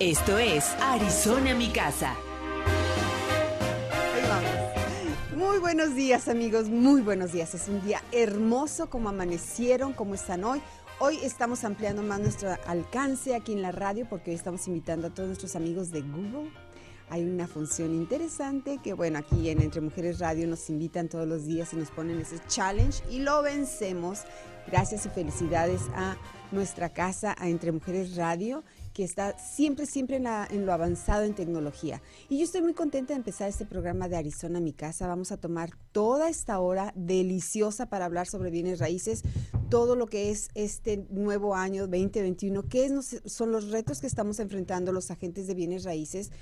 Esto 0.00 0.38
es 0.38 0.64
Arizona 0.80 1.56
Mi 1.56 1.70
Casa. 1.70 2.14
Muy 5.36 5.58
buenos 5.58 5.96
días 5.96 6.28
amigos, 6.28 6.68
muy 6.68 7.00
buenos 7.00 7.32
días. 7.32 7.52
Es 7.56 7.66
un 7.66 7.84
día 7.84 8.00
hermoso 8.12 8.88
como 8.90 9.08
amanecieron, 9.08 9.92
como 9.92 10.14
están 10.14 10.44
hoy. 10.44 10.62
Hoy 11.00 11.18
estamos 11.24 11.64
ampliando 11.64 12.04
más 12.04 12.20
nuestro 12.20 12.56
alcance 12.68 13.34
aquí 13.34 13.54
en 13.54 13.60
la 13.60 13.72
radio 13.72 14.06
porque 14.08 14.30
hoy 14.30 14.36
estamos 14.36 14.68
invitando 14.68 15.08
a 15.08 15.10
todos 15.10 15.30
nuestros 15.30 15.56
amigos 15.56 15.90
de 15.90 16.02
Google. 16.02 16.52
Hay 17.10 17.24
una 17.24 17.48
función 17.48 17.92
interesante 17.92 18.78
que, 18.80 18.92
bueno, 18.92 19.18
aquí 19.18 19.50
en 19.50 19.60
Entre 19.60 19.80
Mujeres 19.80 20.20
Radio 20.20 20.46
nos 20.46 20.70
invitan 20.70 21.08
todos 21.08 21.26
los 21.26 21.44
días 21.44 21.72
y 21.72 21.76
nos 21.76 21.90
ponen 21.90 22.20
ese 22.20 22.38
challenge 22.46 23.02
y 23.10 23.18
lo 23.18 23.42
vencemos. 23.42 24.20
Gracias 24.68 25.06
y 25.06 25.08
felicidades 25.08 25.82
a 25.96 26.16
nuestra 26.52 26.90
casa, 26.90 27.34
a 27.36 27.48
Entre 27.48 27.72
Mujeres 27.72 28.14
Radio 28.14 28.62
que 28.98 29.04
está 29.04 29.38
siempre, 29.38 29.86
siempre 29.86 30.16
en, 30.16 30.66
lo 30.66 30.72
avanzado 30.72 31.22
en 31.22 31.32
tecnología. 31.32 32.02
Y 32.28 32.38
yo 32.38 32.44
estoy 32.44 32.62
muy 32.62 32.74
contenta 32.74 33.12
de 33.12 33.18
empezar 33.18 33.48
este 33.48 33.64
programa 33.64 34.08
de 34.08 34.16
Arizona, 34.16 34.58
mi 34.58 34.72
casa. 34.72 35.06
Vamos 35.06 35.30
a 35.30 35.36
tomar 35.36 35.70
toda 35.92 36.28
esta 36.28 36.58
hora 36.58 36.92
deliciosa 36.96 37.86
para 37.86 38.06
hablar 38.06 38.26
sobre 38.26 38.50
bienes 38.50 38.80
raíces, 38.80 39.22
todo 39.70 39.94
lo 39.94 40.08
que 40.08 40.32
es 40.32 40.48
este 40.54 41.06
nuevo 41.10 41.54
año 41.54 41.82
2021, 41.82 42.64
qué 42.64 42.86
es, 42.86 43.22
son 43.24 43.52
los 43.52 43.70
retos 43.70 44.00
que 44.00 44.08
estamos 44.08 44.40
enfrentando 44.40 44.90
los 44.90 45.12
agentes 45.12 45.46
de 45.46 45.54
bienes 45.54 45.84
raíces. 45.84 46.32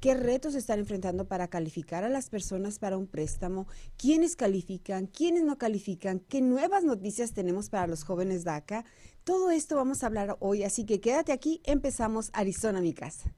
¿Qué 0.00 0.14
retos 0.14 0.56
están 0.56 0.80
enfrentando 0.80 1.28
para 1.28 1.46
calificar 1.46 2.02
a 2.02 2.08
las 2.08 2.28
personas 2.28 2.80
para 2.80 2.96
un 2.96 3.06
préstamo? 3.06 3.68
¿Quiénes 3.96 4.34
califican? 4.34 5.06
¿Quiénes 5.06 5.44
no 5.44 5.58
califican? 5.58 6.18
¿Qué 6.20 6.40
nuevas 6.40 6.82
noticias 6.82 7.34
tenemos 7.34 7.68
para 7.68 7.86
los 7.86 8.02
jóvenes 8.02 8.42
DACA? 8.42 8.84
Todo 9.24 9.50
esto 9.50 9.76
vamos 9.76 10.02
a 10.02 10.06
hablar 10.06 10.36
hoy, 10.40 10.64
así 10.64 10.84
que 10.84 11.00
quédate 11.00 11.32
aquí. 11.32 11.60
Empezamos 11.64 12.30
Arizona, 12.32 12.80
mi 12.80 12.94
casa. 12.94 13.34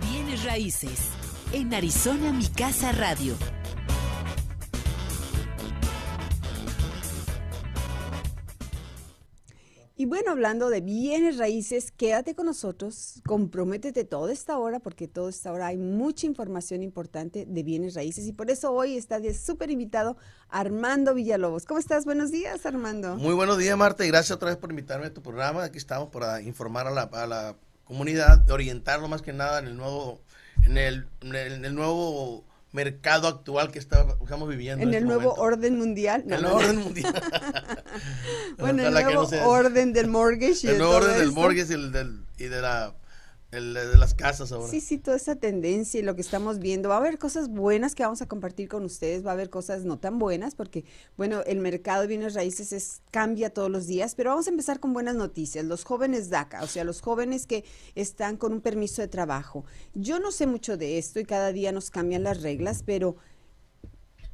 Bienes 0.00 0.44
raíces. 0.44 1.08
En 1.52 1.74
Arizona 1.74 2.32
Mi 2.32 2.46
Casa 2.48 2.92
Radio. 2.92 3.36
Y 9.94 10.06
bueno, 10.06 10.30
hablando 10.30 10.70
de 10.70 10.80
bienes 10.80 11.36
raíces, 11.36 11.92
quédate 11.92 12.34
con 12.34 12.46
nosotros, 12.46 13.20
comprométete 13.26 14.04
toda 14.04 14.32
esta 14.32 14.56
hora, 14.58 14.80
porque 14.80 15.06
toda 15.06 15.28
esta 15.28 15.52
hora 15.52 15.66
hay 15.66 15.76
mucha 15.76 16.26
información 16.26 16.82
importante 16.82 17.44
de 17.46 17.62
bienes 17.62 17.94
raíces. 17.94 18.26
Y 18.26 18.32
por 18.32 18.50
eso 18.50 18.72
hoy 18.72 18.96
está 18.96 19.20
de 19.20 19.34
súper 19.34 19.70
invitado 19.70 20.16
Armando 20.48 21.12
Villalobos. 21.12 21.66
¿Cómo 21.66 21.78
estás? 21.78 22.06
Buenos 22.06 22.30
días, 22.30 22.64
Armando. 22.64 23.16
Muy 23.16 23.34
buenos 23.34 23.58
días, 23.58 23.76
Marta, 23.76 24.04
y 24.06 24.08
gracias 24.08 24.30
otra 24.34 24.48
vez 24.48 24.56
por 24.56 24.70
invitarme 24.70 25.06
a 25.06 25.14
tu 25.14 25.22
programa. 25.22 25.62
Aquí 25.64 25.76
estamos 25.76 26.08
para 26.08 26.40
informar 26.40 26.86
a 26.86 26.90
la, 26.90 27.02
a 27.02 27.26
la 27.26 27.56
comunidad, 27.84 28.48
orientarlo 28.50 29.08
más 29.08 29.20
que 29.20 29.34
nada 29.34 29.58
en 29.58 29.66
el 29.66 29.76
nuevo, 29.76 30.22
en 30.64 30.78
el, 30.78 31.06
en 31.20 31.34
el, 31.34 31.52
en 31.52 31.64
el 31.66 31.74
nuevo 31.74 32.44
mercado 32.72 33.28
actual 33.28 33.70
que 33.70 33.78
está- 33.78 34.16
estamos 34.22 34.48
viviendo. 34.48 34.82
En 34.82 34.88
este 34.88 34.98
el 34.98 35.04
nuevo 35.04 35.20
momento. 35.24 35.42
orden 35.42 35.76
mundial. 35.78 36.22
No, 36.26 36.36
el 36.36 36.42
no, 36.42 36.48
nuevo 36.48 36.62
no. 36.62 36.68
orden 36.70 36.82
mundial. 36.84 37.14
Bueno, 38.58 38.86
el 38.86 38.92
nuevo 38.92 39.28
no 39.30 39.48
orden 39.48 39.92
del 39.92 40.08
mortgage. 40.08 40.66
y 40.66 40.68
El 40.68 40.78
nuevo 40.78 40.94
orden 40.94 41.12
del 41.18 41.28
esto. 41.28 41.40
mortgage 41.40 41.72
y, 41.72 41.74
el 41.74 41.92
del, 41.92 42.24
y 42.38 42.44
de, 42.44 42.60
la, 42.60 42.94
el 43.50 43.74
de 43.74 43.96
las 43.98 44.14
casas 44.14 44.52
ahora. 44.52 44.68
Sí, 44.68 44.80
sí, 44.80 44.98
toda 44.98 45.16
esa 45.16 45.36
tendencia 45.36 46.00
y 46.00 46.02
lo 46.02 46.14
que 46.14 46.20
estamos 46.20 46.58
viendo. 46.58 46.88
Va 46.88 46.96
a 46.96 46.98
haber 46.98 47.18
cosas 47.18 47.48
buenas 47.48 47.94
que 47.94 48.02
vamos 48.02 48.22
a 48.22 48.26
compartir 48.26 48.68
con 48.68 48.84
ustedes, 48.84 49.24
va 49.26 49.30
a 49.30 49.34
haber 49.34 49.50
cosas 49.50 49.84
no 49.84 49.98
tan 49.98 50.18
buenas 50.18 50.54
porque, 50.54 50.84
bueno, 51.16 51.42
el 51.46 51.58
mercado 51.58 52.02
de 52.02 52.08
bienes 52.08 52.34
raíces 52.34 52.72
es, 52.72 53.02
cambia 53.10 53.50
todos 53.50 53.70
los 53.70 53.86
días, 53.86 54.14
pero 54.14 54.30
vamos 54.30 54.46
a 54.46 54.50
empezar 54.50 54.80
con 54.80 54.92
buenas 54.92 55.16
noticias. 55.16 55.64
Los 55.64 55.84
jóvenes 55.84 56.30
DACA, 56.30 56.62
o 56.62 56.66
sea, 56.66 56.84
los 56.84 57.00
jóvenes 57.00 57.46
que 57.46 57.64
están 57.94 58.36
con 58.36 58.52
un 58.52 58.60
permiso 58.60 59.02
de 59.02 59.08
trabajo. 59.08 59.64
Yo 59.94 60.18
no 60.18 60.30
sé 60.32 60.46
mucho 60.46 60.76
de 60.76 60.98
esto 60.98 61.20
y 61.20 61.24
cada 61.24 61.52
día 61.52 61.72
nos 61.72 61.90
cambian 61.90 62.22
las 62.22 62.42
reglas, 62.42 62.82
pero 62.84 63.16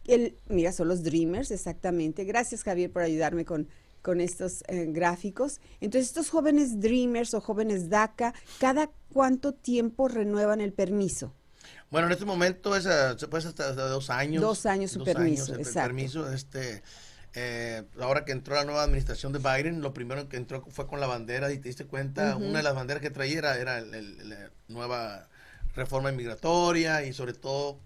el, 0.09 0.37
mira, 0.49 0.73
son 0.73 0.89
los 0.89 1.03
Dreamers, 1.03 1.51
exactamente. 1.51 2.25
Gracias, 2.25 2.65
Javier, 2.65 2.91
por 2.91 3.03
ayudarme 3.03 3.45
con, 3.45 3.69
con 4.03 4.21
estos 4.21 4.63
eh, 4.69 4.87
gráficos. 4.89 5.61
Entonces, 5.81 6.09
estos 6.09 6.31
jóvenes 6.31 6.81
Dreamers 6.81 7.35
o 7.35 7.41
jóvenes 7.41 7.89
DACA, 7.89 8.35
¿cada 8.59 8.91
cuánto 9.13 9.53
tiempo 9.53 10.09
renuevan 10.09 10.61
el 10.61 10.73
permiso? 10.73 11.33
Bueno, 11.91 12.07
en 12.07 12.13
este 12.13 12.25
momento 12.25 12.77
es, 12.77 12.87
eh, 12.87 13.15
se 13.17 13.29
puede 13.29 13.47
hasta 13.49 13.71
hasta 13.71 13.89
dos 13.89 14.11
años. 14.11 14.43
Dos 14.43 14.67
años 14.67 14.91
su 14.91 15.05
permiso, 15.05 15.55
el 15.55 15.61
exacto. 15.61 15.81
permiso, 15.89 16.33
este, 16.33 16.83
eh, 17.35 17.83
ahora 18.01 18.25
que 18.25 18.33
entró 18.33 18.55
la 18.55 18.65
nueva 18.65 18.83
administración 18.83 19.33
de 19.33 19.39
Biden, 19.39 19.81
lo 19.81 19.93
primero 19.93 20.29
que 20.29 20.37
entró 20.37 20.65
fue 20.71 20.87
con 20.87 21.01
la 21.01 21.07
bandera 21.07 21.53
y 21.53 21.59
te 21.59 21.69
diste 21.69 21.85
cuenta, 21.87 22.37
una 22.37 22.59
de 22.59 22.63
las 22.63 22.75
banderas 22.75 23.03
que 23.03 23.11
traía 23.11 23.39
era, 23.39 23.57
era 23.59 23.79
el- 23.79 23.95
el- 23.95 24.29
la 24.31 24.51
nueva 24.69 25.29
reforma 25.75 26.11
migratoria 26.13 27.05
y 27.05 27.13
sobre 27.13 27.35
todo 27.35 27.81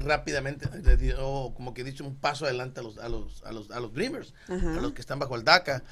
rápidamente 0.00 0.68
le 0.82 0.96
dio, 0.96 1.52
como 1.54 1.74
que 1.74 1.84
dicho, 1.84 2.04
un 2.04 2.16
paso 2.16 2.44
adelante 2.44 2.80
a 2.80 2.82
los, 2.82 2.98
a 2.98 3.08
los, 3.08 3.42
a 3.44 3.52
los, 3.52 3.70
a 3.70 3.80
los 3.80 3.92
Dreamers, 3.92 4.34
Ajá. 4.48 4.78
a 4.78 4.80
los 4.80 4.92
que 4.92 5.00
están 5.00 5.18
bajo 5.18 5.36
el 5.36 5.44
DACA. 5.44 5.82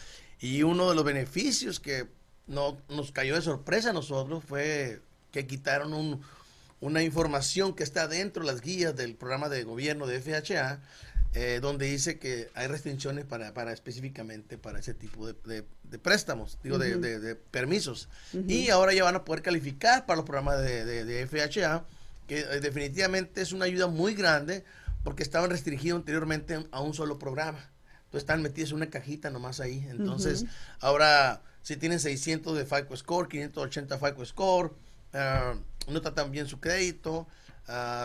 Y 0.41 0.62
uno 0.62 0.89
de 0.91 0.94
los 0.94 1.05
beneficios 1.05 1.81
que 1.81 2.06
no, 2.47 2.77
nos 2.89 3.11
cayó 3.12 3.34
de 3.34 3.43
sorpresa 3.43 3.91
a 3.91 3.93
nosotros 3.93 4.44
fue 4.47 5.00
que 5.33 5.47
quitaron 5.47 5.93
un, 5.94 6.21
una 6.81 7.03
información 7.03 7.75
que 7.75 7.83
está 7.83 8.06
dentro 8.09 8.44
de 8.44 8.53
las 8.53 8.61
guías 8.61 8.94
del 8.94 9.15
programa 9.15 9.49
de 9.49 9.65
gobierno 9.65 10.06
de 10.06 10.21
FHA, 10.21 10.81
eh, 11.34 11.59
donde 11.61 11.87
dice 11.87 12.19
que 12.19 12.50
hay 12.55 12.67
restricciones 12.67 13.25
para, 13.27 13.53
para 13.53 13.73
específicamente 13.73 14.56
para 14.56 14.78
ese 14.78 14.94
tipo 14.94 15.27
de, 15.27 15.34
de- 15.44 15.65
de 15.84 15.99
préstamos, 15.99 16.59
digo, 16.62 16.78
de, 16.78 16.93
Ujú. 16.93 17.00
de- 17.00 17.19
de 17.21 17.34
permisos. 17.34 18.09
Ujú. 18.33 18.44
Y 18.49 18.71
ahora 18.71 18.93
ya 18.94 19.05
van 19.05 19.17
a 19.17 19.25
poder 19.25 19.43
calificar 19.43 20.06
para 20.06 20.17
los 20.17 20.25
programas 20.27 20.61
de 20.62 21.27
FHA, 21.31 21.84
que 22.26 22.41
eh, 22.41 22.60
definitivamente 22.60 23.41
es 23.42 23.53
una 23.53 23.64
ayuda 23.66 23.87
muy 23.87 24.14
grande 24.14 24.64
porque 25.04 25.22
estaban 25.22 25.50
restringidos 25.50 26.00
anteriormente 26.00 26.66
a 26.70 26.81
un 26.81 26.94
solo 26.94 27.19
programa. 27.19 27.70
Entonces 28.04 28.22
están 28.22 28.42
metidos 28.42 28.70
en 28.70 28.76
una 28.76 28.91
cajita 28.91 29.31
nomás 29.31 29.60
ahí. 29.60 29.87
Entonces, 29.91 30.44
ahora 30.81 31.42
si 31.62 31.76
tienen 31.76 31.98
600 32.00 32.56
de 32.56 32.64
FICO 32.64 32.97
Score, 32.97 33.28
580 33.28 33.98
FICO 33.98 34.25
Score, 34.25 34.72
ah, 35.12 35.54
no 35.88 35.97
está 35.97 36.14
tan 36.14 36.31
bien 36.31 36.47
su 36.47 36.60
crédito, 36.60 37.26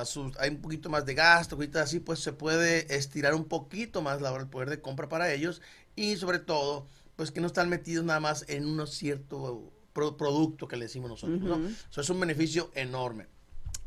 sus- 0.05 0.35
hay 0.39 0.49
un 0.49 0.57
poquito 0.61 0.89
más 0.89 1.05
de 1.05 1.13
gasto, 1.13 1.55
cositas 1.55 1.83
así, 1.83 1.99
pues 1.99 2.19
se 2.19 2.33
puede 2.33 2.95
estirar 2.95 3.35
un 3.35 3.45
poquito 3.45 4.01
más 4.01 4.21
la, 4.21 4.35
el 4.35 4.47
poder 4.47 4.69
de 4.71 4.81
compra 4.81 5.07
para 5.07 5.31
ellos 5.31 5.61
y 5.95 6.15
sobre 6.15 6.39
todo, 6.39 6.87
pues 7.15 7.29
que 7.31 7.41
no 7.41 7.47
están 7.47 7.69
metidos 7.69 8.03
nada 8.05 8.19
más 8.19 8.45
en 8.47 8.65
un 8.65 8.87
cierto 8.87 9.71
pro- 9.93 10.17
producto 10.17 10.67
que 10.67 10.77
le 10.77 10.85
decimos 10.85 11.09
nosotros, 11.11 11.39
¿no? 11.41 11.57
Eso 11.91 12.01
es 12.01 12.09
un 12.09 12.19
beneficio 12.19 12.71
enorme. 12.73 13.27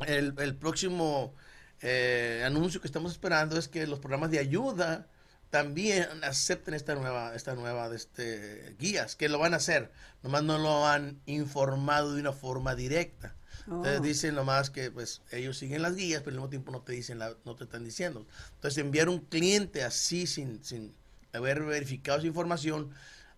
El, 0.07 0.35
el 0.39 0.57
próximo 0.57 1.35
eh, 1.81 2.43
anuncio 2.45 2.81
que 2.81 2.87
estamos 2.87 3.13
esperando 3.13 3.57
es 3.59 3.69
que 3.69 3.87
los 3.87 3.99
programas 4.01 4.31
de 4.31 4.39
ayuda 4.39 5.07
también 5.51 6.07
acepten 6.25 6.75
esta 6.75 6.95
nueva, 6.97 7.35
esta 7.35 7.55
nueva 7.55 7.95
este, 7.95 8.75
guías, 8.79 9.15
que 9.15 9.29
lo 9.29 9.39
van 9.39 9.55
a 9.55 9.59
hacer, 9.59 9.93
nomás 10.23 10.43
no 10.43 10.59
lo 10.59 10.87
han 10.87 11.21
informado 11.27 12.15
de 12.15 12.21
una 12.21 12.33
forma 12.33 12.75
directa. 12.75 13.35
Entonces 13.67 14.01
Oh. 14.01 14.03
dicen 14.03 14.35
nomás 14.35 14.69
que 14.71 14.91
pues 14.91 15.23
ellos 15.31 15.57
siguen 15.57 15.81
las 15.83 15.95
guías, 15.95 16.21
pero 16.23 16.31
al 16.33 16.37
mismo 16.41 16.51
tiempo 16.51 16.73
no 16.73 16.83
te 16.83 16.93
dicen 16.93 17.19
la- 17.19 17.35
no 17.45 17.55
te 17.57 17.65
están 17.65 17.85
diciendo. 17.85 18.27
Entonces 18.57 18.79
enviar 18.79 19.09
un 19.09 19.21
cliente 19.21 19.85
así 19.85 20.27
sin, 20.27 20.63
sin 20.65 20.93
haber 21.33 21.63
verificado 21.63 22.21
su 22.21 22.27
información 22.27 22.91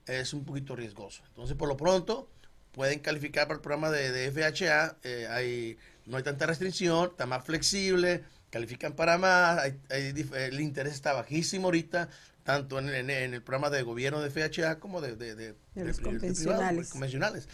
es 0.07 0.33
un 0.33 0.45
poquito 0.45 0.75
riesgoso. 0.75 1.23
Entonces 1.29 1.57
por 1.57 1.69
lo 1.69 1.77
pronto 1.77 2.29
pueden 2.73 2.99
calificar 3.01 3.47
para 3.47 3.57
el 3.57 3.61
programa 3.63 3.91
de, 3.91 4.11
de 4.11 4.27
FHA, 4.33 4.97
eh, 5.05 5.29
hay, 5.31 5.79
no 6.07 6.17
hay 6.17 6.23
tanta 6.23 6.47
restricción, 6.47 7.11
está 7.11 7.27
más 7.27 7.45
flexible, 7.45 8.25
califican 8.51 8.95
para 8.95 9.19
más, 9.19 9.59
hay- 9.59 9.79
el 9.91 10.61
interés 10.61 10.95
está 10.95 11.13
bajísimo 11.13 11.67
ahorita, 11.69 12.09
tanto 12.45 12.79
en, 12.79 12.89
en- 12.91 13.11
en 13.11 13.35
el 13.35 13.43
programa 13.43 13.71
de 13.71 13.83
gobierno 13.83 14.21
de 14.21 14.31
FHA 14.31 14.79
como 14.79 15.01
de, 15.01 15.17
de, 15.17 15.35
de- 15.35 15.55
De 15.75 15.85
los 15.85 15.97
privado, 15.99 16.91
convencionales. 16.91 17.49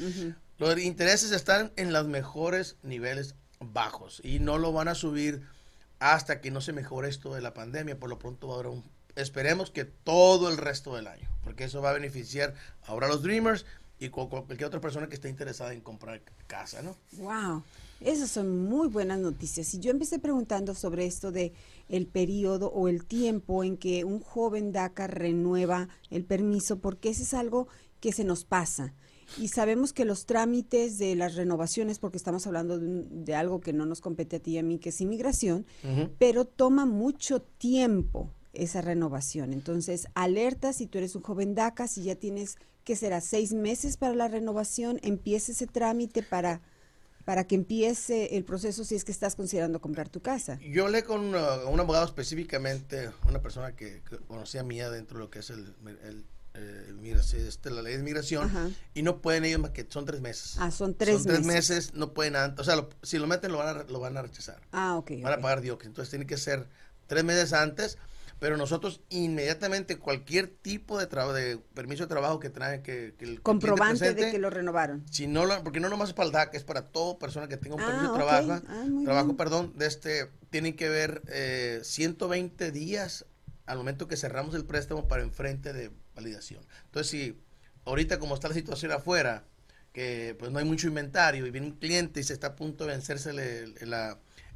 Los 0.58 0.78
intereses 0.78 1.32
están 1.32 1.72
en 1.76 1.92
los 1.92 2.06
mejores 2.06 2.76
niveles 2.82 3.34
bajos 3.58 4.20
y 4.22 4.38
no 4.38 4.58
lo 4.58 4.72
van 4.72 4.88
a 4.88 4.94
subir 4.94 5.42
hasta 5.98 6.40
que 6.40 6.50
no 6.50 6.60
se 6.60 6.72
mejore 6.72 7.08
esto 7.08 7.34
de 7.34 7.40
la 7.40 7.54
pandemia. 7.54 7.98
Por 7.98 8.10
lo 8.10 8.18
pronto 8.18 8.48
va 8.48 8.54
a 8.54 8.58
haber 8.58 8.66
un... 8.72 8.84
Esperemos 9.14 9.70
que 9.70 9.84
todo 9.84 10.50
el 10.50 10.56
resto 10.56 10.94
del 10.96 11.06
año, 11.06 11.28
porque 11.44 11.64
eso 11.64 11.80
va 11.82 11.90
a 11.90 11.92
beneficiar 11.94 12.54
ahora 12.86 13.06
a 13.06 13.10
los 13.10 13.22
Dreamers 13.22 13.66
y 13.98 14.08
cualquier 14.08 14.64
otra 14.64 14.80
persona 14.80 15.08
que 15.08 15.14
esté 15.14 15.28
interesada 15.28 15.72
en 15.72 15.80
comprar 15.80 16.20
casa, 16.46 16.82
¿no? 16.82 16.96
Wow, 17.12 17.62
esas 18.04 18.30
son 18.30 18.64
muy 18.64 18.88
buenas 18.88 19.18
noticias. 19.18 19.72
Y 19.74 19.80
yo 19.80 19.90
empecé 19.90 20.18
preguntando 20.18 20.74
sobre 20.74 21.06
esto 21.06 21.32
de 21.32 21.52
el 21.88 22.06
periodo 22.06 22.68
o 22.68 22.88
el 22.88 23.04
tiempo 23.04 23.64
en 23.64 23.76
que 23.76 24.04
un 24.04 24.20
joven 24.20 24.72
DACA 24.72 25.06
renueva 25.06 25.88
el 26.10 26.24
permiso, 26.24 26.78
porque 26.78 27.10
eso 27.10 27.22
es 27.22 27.34
algo 27.34 27.68
que 28.00 28.12
se 28.12 28.24
nos 28.24 28.44
pasa. 28.44 28.94
Y 29.38 29.48
sabemos 29.48 29.92
que 29.92 30.04
los 30.04 30.26
trámites 30.26 30.98
de 30.98 31.14
las 31.16 31.36
renovaciones, 31.36 31.98
porque 31.98 32.18
estamos 32.18 32.46
hablando 32.46 32.78
de, 32.78 33.34
algo 33.34 33.60
que 33.60 33.72
no 33.72 33.86
nos 33.86 34.00
compete 34.00 34.36
a 34.36 34.40
ti 34.40 34.52
y 34.52 34.58
a 34.58 34.62
mí, 34.62 34.78
que 34.78 34.90
es 34.90 35.00
inmigración, 35.00 35.64
pero 36.18 36.44
toma 36.44 36.84
mucho 36.84 37.40
tiempo 37.40 38.30
esa 38.52 38.82
renovación. 38.82 39.52
Entonces, 39.52 40.06
alerta 40.14 40.72
si 40.72 40.86
tú 40.86 40.98
eres 40.98 41.16
un 41.16 41.22
joven 41.22 41.54
DACA, 41.54 41.88
si 41.88 42.02
ya 42.02 42.16
tienes 42.16 42.56
que 42.84 42.96
será 42.96 43.20
seis 43.20 43.52
meses 43.52 43.96
para 43.96 44.14
la 44.14 44.28
renovación, 44.28 44.98
empiece 45.02 45.52
ese 45.52 45.66
trámite 45.66 46.22
para 46.22 46.60
para 47.24 47.46
que 47.46 47.54
empiece 47.54 48.36
el 48.36 48.44
proceso 48.44 48.84
si 48.84 48.94
es 48.94 49.04
que 49.04 49.12
estás 49.12 49.36
considerando 49.36 49.80
comprar 49.80 50.08
tu 50.08 50.20
casa. 50.20 50.58
Yo 50.60 50.88
le 50.88 51.04
con 51.04 51.20
un 51.20 51.80
abogado 51.80 52.04
específicamente, 52.04 53.10
una 53.28 53.40
persona 53.40 53.72
que, 53.72 54.02
conocía 54.26 54.62
mía 54.62 54.90
dentro 54.90 55.18
de 55.18 55.24
lo 55.24 55.30
que 55.30 55.40
es 55.40 55.50
el, 55.50 55.74
el, 56.04 56.24
eh, 56.54 57.16
este, 57.34 57.70
la 57.70 57.82
ley 57.82 57.94
de 57.94 58.00
inmigración 58.00 58.74
y 58.94 59.02
no 59.02 59.20
pueden 59.20 59.44
ellos 59.44 59.60
más 59.60 59.70
que 59.70 59.86
son 59.88 60.04
tres 60.04 60.20
meses. 60.20 60.56
Ah, 60.58 60.70
son 60.70 60.94
tres 60.94 61.22
son 61.22 61.26
tres 61.26 61.46
meses. 61.46 61.94
no 61.94 62.12
pueden, 62.12 62.36
o 62.36 62.64
sea, 62.64 62.86
si 63.02 63.18
lo 63.18 63.26
meten 63.26 63.52
lo 63.52 63.58
van 63.58 63.78
a, 63.78 63.82
lo 63.84 64.00
van 64.00 64.16
a 64.16 64.22
rechazar. 64.22 64.60
Ah, 64.72 64.96
ok. 64.96 65.12
Van 65.22 65.32
a 65.32 65.40
pagar 65.40 65.60
dióxido, 65.60 65.90
entonces 65.90 66.10
tiene 66.10 66.26
que 66.26 66.36
ser 66.36 66.66
tres 67.06 67.24
meses 67.24 67.52
antes 67.52 67.98
pero 68.42 68.56
nosotros 68.56 69.00
inmediatamente 69.08 70.00
cualquier 70.00 70.48
tipo 70.48 70.98
de 70.98 71.06
trabajo 71.06 71.32
de 71.32 71.58
permiso 71.74 72.02
de 72.02 72.08
trabajo 72.08 72.40
que 72.40 72.50
trae 72.50 72.82
que, 72.82 73.14
el 73.20 73.40
comprobante 73.40 74.14
de 74.14 74.32
que 74.32 74.38
lo 74.40 74.50
renovaron. 74.50 75.04
si 75.08 75.28
no 75.28 75.44
porque 75.62 75.78
no 75.78 75.88
nomás 75.88 76.08
es 76.08 76.14
para 76.16 76.26
el 76.26 76.32
DAC 76.32 76.54
es 76.56 76.64
para 76.64 76.88
toda 76.88 77.20
persona 77.20 77.46
que 77.46 77.56
tenga 77.56 77.76
un 77.76 77.82
permiso 77.82 78.02
de 78.02 78.08
ah, 78.08 78.26
trabajo 78.26 78.66
ah, 78.66 78.84
trabajo 79.04 79.36
perdón 79.36 79.74
de 79.76 79.86
este 79.86 80.28
tienen 80.50 80.74
que 80.74 80.88
ver 80.88 81.22
eh, 81.28 81.82
120 81.84 82.72
días 82.72 83.26
al 83.64 83.78
momento 83.78 84.08
que 84.08 84.16
cerramos 84.16 84.56
el 84.56 84.64
préstamo 84.64 85.06
para 85.06 85.22
enfrente 85.22 85.72
de 85.72 85.92
validación. 86.16 86.66
Entonces 86.86 87.10
si 87.12 87.40
ahorita 87.84 88.18
como 88.18 88.34
está 88.34 88.48
la 88.48 88.54
situación 88.54 88.90
afuera 88.90 89.44
que 89.92 90.34
pues 90.36 90.50
no 90.50 90.58
hay 90.58 90.64
mucho 90.64 90.88
inventario 90.88 91.46
y 91.46 91.52
viene 91.52 91.68
un 91.68 91.76
cliente 91.76 92.18
y 92.18 92.24
se 92.24 92.32
está 92.32 92.48
a 92.48 92.56
punto 92.56 92.86
de 92.86 92.90
vencerse 92.90 93.30
el, 93.30 93.76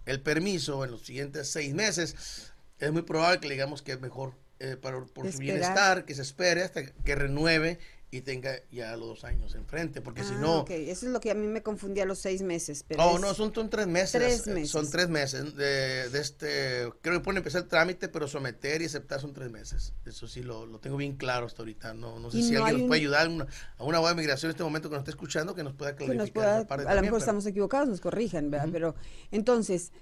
el 0.07 0.21
permiso 0.23 0.85
en 0.85 0.91
los 0.91 1.03
siguientes 1.07 1.49
seis 1.49 1.73
meses 1.73 2.53
es 2.79 2.93
muy 2.93 3.03
probable 3.03 3.41
que 3.41 3.49
le 3.49 3.55
digamos 3.55 3.83
que 3.83 3.93
es 3.93 4.01
mejor 4.01 4.35
eh, 4.59 4.77
para, 4.81 5.05
por 5.05 5.31
su 5.31 5.39
bienestar, 5.39 6.05
que 6.05 6.15
se 6.15 6.23
espere 6.23 6.63
hasta 6.63 6.85
que 6.85 7.15
renueve 7.15 7.79
y 8.11 8.21
tenga 8.21 8.53
ya 8.71 8.97
los 8.97 9.09
dos 9.09 9.25
años 9.25 9.55
enfrente, 9.55 10.01
porque 10.01 10.23
si 10.23 10.35
ah, 10.35 10.39
no... 10.41 10.65
Eso 10.69 11.07
es 11.07 11.13
lo 11.13 11.21
que 11.21 11.31
a 11.31 11.35
mí 11.35 11.47
me 11.47 11.63
confundía 11.63 12.05
los 12.05 12.19
seis 12.21 12.41
meses. 12.41 12.85
Pero 12.87 13.03
no, 13.03 13.19
no, 13.19 13.35
son, 13.35 13.53
tres 13.69 13.87
meses. 13.87 14.13
Tres 14.13 14.47
meses. 14.47 14.71
Son 14.71 14.89
tres 14.89 15.09
meses. 15.09 15.57
De, 15.57 16.09
de, 16.09 16.21
este, 16.21 16.89
creo 17.03 17.19
que 17.19 17.21
pueden 17.21 17.39
empezar 17.39 17.63
el 17.63 17.69
trámite, 17.69 18.09
pero 18.09 18.29
someter 18.29 18.81
y 18.81 18.85
aceptar 18.85 19.21
son 19.21 19.35
tres 19.35 19.51
meses. 19.51 19.93
Eso 20.05 20.29
sí 20.29 20.43
lo, 20.43 20.67
lo 20.67 20.79
tengo 20.79 20.97
bien 20.97 21.17
claro 21.17 21.47
hasta 21.47 21.63
ahorita. 21.63 21.95
No, 21.95 22.21
no 22.21 22.31
sé 22.31 22.43
si 22.43 22.55
alguien 22.55 22.79
nos 22.79 22.89
puede 22.89 23.01
ayudar 23.01 23.27
a 23.27 23.31
una, 23.31 23.47
a 23.77 23.85
una 23.85 24.01
de 24.01 24.15
migración 24.15 24.51
en 24.51 24.55
este 24.55 24.65
momento 24.65 24.89
que 24.89 24.95
nos 24.95 25.01
esté 25.01 25.11
escuchando, 25.11 25.55
que 25.55 25.65
nos 25.65 25.75
pueda 25.75 25.97
clarificar. 25.97 26.67
a 26.71 26.95
lo 26.95 27.03
mejor 27.03 27.19
estamos 27.19 27.45
equivocados, 27.45 27.89
nos 27.89 28.01
corrijan, 28.01 28.51
¿verdad? 28.51 28.69
Pero 28.73 28.95
entonces 29.33 29.93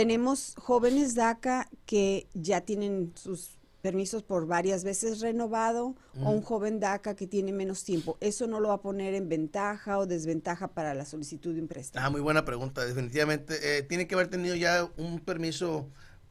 tenemos 0.00 0.54
jóvenes 0.56 1.14
DACA 1.14 1.68
que 1.84 2.26
ya 2.32 2.62
tienen 2.62 3.12
sus 3.16 3.58
permisos 3.82 4.22
por 4.22 4.46
varias 4.46 4.82
veces 4.82 5.20
renovado 5.20 5.94
o 6.22 6.30
un 6.30 6.40
joven 6.40 6.80
DACA 6.80 7.14
que 7.14 7.26
tiene 7.26 7.52
menos 7.52 7.84
tiempo. 7.84 8.16
¿Eso 8.22 8.46
no 8.46 8.60
lo 8.60 8.68
va 8.68 8.76
a 8.76 8.80
poner 8.80 9.12
en 9.12 9.28
ventaja 9.28 9.98
o 9.98 10.06
desventaja 10.06 10.68
para 10.68 10.94
la 10.94 11.04
solicitud 11.04 11.54
de 11.54 11.60
un 11.60 11.68
préstamo? 11.68 12.06
Ah, 12.06 12.08
muy 12.08 12.22
buena 12.22 12.46
pregunta. 12.46 12.82
Definitivamente 12.82 13.76
eh, 13.76 13.82
tiene 13.82 14.06
que 14.06 14.14
haber 14.14 14.28
tenido 14.28 14.54
ya 14.54 14.88
un 14.96 15.20
permiso 15.20 15.86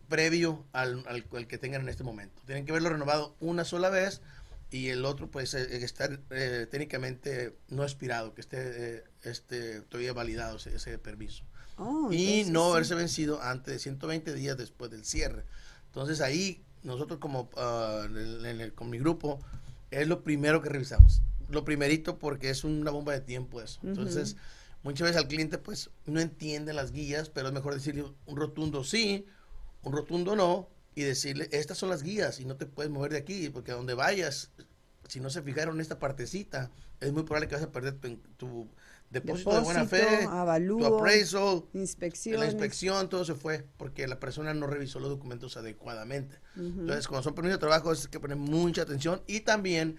previo 0.08 0.66
al, 0.72 1.04
al, 1.08 1.48
que 1.48 1.60
tengan 1.60 1.84
en 1.84 1.90
este 1.90 2.04
momento. 2.04 2.42
Tienen 2.48 2.66
que 2.66 2.72
haberlo 2.72 2.90
renovado 2.90 3.36
una 3.40 3.66
sola 3.66 3.92
vez 3.92 4.24
y 4.72 4.90
el 4.90 5.06
otro 5.06 5.30
pues 5.30 5.54
eh, 5.54 5.84
estar 5.84 6.20
eh, 6.32 6.66
técnicamente 6.72 7.56
no 7.68 7.84
expirado, 7.84 8.34
que 8.34 8.42
esté 8.42 9.04
este, 9.22 9.82
todavía 9.82 10.14
validado 10.14 10.58
ese 10.58 10.98
permiso. 10.98 11.44
Oh, 11.80 12.12
y 12.12 12.44
no 12.46 12.72
haberse 12.72 12.94
vencido 12.94 13.42
antes 13.42 13.74
de 13.74 13.80
120 13.80 14.34
días 14.34 14.58
después 14.58 14.92
del 14.92 15.06
cierre. 15.06 15.46
Entonces 15.88 16.20
ahí 16.22 16.62
nosotros 16.84 17.20
como 17.20 17.50
ah, 17.58 18.06
con 18.76 18.90
mi 18.90 19.00
grupo 19.00 19.40
es 19.90 20.08
lo 20.08 20.24
primero 20.24 20.62
que 20.62 20.70
revisamos. 20.70 21.22
Lo 21.50 21.64
primerito 21.64 22.20
porque 22.20 22.50
es 22.50 22.64
una 22.64 22.92
bomba 22.92 23.14
de 23.14 23.22
tiempo 23.22 23.62
eso. 23.62 23.80
Entonces 23.84 24.36
muchas 24.84 25.08
veces 25.08 25.22
al 25.22 25.28
cliente 25.28 25.58
pues 25.58 25.90
no 26.06 26.20
entiende 26.20 26.74
las 26.74 26.92
guías, 26.92 27.30
pero 27.30 27.48
es 27.48 27.54
mejor 27.54 27.74
decirle 27.74 28.06
un 28.26 28.36
rotundo 28.36 28.84
sí, 28.84 29.26
un 29.82 29.94
rotundo 29.94 30.36
no 30.36 30.68
y 30.96 31.04
decirle 31.04 31.48
estas 31.52 31.78
son 31.78 31.90
las 31.90 32.04
guías 32.04 32.40
y 32.42 32.46
no 32.46 32.58
te 32.58 32.66
puedes 32.66 32.92
mover 32.92 33.14
de 33.14 33.20
aquí 33.20 33.50
porque 33.50 33.72
a 33.72 33.76
donde 33.76 33.94
vayas, 33.94 34.52
si 35.08 35.22
no 35.22 35.30
se 35.30 35.42
fijaron 35.42 35.76
en 35.76 35.82
esta 35.82 35.98
partecita, 35.98 36.72
es 37.00 37.14
muy 37.14 37.24
probable 37.24 37.48
que 37.48 37.56
vas 37.56 37.64
a 37.64 37.72
perder 37.72 37.98
tu 38.38 38.68
depósito, 39.10 39.54
de 39.54 39.60
buena 39.62 39.86
fe, 39.86 40.26
avalúo, 40.30 40.80
tu 40.80 40.96
appraisal, 40.96 41.64
inspección. 41.74 42.40
la 42.40 42.46
inspección, 42.46 43.10
todo 43.10 43.26
se 43.26 43.36
fue 43.36 43.66
porque 43.78 44.08
la 44.08 44.20
persona 44.20 44.54
no 44.54 44.68
revisó 44.68 45.00
los 45.00 45.10
documentos 45.10 45.58
adecuadamente. 45.58 46.40
Entonces, 46.56 47.08
cuando 47.08 47.24
son 47.24 47.36
permisos 47.36 47.58
de 47.58 47.62
trabajo, 47.62 47.92
es 47.92 48.08
que 48.08 48.20
poner 48.20 48.38
mucha 48.38 48.82
atención 48.82 49.22
y 49.28 49.42
también 49.42 49.98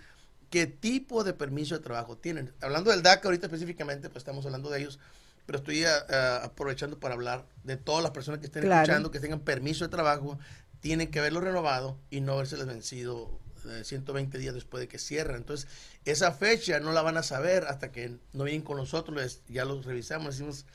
qué 0.51 0.67
tipo 0.67 1.25
de 1.25 1.33
permiso 1.33 1.77
de 1.77 1.83
trabajo 1.83 2.19
tienen. 2.19 2.53
Hablando 2.61 2.91
del 2.91 3.03
DACA 3.03 3.29
ahorita 3.29 3.47
específicamente, 3.47 4.11
pues 4.11 4.19
estamos 4.19 4.45
hablando 4.45 4.69
de 4.69 4.81
ellos, 4.81 4.99
pero 5.47 5.59
estoy 5.59 5.85
ah, 5.85 6.41
aprovechando 6.43 6.99
para 6.99 7.15
hablar 7.15 7.47
de 7.65 7.77
todas 7.77 8.03
las 8.03 8.13
personas 8.13 8.41
que 8.41 8.47
estén 8.47 8.71
escuchando, 8.71 9.11
que 9.11 9.21
tengan 9.21 9.41
permiso 9.41 9.85
de 9.85 9.91
trabajo, 9.91 10.39
tienen 10.81 11.11
que 11.11 11.21
haberlo 11.21 11.41
renovado 11.41 11.99
y 12.11 12.21
no 12.21 12.35
haberse 12.35 12.57
vencido 12.65 13.41
120 13.83 14.39
días 14.39 14.55
después 14.55 14.81
de 14.81 14.89
que 14.89 14.99
cierran. 14.99 15.37
Entonces, 15.37 15.69
esa 16.05 16.33
fecha 16.33 16.81
no 16.81 16.93
la 16.93 17.03
van 17.03 17.17
a 17.17 17.23
saber 17.23 17.65
hasta 17.65 17.93
que 17.93 18.17
no 18.33 18.45
vienen 18.45 18.63
con 18.63 18.77
nosotros, 18.77 19.43
ya 19.49 19.65
los 19.65 19.85
revisamos, 19.85 20.39
decimos 20.39 20.67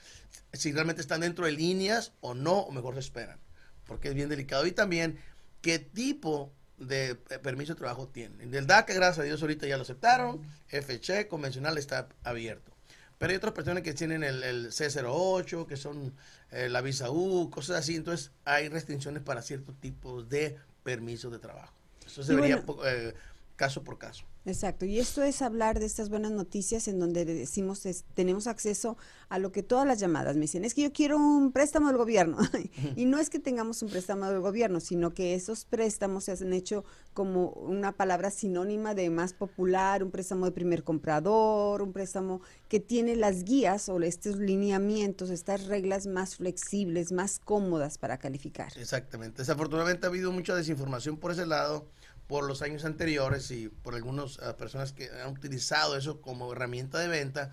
si 0.54 0.72
realmente 0.72 1.02
están 1.02 1.22
dentro 1.22 1.46
de 1.46 1.52
líneas 1.52 2.14
o 2.22 2.34
no, 2.34 2.60
o 2.60 2.72
mejor 2.72 2.94
se 2.94 3.02
esperan, 3.02 3.40
porque 3.86 4.10
es 4.10 4.16
bien 4.16 4.30
delicado. 4.30 4.66
Y 4.66 4.72
también, 4.72 5.20
qué 5.62 5.80
tipo 5.80 6.52
de 6.78 7.12
eh, 7.12 7.40
permiso 7.42 7.74
de 7.74 7.80
trabajo 7.80 8.08
tienen. 8.08 8.52
Del 8.52 8.68
DACA, 8.68 8.94
gracias 8.94 9.20
a 9.20 9.24
Dios, 9.24 9.42
ahorita 9.42 9.68
ya 9.68 9.78
lo 9.78 9.84
aceptaron, 9.84 10.42
FH 10.68 11.28
convencional 11.28 11.78
está 11.78 12.10
abierto. 12.24 12.72
Pero 13.18 13.31
hay 13.31 13.38
otras 13.38 13.54
personas 13.54 13.84
que 13.84 13.94
tienen 13.94 14.24
el, 14.24 14.72
C08, 14.72 15.66
que 15.68 15.78
son 15.78 16.14
eh, 16.52 16.68
la 16.69 16.81
visa 16.81 17.09
U, 17.09 17.50
cosas 17.50 17.78
así. 17.78 17.95
Entonces, 17.95 18.31
hay 18.44 18.68
restricciones 18.68 19.24
para 19.24 19.42
ciertos 19.42 19.80
tipos 19.80 20.28
de 20.28 20.57
permisos 20.83 21.31
de 21.31 21.40
trabajo. 21.40 21.75
Eso 22.16 22.24
se 22.24 22.36
vería 22.36 22.64
eh, 22.86 23.14
caso 23.57 23.84
por 23.84 23.98
caso. 23.98 24.26
Exacto, 24.48 24.86
y 24.86 25.00
esto 25.00 25.24
es 25.24 25.42
hablar 25.42 25.80
de 25.80 25.88
estas 25.88 26.10
buenas 26.10 26.31
noticias 26.31 26.88
en 26.88 27.00
donde 27.00 27.26
decimos 27.26 27.81
tenemos 28.14 28.45
acceso 28.45 28.95
a 29.28 29.40
lo 29.40 29.52
que 29.52 29.64
todas 29.64 29.88
las 29.88 30.00
llamadas 30.00 30.36
me 30.36 30.42
dicen, 30.42 30.64
es 30.64 30.76
que 30.76 30.84
yo 30.84 30.94
quiero 30.94 31.18
un 31.18 31.52
préstamo 31.52 31.88
del 31.88 31.98
gobierno. 31.98 32.38
y 32.95 33.06
no 33.06 33.18
es 33.18 33.31
que 33.31 33.40
tengamos 33.40 33.81
un 33.81 33.90
préstamo 33.90 34.30
del 34.30 34.42
gobierno, 34.42 34.80
sino 34.80 35.16
que 35.16 35.34
esos 35.34 35.66
préstamos 35.66 36.26
se 36.26 36.34
han 36.34 36.54
hecho 36.54 36.86
como 37.16 37.50
una 37.50 37.92
palabra 37.94 38.30
sinónima 38.30 38.94
de 38.94 39.10
más 39.10 39.34
popular, 39.34 40.04
un 40.04 40.12
préstamo 40.12 40.45
de 40.45 40.52
primer 40.52 40.84
comprador, 40.84 41.81
un 41.81 41.92
préstamo 41.92 42.42
que 42.69 42.80
tiene 42.80 43.16
las 43.16 43.45
guías 43.45 43.90
o 43.90 44.00
estos 44.02 44.36
lineamientos, 44.36 45.31
estas 45.31 45.66
reglas 45.66 46.06
más 46.06 46.36
flexibles, 46.36 47.12
más 47.12 47.40
cómodas 47.40 47.98
para 47.98 48.19
calificar. 48.19 48.72
Exactamente. 48.78 49.40
Desafortunadamente 49.40 50.06
ha 50.06 50.10
habido 50.10 50.31
mucha 50.31 50.54
desinformación 50.56 51.18
por 51.18 51.31
ese 51.31 51.48
lado 51.48 51.88
por 52.28 52.46
los 52.46 52.62
años 52.62 52.86
anteriores 52.86 53.52
y 53.52 53.70
por 53.70 53.96
algunas 53.96 54.40
ah, 54.40 54.58
personas 54.58 54.94
que 54.94 55.10
han 55.10 55.32
utilizado 55.32 55.96
eso 55.96 56.22
como 56.22 56.52
herramienta 56.52 57.00
de 57.00 57.08
venta, 57.08 57.52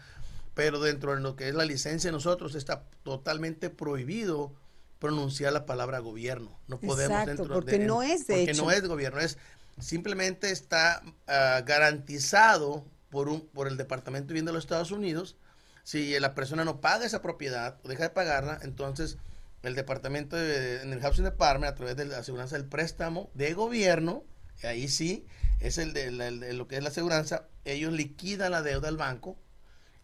pero 0.55 0.81
dentro 0.81 1.15
de 1.15 1.21
lo 1.21 1.37
que 1.37 1.49
es 1.49 1.55
la 1.55 1.65
licencia 1.65 2.09
de 2.09 2.13
nosotros 2.13 2.55
está 2.55 2.85
totalmente 3.03 3.71
prohibido 3.71 4.53
pronunciar 4.99 5.53
la 5.53 5.67
palabra 5.67 5.99
gobierno. 5.99 6.59
No 6.69 6.79
podemos 6.79 7.21
Exacto, 7.21 7.49
porque 7.49 7.79
no 7.79 8.03
es 8.03 8.27
de 8.27 8.37
porque 8.37 8.55
no 8.55 8.71
es 8.71 8.87
gobierno, 8.87 9.21
es 9.21 9.37
simplemente 9.79 10.51
está 10.51 11.03
ah, 11.27 11.63
garantizado 11.67 12.85
por 13.11 13.29
un 13.29 13.47
por 13.49 13.69
el 13.69 13.77
Departamento 13.77 14.33
de 14.33 14.43
de 14.43 14.53
los 14.53 14.65
Estados 14.65 14.91
Unidos. 14.91 15.37
Si 15.85 16.19
la 16.21 16.35
persona 16.35 16.65
no 16.65 16.81
paga 16.81 17.05
esa 17.05 17.21
propiedad 17.21 17.79
o 17.83 17.89
deja 17.89 18.05
de 18.05 18.11
pagarla, 18.11 18.61
entonces 18.63 19.19
el 19.63 19.75
departamento 19.75 20.37
de, 20.37 20.83
en 20.83 20.93
el 20.93 21.01
Housing 21.01 21.25
Department 21.25 21.73
a 21.73 21.75
través 21.75 21.97
de 21.97 22.05
la 22.05 22.19
aseguranza 22.19 22.57
del 22.57 22.67
préstamo 22.67 23.31
de 23.35 23.53
gobierno 23.55 24.25
ahí 24.67 24.89
sí, 24.89 25.27
es 25.61 25.79
el 25.79 25.93
de, 25.93 26.11
lo 26.53 26.69
que 26.69 26.77
es 26.77 26.83
la 26.83 26.89
aseguranza, 26.89 27.47
ellos 27.65 27.93
liquidan 27.93 28.53
la 28.53 28.63
deuda 28.63 28.89
al 28.89 28.97
banco 28.97 29.39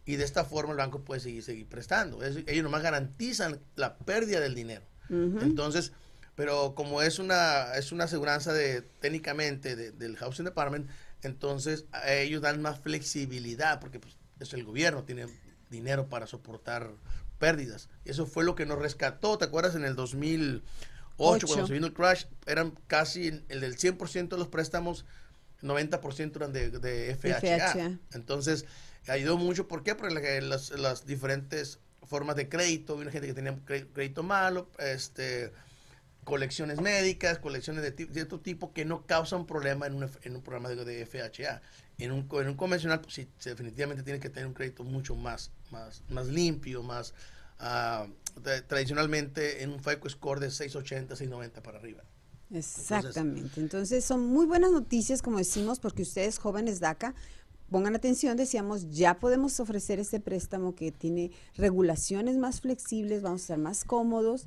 y 0.05 0.17
de 0.17 0.25
esta 0.25 0.45
forma 0.45 0.73
el 0.73 0.79
banco 0.79 1.00
puede 1.00 1.21
seguir, 1.21 1.43
seguir 1.43 1.69
prestando. 1.69 2.23
ellos 2.23 2.62
nomás 2.62 2.83
garantizan 2.83 3.61
la 3.77 3.99
pérdida 3.99 4.41
del 4.41 4.55
dinero. 4.55 4.83
Entonces, 5.11 5.93
pero 6.35 6.75
como 6.75 7.03
es 7.03 7.19
una, 7.19 7.75
es 7.75 7.93
una 7.93 8.05
aseguranza 8.05 8.53
de, 8.53 8.83
técnicamente, 9.00 9.75
del 9.75 10.17
Housing 10.17 10.45
Department, 10.45 10.88
Entonces, 11.23 11.87
ellos 12.07 12.43
dan 12.43 12.62
más 12.62 12.79
flexibilidad 12.79 13.81
porque 13.81 13.99
pues, 13.99 14.17
es 14.38 14.53
el 14.53 14.65
gobierno, 14.65 15.03
tiene 15.03 15.27
dinero 15.69 16.09
para 16.09 16.27
soportar 16.27 16.93
pérdidas. 17.38 17.88
Eso 18.05 18.27
fue 18.27 18.45
lo 18.45 18.55
que 18.55 18.67
nos 18.67 18.79
rescató, 18.79 19.37
¿te 19.38 19.47
acuerdas? 19.47 19.75
En 19.75 19.85
el 19.85 19.97
2008, 21.19 21.47
cuando 21.47 21.67
se 21.67 21.73
vino 21.73 21.87
el 21.87 21.93
crash, 21.93 22.25
eran 22.47 22.73
casi 22.87 23.29
el 23.49 23.61
del 23.61 23.77
100% 23.77 24.29
de 24.29 24.39
los 24.39 24.49
préstamos, 24.49 25.05
90% 25.63 26.37
eran 26.37 26.53
de, 26.53 26.71
de 26.71 27.17
FHA. 27.17 27.99
Entonces, 28.13 28.65
ayudó 29.09 29.37
mucho. 29.37 29.69
¿Por 29.69 29.83
qué? 29.83 29.95
Porque 29.95 30.41
las, 30.41 30.71
las 30.71 31.07
diferentes 31.07 31.81
formas 32.05 32.37
de 32.37 32.49
crédito, 32.49 32.97
una 32.97 33.11
gente 33.11 33.27
que 33.27 33.35
tenía 33.35 33.57
crédito 33.65 34.23
malo, 34.23 34.71
este 34.79 35.53
colecciones 36.29 36.79
médicas, 36.83 37.39
colecciones 37.39 37.83
de 37.83 38.07
cierto 38.13 38.39
tipo 38.39 38.75
que 38.75 38.85
no 38.85 39.07
causan 39.07 39.47
problema 39.47 39.87
en 39.87 39.95
un, 39.95 40.11
en 40.23 40.37
un 40.37 40.43
programa 40.43 40.69
de, 40.69 40.85
de, 40.85 41.07
FHA. 41.07 41.63
En 41.97 42.13
un, 42.13 42.29
en 42.31 42.49
un 42.49 42.55
convencional, 42.55 43.01
pues 43.01 43.15
sí, 43.15 43.29
definitivamente 43.43 44.03
tiene 44.03 44.21
que 44.21 44.29
tener 44.29 44.47
un 44.47 44.53
crédito 44.53 44.85
mucho 44.85 45.17
más, 45.17 45.51
más, 45.71 46.03
más 46.11 46.27
limpio, 46.27 46.83
más 46.83 47.15
uh, 47.61 48.07
tradicionalmente 48.40 49.62
en 49.62 49.71
un 49.71 49.80
FICO 49.83 50.09
score 50.09 50.40
de 50.40 50.50
680, 50.50 51.16
690 51.16 51.62
para 51.62 51.78
arriba. 51.78 52.02
Exactamente. 52.50 53.61
Entonces, 53.61 54.04
son 54.04 54.26
muy 54.26 54.47
buenas 54.47 54.73
noticias, 54.73 55.23
como 55.23 55.38
decimos, 55.38 55.80
porque 55.80 56.02
ustedes 56.02 56.38
jóvenes 56.38 56.80
DACA 56.80 57.14
pongan 57.71 57.95
atención, 57.95 58.37
decíamos, 58.37 58.90
ya 58.90 59.18
podemos 59.18 59.61
ofrecer 59.61 59.99
este 59.99 60.21
préstamo 60.21 60.75
que 60.75 60.90
tiene 60.90 61.30
regulaciones 61.54 62.38
más 62.38 62.62
flexibles, 62.62 63.21
vamos 63.21 63.42
a 63.42 63.45
estar 63.45 63.59
más 63.59 63.85
cómodos 63.85 64.47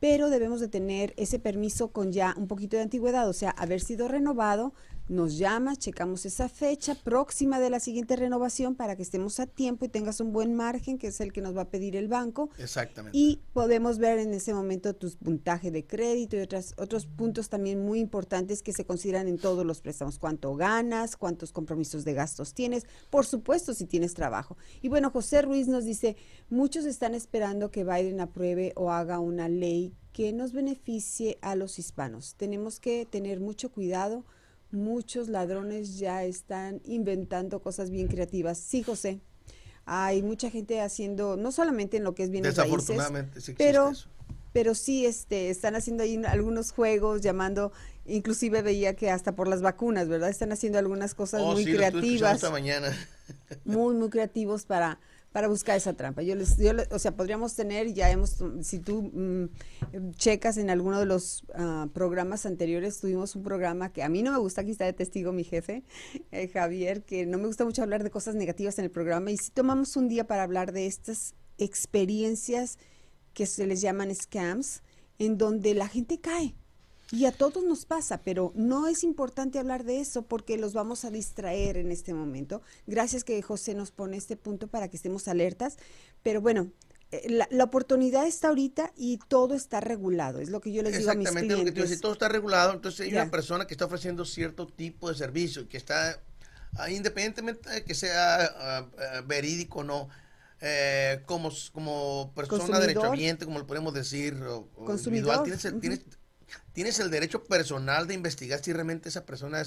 pero 0.00 0.30
debemos 0.30 0.60
de 0.60 0.68
tener 0.68 1.12
ese 1.16 1.38
permiso 1.38 1.88
con 1.88 2.10
ya 2.10 2.34
un 2.36 2.48
poquito 2.48 2.76
de 2.76 2.82
antigüedad, 2.82 3.28
o 3.28 3.34
sea, 3.34 3.50
haber 3.50 3.80
sido 3.80 4.08
renovado, 4.08 4.72
nos 5.10 5.38
llama, 5.38 5.74
checamos 5.74 6.24
esa 6.24 6.48
fecha 6.48 6.94
próxima 6.94 7.58
de 7.58 7.68
la 7.68 7.80
siguiente 7.80 8.14
renovación 8.14 8.76
para 8.76 8.94
que 8.94 9.02
estemos 9.02 9.40
a 9.40 9.46
tiempo 9.46 9.84
y 9.84 9.88
tengas 9.88 10.20
un 10.20 10.32
buen 10.32 10.54
margen, 10.54 10.98
que 10.98 11.08
es 11.08 11.20
el 11.20 11.32
que 11.32 11.40
nos 11.40 11.56
va 11.56 11.62
a 11.62 11.68
pedir 11.68 11.96
el 11.96 12.06
banco. 12.06 12.48
Exactamente. 12.58 13.18
Y 13.18 13.40
podemos 13.52 13.98
ver 13.98 14.20
en 14.20 14.32
ese 14.32 14.54
momento 14.54 14.94
tus 14.94 15.16
puntaje 15.16 15.72
de 15.72 15.84
crédito 15.84 16.36
y 16.36 16.40
otras, 16.40 16.74
otros 16.78 17.06
puntos 17.06 17.48
también 17.48 17.84
muy 17.84 17.98
importantes 17.98 18.62
que 18.62 18.72
se 18.72 18.84
consideran 18.84 19.26
en 19.26 19.38
todos 19.38 19.66
los 19.66 19.80
préstamos. 19.80 20.20
Cuánto 20.20 20.54
ganas, 20.54 21.16
cuántos 21.16 21.50
compromisos 21.50 22.04
de 22.04 22.14
gastos 22.14 22.54
tienes, 22.54 22.86
por 23.10 23.26
supuesto 23.26 23.74
si 23.74 23.86
tienes 23.86 24.14
trabajo. 24.14 24.56
Y 24.80 24.90
bueno, 24.90 25.10
José 25.10 25.42
Ruiz 25.42 25.66
nos 25.66 25.84
dice, 25.84 26.16
muchos 26.50 26.84
están 26.84 27.14
esperando 27.14 27.72
que 27.72 27.82
Biden 27.82 28.20
apruebe 28.20 28.72
o 28.76 28.92
haga 28.92 29.18
una 29.18 29.48
ley 29.48 29.92
que 30.12 30.32
nos 30.32 30.52
beneficie 30.52 31.38
a 31.42 31.56
los 31.56 31.80
hispanos. 31.80 32.36
Tenemos 32.36 32.78
que 32.78 33.06
tener 33.06 33.40
mucho 33.40 33.72
cuidado 33.72 34.24
muchos 34.72 35.28
ladrones 35.28 35.98
ya 35.98 36.24
están 36.24 36.80
inventando 36.84 37.60
cosas 37.60 37.90
bien 37.90 38.08
creativas. 38.08 38.58
Sí, 38.58 38.82
José. 38.82 39.20
Hay 39.86 40.22
mucha 40.22 40.50
gente 40.50 40.80
haciendo, 40.80 41.36
no 41.36 41.52
solamente 41.52 41.96
en 41.96 42.04
lo 42.04 42.14
que 42.14 42.22
es 42.22 42.30
bien 42.30 42.44
Desafortunadamente, 42.44 43.40
sí 43.40 43.54
pero, 43.56 43.92
pero 44.52 44.74
sí 44.74 45.06
este, 45.06 45.50
están 45.50 45.74
haciendo 45.74 46.02
ahí 46.04 46.20
algunos 46.24 46.70
juegos, 46.70 47.22
llamando, 47.22 47.72
inclusive 48.06 48.62
veía 48.62 48.94
que 48.94 49.10
hasta 49.10 49.34
por 49.34 49.48
las 49.48 49.62
vacunas, 49.62 50.06
¿verdad? 50.08 50.28
Están 50.28 50.52
haciendo 50.52 50.78
algunas 50.78 51.14
cosas 51.14 51.40
oh, 51.42 51.52
muy 51.52 51.64
creativas. 51.64 52.42
mañana. 52.52 52.92
muy, 53.64 53.94
muy 53.94 54.10
creativos 54.10 54.64
para 54.64 55.00
para 55.32 55.48
buscar 55.48 55.76
esa 55.76 55.92
trampa. 55.92 56.22
Yo 56.22 56.34
les, 56.34 56.56
yo 56.56 56.72
o 56.90 56.98
sea, 56.98 57.12
podríamos 57.16 57.54
tener, 57.54 57.92
ya 57.92 58.10
hemos, 58.10 58.42
si 58.62 58.78
tú 58.80 59.10
mm, 59.12 60.12
checas 60.12 60.56
en 60.56 60.70
alguno 60.70 60.98
de 60.98 61.06
los 61.06 61.44
ah, 61.54 61.88
programas 61.92 62.46
anteriores, 62.46 63.00
tuvimos 63.00 63.36
un 63.36 63.42
programa 63.42 63.92
que 63.92 64.02
a 64.02 64.08
mí 64.08 64.22
no 64.22 64.32
me 64.32 64.38
gusta, 64.38 64.62
aquí 64.62 64.72
está 64.72 64.84
de 64.84 64.92
testigo 64.92 65.32
mi 65.32 65.44
jefe, 65.44 65.84
eh, 66.32 66.48
Javier, 66.48 67.02
que 67.02 67.26
no 67.26 67.38
me 67.38 67.46
gusta 67.46 67.64
mucho 67.64 67.82
hablar 67.82 68.02
de 68.02 68.10
cosas 68.10 68.34
negativas 68.34 68.78
en 68.78 68.86
el 68.86 68.90
programa, 68.90 69.30
y 69.30 69.36
si 69.36 69.50
tomamos 69.50 69.96
un 69.96 70.08
día 70.08 70.26
para 70.26 70.42
hablar 70.42 70.72
de 70.72 70.86
estas 70.86 71.34
experiencias 71.58 72.78
que 73.34 73.46
se 73.46 73.66
les 73.66 73.80
llaman 73.80 74.14
scams, 74.14 74.82
en 75.18 75.38
donde 75.38 75.74
la 75.74 75.86
gente 75.86 76.18
cae 76.18 76.54
y 77.12 77.24
a 77.26 77.32
todos 77.32 77.64
nos 77.64 77.86
pasa, 77.86 78.22
pero 78.22 78.52
no 78.54 78.86
es 78.86 79.02
importante 79.02 79.58
hablar 79.58 79.84
de 79.84 80.00
eso 80.00 80.22
porque 80.22 80.56
los 80.56 80.74
vamos 80.74 81.04
a 81.04 81.10
distraer 81.10 81.76
en 81.76 81.90
este 81.90 82.14
momento. 82.14 82.62
Gracias 82.86 83.24
que 83.24 83.40
José 83.42 83.74
nos 83.74 83.90
pone 83.90 84.16
este 84.16 84.36
punto 84.36 84.68
para 84.68 84.88
que 84.88 84.96
estemos 84.96 85.26
alertas. 85.26 85.76
Pero 86.22 86.40
bueno, 86.40 86.70
eh, 87.10 87.44
la, 87.50 87.64
oportunidad 87.64 88.26
está 88.26 88.48
ahorita 88.48 88.92
y 88.96 89.18
todo 89.26 89.54
está 89.54 89.80
regulado, 89.80 90.38
es 90.38 90.50
lo 90.50 90.60
que 90.60 90.70
yo 90.70 90.82
les 90.82 90.96
digo 90.96 91.10
a 91.10 91.14
mis 91.14 91.28
clientes. 91.28 91.50
Exactamente, 91.50 91.80
lo 91.80 91.88
que 91.88 91.96
todo 91.96 92.12
está 92.12 92.28
regulado, 92.28 92.72
entonces 92.72 93.00
hay 93.00 93.12
una 93.12 93.30
persona 93.30 93.66
que 93.66 93.74
está 93.74 93.86
ofreciendo 93.86 94.24
cierto 94.24 94.68
tipo 94.68 95.08
de 95.08 95.16
servicio, 95.16 95.68
que 95.68 95.76
está, 95.76 96.20
ah, 96.76 96.88
independientemente 96.88 97.68
de 97.68 97.84
que 97.84 97.96
sea 97.96 98.44
ah, 98.44 99.22
verídico 99.26 99.80
o 99.80 99.84
no, 99.84 100.08
eh, 100.60 101.22
como, 101.26 101.50
como 101.72 102.32
persona 102.36 102.78
derechohabiente, 102.78 103.44
como 103.44 103.58
lo 103.58 103.66
podemos 103.66 103.92
decir, 103.92 104.34
o, 104.44 104.68
individual, 104.88 105.42
tienes, 105.42 105.62
tienes 105.80 106.04
el 106.88 107.10
derecho 107.10 107.44
personal 107.44 108.06
de 108.06 108.14
investigar 108.14 108.62
si 108.62 108.72
realmente 108.72 109.08
esa 109.08 109.26
persona 109.26 109.62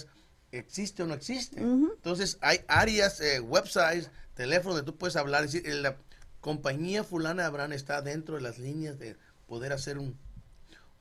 existe 0.51 1.03
o 1.03 1.05
no 1.05 1.13
existe. 1.13 1.60
Entonces, 1.60 2.38
hay 2.41 2.62
áreas, 2.67 3.20
eh, 3.22 3.39
websites, 3.39 4.10
teléfonos 4.36 4.77
donde 4.77 4.91
tú 4.91 4.98
puedes 4.98 5.15
hablar, 5.15 5.43
decir, 5.43 5.67
la 5.67 5.98
compañía 6.41 7.03
fulana 7.03 7.46
Abraham 7.46 7.74
está 7.74 8.01
dentro 8.01 8.36
de 8.36 8.41
las 8.41 8.60
líneas 8.60 9.00
de 9.00 9.15
poder 9.48 9.74
hacer 9.74 9.98
un, 9.98 10.17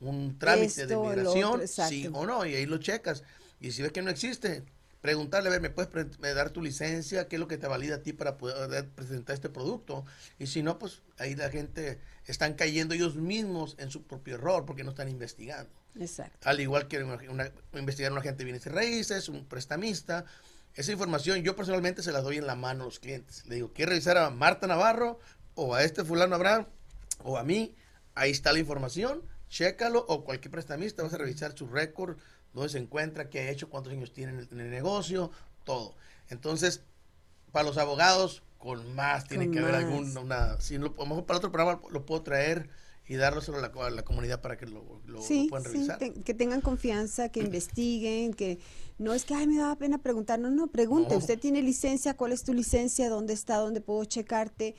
un 0.01 0.39
trámite 0.39 0.87
de 0.87 0.97
migración, 0.97 1.67
sí 1.67 2.09
o 2.13 2.27
no, 2.27 2.47
y 2.47 2.55
ahí 2.55 2.67
lo 2.67 2.79
checas. 2.79 3.25
Y 3.61 3.73
si 3.73 3.83
ves 3.83 3.93
que 3.93 4.03
no 4.03 4.11
existe, 4.11 4.65
preguntarle, 5.01 5.49
a 5.49 5.53
ver, 5.53 5.61
¿me 5.61 5.71
puedes 5.71 6.19
dar 6.21 6.51
tu 6.51 6.63
licencia? 6.63 7.29
¿Qué 7.29 7.37
es 7.37 7.41
lo 7.41 7.49
que 7.49 7.59
te 7.59 7.67
valida 7.67 7.97
a 7.97 8.03
ti 8.03 8.13
para 8.13 8.39
poder 8.39 8.89
presentar 8.89 9.35
este 9.35 9.49
producto? 9.49 10.05
Y 10.39 10.47
si 10.47 10.63
no, 10.63 10.79
pues 10.79 11.03
ahí 11.19 11.35
la 11.35 11.51
gente 11.51 11.99
están 12.27 12.55
cayendo 12.55 12.95
ellos 12.95 13.17
mismos 13.17 13.75
en 13.79 13.91
su 13.91 14.05
propio 14.05 14.37
error 14.37 14.65
porque 14.65 14.85
no 14.85 14.91
están 14.91 15.09
investigando. 15.09 15.82
Exacto. 15.99 16.49
Al 16.49 16.61
igual 16.61 16.89
que 16.89 17.05
investigar 17.75 18.13
un 18.13 18.19
agente 18.19 18.39
de 18.39 18.45
bienes 18.45 18.67
y 18.67 18.71
raíces, 18.71 19.29
un 19.29 19.45
prestamista. 19.47 20.25
Esa 20.75 20.93
información 20.93 21.43
yo 21.43 21.55
personalmente 21.55 22.03
se 22.03 22.13
la 22.13 22.23
doy 22.23 22.39
en 22.39 22.47
la 22.47 22.55
mano 22.55 22.85
a 22.85 22.87
los 22.87 22.99
clientes. 22.99 23.47
Le 23.47 23.57
digo, 23.57 23.73
¿quieres 23.73 23.91
revisar 23.93 24.17
a 24.17 24.31
Marta 24.31 24.67
Navarro 24.67 25.21
o 25.55 25.75
a 25.75 25.85
este 25.85 26.05
fulano 26.05 26.35
Abraham 26.35 26.67
o 27.23 27.37
a 27.37 27.45
mí? 27.45 27.75
Ahí 28.15 28.31
está 28.31 28.53
la 28.53 28.59
información, 28.59 29.23
chécalo 29.49 30.05
o 30.09 30.25
cualquier 30.25 30.51
prestamista 30.51 31.03
vas 31.03 31.15
a 31.15 31.19
revisar 31.19 31.57
su 31.57 31.67
récord, 31.67 32.17
dónde 32.53 32.71
se 32.71 32.79
encuentra, 32.79 33.29
qué 33.29 33.41
ha 33.41 33.51
hecho, 33.51 33.69
cuántos 33.69 33.93
años 33.93 34.13
tiene 34.13 34.47
en 34.51 34.61
el, 34.61 34.71
negocio, 34.71 35.31
todo. 35.65 35.95
Entonces, 36.29 36.83
para 37.53 37.67
los 37.67 37.79
abogados, 37.79 38.43
con 38.59 38.95
más 38.95 39.27
tiene 39.27 39.51
que 39.51 39.59
haber 39.59 39.75
alguna, 39.75 40.61
si 40.61 40.79
lo, 40.79 40.95
a 40.95 41.01
lo 41.01 41.07
mejor 41.07 41.27
para 41.27 41.39
otro 41.39 41.53
programa 41.53 41.81
lo 41.91 42.07
puedo 42.07 42.23
traer 42.23 42.71
y 43.07 43.17
darlo 43.17 43.41
solo 43.41 43.59
a 43.59 43.91
la, 43.91 44.03
comunidad 44.03 44.41
para 44.41 44.57
que 44.57 44.67
lo, 44.67 44.85
puedan 45.49 45.65
revisar. 45.65 45.99
Sí, 45.99 46.13
que 46.25 46.35
tengan 46.35 46.61
confianza, 46.61 47.31
que 47.31 47.41
investiguen, 47.41 48.33
que 48.33 48.59
no 48.99 49.13
es 49.13 49.25
que, 49.25 49.35
ay, 49.35 49.47
me 49.47 49.59
da 49.59 49.77
pena 49.77 49.99
preguntar, 49.99 50.39
no, 50.39 50.51
no, 50.51 50.69
pregunte, 50.69 51.17
usted 51.17 51.39
tiene 51.39 51.63
licencia, 51.63 52.15
¿cuál 52.15 52.33
es 52.33 52.45
tu 52.45 52.55
licencia? 52.55 53.09
¿Dónde 53.09 53.33
está? 53.33 53.57
¿Dónde 53.57 53.81
puedo 53.81 54.05
checarte? 54.05 54.77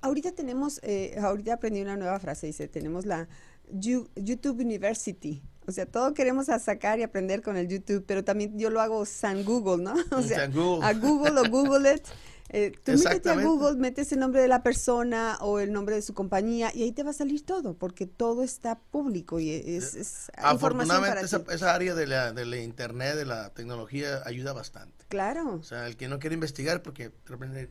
Ahorita 0.00 0.32
tenemos, 0.32 0.80
eh, 0.82 1.16
ahorita 1.20 1.54
aprendí 1.54 1.82
una 1.82 1.96
nueva 1.96 2.18
frase, 2.18 2.46
dice, 2.46 2.68
tenemos 2.68 3.04
la 3.04 3.28
YouTube 3.70 4.60
University. 4.60 5.42
O 5.66 5.72
sea, 5.72 5.86
todo 5.86 6.14
queremos 6.14 6.48
a 6.48 6.58
sacar 6.58 6.98
y 6.98 7.02
aprender 7.02 7.42
con 7.42 7.56
el 7.56 7.68
YouTube, 7.68 8.04
pero 8.06 8.24
también 8.24 8.58
yo 8.58 8.70
lo 8.70 8.80
hago 8.80 9.04
San 9.04 9.44
Google, 9.44 9.84
¿no? 9.84 9.94
O 10.10 10.22
sea, 10.22 10.44
a 10.44 10.92
Google 10.94 11.40
o 11.40 11.50
Google 11.50 11.94
it. 11.94 12.02
Eh, 12.52 12.72
tú 12.84 12.92
métete 12.92 13.30
a 13.30 13.34
Google, 13.36 13.78
metes 13.78 14.10
el 14.10 14.18
nombre 14.18 14.42
de 14.42 14.48
la 14.48 14.64
persona 14.64 15.38
o 15.40 15.60
el 15.60 15.72
nombre 15.72 15.94
de 15.94 16.02
su 16.02 16.14
compañía 16.14 16.72
y 16.74 16.82
ahí 16.82 16.90
te 16.90 17.04
va 17.04 17.10
a 17.10 17.14
salir 17.14 17.46
todo, 17.46 17.74
porque 17.74 18.06
todo 18.06 18.42
está 18.42 18.80
público 18.80 19.38
y 19.38 19.50
es, 19.50 19.94
es 19.94 20.32
Afortunadamente 20.36 21.24
esa, 21.24 21.42
esa, 21.48 21.74
área 21.74 21.94
de 21.94 22.08
la, 22.08 22.32
de 22.32 22.44
la 22.46 22.56
internet, 22.56 23.14
de 23.14 23.24
la 23.24 23.50
tecnología, 23.50 24.22
ayuda 24.26 24.52
bastante. 24.52 25.04
Claro. 25.08 25.54
O 25.54 25.62
sea, 25.62 25.86
el 25.86 25.96
que 25.96 26.08
no 26.08 26.18
quiere 26.18 26.34
investigar 26.34 26.82
porque 26.82 27.12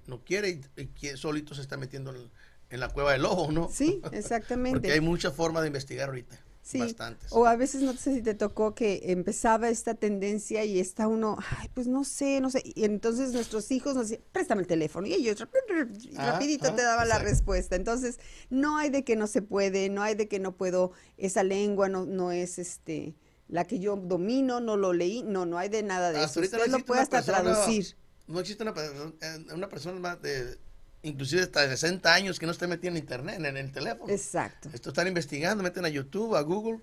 no 0.08 0.24
quiere 0.24 0.62
y, 0.78 1.08
solito 1.18 1.56
se 1.56 1.62
está 1.62 1.76
metiendo 1.76 2.16
en, 2.16 2.32
en, 2.70 2.80
la 2.80 2.88
cueva 2.88 3.12
del 3.12 3.26
ojo, 3.26 3.52
¿no? 3.52 3.70
Sí, 3.70 4.02
exactamente. 4.14 4.80
porque 4.80 4.94
hay 4.94 5.02
muchas 5.02 5.34
formas 5.34 5.64
de 5.64 5.68
investigar 5.68 6.08
ahorita. 6.08 6.38
Sí, 6.70 6.96
o 7.32 7.48
a 7.48 7.56
veces 7.56 7.82
no 7.82 7.94
sé 7.94 8.14
si 8.14 8.22
te 8.22 8.36
tocó 8.36 8.76
que 8.76 9.02
empezaba 9.06 9.70
esta 9.70 9.96
tendencia 9.96 10.64
y 10.66 10.80
está 10.80 11.08
uno, 11.08 11.40
ay, 11.58 11.68
pues 11.74 11.88
no 11.88 12.04
sé, 12.04 12.42
no 12.42 12.52
sé, 12.52 12.62
y 12.64 12.84
entonces 12.84 13.34
nuestros 13.34 13.72
hijos 13.72 13.96
nos 13.96 14.10
decían, 14.10 14.24
préstame 14.32 14.62
el 14.62 14.68
teléfono, 14.68 15.08
y 15.08 15.16
ellos 15.16 15.42
ah, 15.42 16.32
rapidito 16.32 16.72
te 16.76 16.84
daban 16.84 17.10
la 17.10 17.18
respuesta. 17.18 17.76
Entonces, 17.76 18.20
no 18.52 18.78
hay 18.78 18.92
de 18.92 19.04
que 19.04 19.16
no 19.16 19.26
se 19.26 19.42
puede, 19.42 19.90
no 19.90 20.04
hay 20.04 20.14
de 20.14 20.28
que 20.28 20.38
no 20.38 20.58
puedo, 20.58 20.92
esa 21.18 21.42
lengua 21.42 21.90
no, 21.90 22.06
no 22.06 22.32
es 22.32 22.60
este 22.60 23.16
la 23.48 23.66
que 23.66 23.80
yo 23.80 23.96
domino, 23.96 24.60
no 24.60 24.78
lo 24.78 24.94
leí, 24.94 25.24
no, 25.24 25.48
no 25.48 25.58
hay 25.58 25.70
de 25.70 25.82
nada 25.82 26.12
de 26.12 26.24
eso. 26.24 26.40
Usted 26.40 26.68
lo 26.68 26.86
puede 26.86 27.02
hasta 27.02 27.24
traducir. 27.24 27.98
No 28.28 28.40
existe 28.40 28.62
una, 28.62 28.76
eh, 28.78 29.46
una 29.56 29.68
persona 29.70 30.00
más 30.00 30.22
de 30.22 30.60
inclusive 31.04 31.44
hasta 31.44 31.62
de 31.62 31.70
60 31.70 32.14
años 32.14 32.40
que 32.40 32.46
no 32.46 32.52
esté 32.52 32.68
metido 32.68 32.92
en 32.92 32.98
internet, 32.98 33.40
en, 33.40 33.58
el 33.58 33.72
teléfono. 33.72 34.12
Exacto. 34.12 34.70
Esto 34.74 34.90
están 34.90 35.08
investigando, 35.08 35.64
meten 35.64 35.86
a 35.86 35.90
YouTube, 35.90 36.36
a 36.36 36.42
Google. 36.42 36.80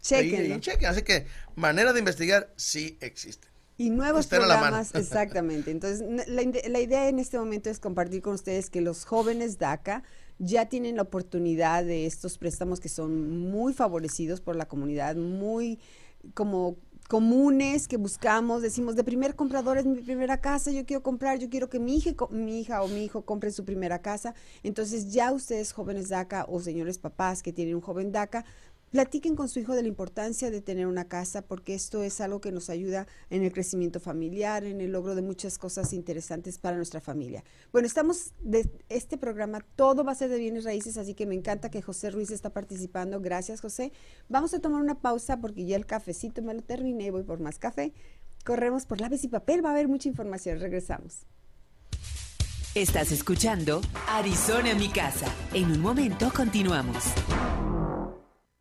Chequen. 0.00 0.60
chequen. 0.60 0.88
Así 0.88 1.02
que 1.02 1.26
manera 1.54 1.92
de 1.92 1.98
investigar 1.98 2.52
sí 2.56 2.98
existe. 3.00 3.48
Y 3.76 3.90
nuevos 3.90 4.26
Estén 4.26 4.40
programas, 4.40 4.94
exactamente. 4.94 5.70
Entonces, 5.70 6.04
la, 6.28 6.42
la 6.68 6.80
idea 6.80 7.08
en 7.08 7.18
este 7.18 7.38
momento 7.38 7.70
es 7.70 7.80
compartir 7.80 8.22
con 8.22 8.34
ustedes 8.34 8.70
que 8.70 8.80
los 8.80 9.04
jóvenes 9.04 9.58
DACA 9.58 10.04
ya 10.38 10.68
tienen 10.68 10.96
la 10.96 11.02
oportunidad 11.02 11.84
de 11.84 12.06
estos 12.06 12.38
préstamos 12.38 12.80
que 12.80 12.88
son 12.88 13.50
muy 13.50 13.72
favorecidos 13.72 14.40
por 14.40 14.54
la 14.56 14.66
comunidad, 14.66 15.16
muy 15.16 15.80
como 16.34 16.76
comunes 17.08 17.86
que 17.86 17.96
buscamos, 17.96 18.62
decimos, 18.62 18.96
de 18.96 19.04
primer 19.04 19.34
comprador 19.36 19.78
es 19.78 19.86
mi 19.86 20.00
primera 20.00 20.40
casa, 20.40 20.70
yo 20.70 20.86
quiero 20.86 21.02
comprar, 21.02 21.38
yo 21.38 21.50
quiero 21.50 21.68
que 21.68 21.78
mi 21.78 21.96
hija, 21.96 22.12
mi 22.30 22.60
hija 22.60 22.82
o 22.82 22.88
mi 22.88 23.04
hijo 23.04 23.22
compre 23.22 23.50
su 23.50 23.64
primera 23.64 24.00
casa. 24.00 24.34
Entonces 24.62 25.12
ya 25.12 25.32
ustedes 25.32 25.72
jóvenes 25.72 26.08
DACA 26.08 26.46
o 26.48 26.60
señores 26.60 26.98
papás 26.98 27.42
que 27.42 27.52
tienen 27.52 27.74
un 27.74 27.80
joven 27.80 28.12
DACA, 28.12 28.44
platiquen 28.94 29.34
con 29.34 29.48
su 29.48 29.58
hijo 29.58 29.74
de 29.74 29.82
la 29.82 29.88
importancia 29.88 30.52
de 30.52 30.60
tener 30.60 30.86
una 30.86 31.08
casa 31.08 31.42
porque 31.42 31.74
esto 31.74 32.04
es 32.04 32.20
algo 32.20 32.40
que 32.40 32.52
nos 32.52 32.70
ayuda 32.70 33.08
en 33.28 33.42
el 33.42 33.52
crecimiento 33.52 33.98
familiar, 33.98 34.62
en 34.62 34.80
el 34.80 34.92
logro 34.92 35.16
de 35.16 35.22
muchas 35.22 35.58
cosas 35.58 35.92
interesantes 35.92 36.58
para 36.58 36.76
nuestra 36.76 37.00
familia. 37.00 37.42
Bueno, 37.72 37.88
estamos 37.88 38.34
de 38.40 38.70
este 38.88 39.18
programa, 39.18 39.66
todo 39.74 40.04
va 40.04 40.12
a 40.12 40.14
ser 40.14 40.30
de 40.30 40.38
bienes 40.38 40.62
raíces, 40.62 40.96
así 40.96 41.14
que 41.14 41.26
me 41.26 41.34
encanta 41.34 41.72
que 41.72 41.82
José 41.82 42.12
Ruiz 42.12 42.30
está 42.30 42.50
participando. 42.50 43.20
Gracias, 43.20 43.60
José. 43.60 43.90
Vamos 44.28 44.54
a 44.54 44.60
tomar 44.60 44.80
una 44.80 45.00
pausa 45.00 45.40
porque 45.40 45.66
ya 45.66 45.74
el 45.74 45.86
cafecito 45.86 46.40
me 46.42 46.54
lo 46.54 46.62
terminé, 46.62 47.10
voy 47.10 47.24
por 47.24 47.40
más 47.40 47.58
café. 47.58 47.92
Corremos 48.44 48.86
por 48.86 49.00
lápiz 49.00 49.24
y 49.24 49.28
papel, 49.28 49.64
va 49.64 49.70
a 49.70 49.72
haber 49.72 49.88
mucha 49.88 50.08
información. 50.08 50.60
Regresamos. 50.60 51.26
Estás 52.76 53.10
escuchando 53.10 53.80
Arizona 54.06 54.72
mi 54.76 54.88
casa. 54.88 55.26
En 55.52 55.72
un 55.72 55.80
momento 55.80 56.30
continuamos. 56.32 57.02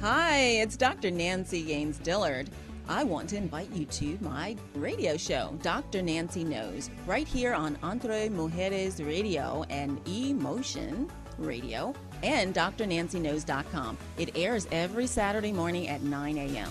Hi, 0.00 0.38
it's 0.38 0.76
Dr. 0.76 1.10
Nancy 1.10 1.62
Gaines 1.62 1.98
Dillard. 1.98 2.48
I 2.88 3.04
want 3.04 3.28
to 3.28 3.36
invite 3.36 3.70
you 3.72 3.84
to 3.84 4.18
my 4.22 4.56
radio 4.74 5.16
show, 5.18 5.56
Dr. 5.62 6.00
Nancy 6.00 6.42
Knows, 6.44 6.88
right 7.06 7.28
here 7.28 7.52
on 7.52 7.78
Entre 7.82 8.28
Mujeres 8.30 9.06
Radio 9.06 9.64
and 9.68 10.00
Emotion 10.08 11.08
Radio 11.36 11.94
and 12.22 12.54
drnancyknows.com. 12.54 13.98
It 14.16 14.34
airs 14.34 14.66
every 14.72 15.06
Saturday 15.06 15.52
morning 15.52 15.88
at 15.88 16.02
9 16.02 16.38
a.m. 16.38 16.70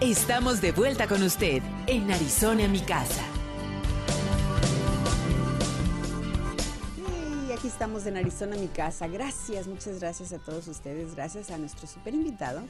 Estamos 0.00 0.60
de 0.60 0.72
vuelta 0.72 1.06
con 1.06 1.22
usted 1.22 1.62
en 1.86 2.10
Arizona 2.10 2.66
mi 2.68 2.80
casa. 2.80 3.22
Y 7.48 7.52
aquí 7.52 7.68
estamos 7.68 8.04
en 8.04 8.18
Arizona, 8.18 8.56
mi 8.56 8.68
casa. 8.68 9.06
Gracias, 9.06 9.66
muchas 9.66 10.00
gracias 10.00 10.34
a 10.34 10.38
todos 10.38 10.68
ustedes. 10.68 11.14
Gracias 11.14 11.50
a 11.50 11.56
nuestro 11.56 11.86
super 11.86 12.12
invitado, 12.12 12.60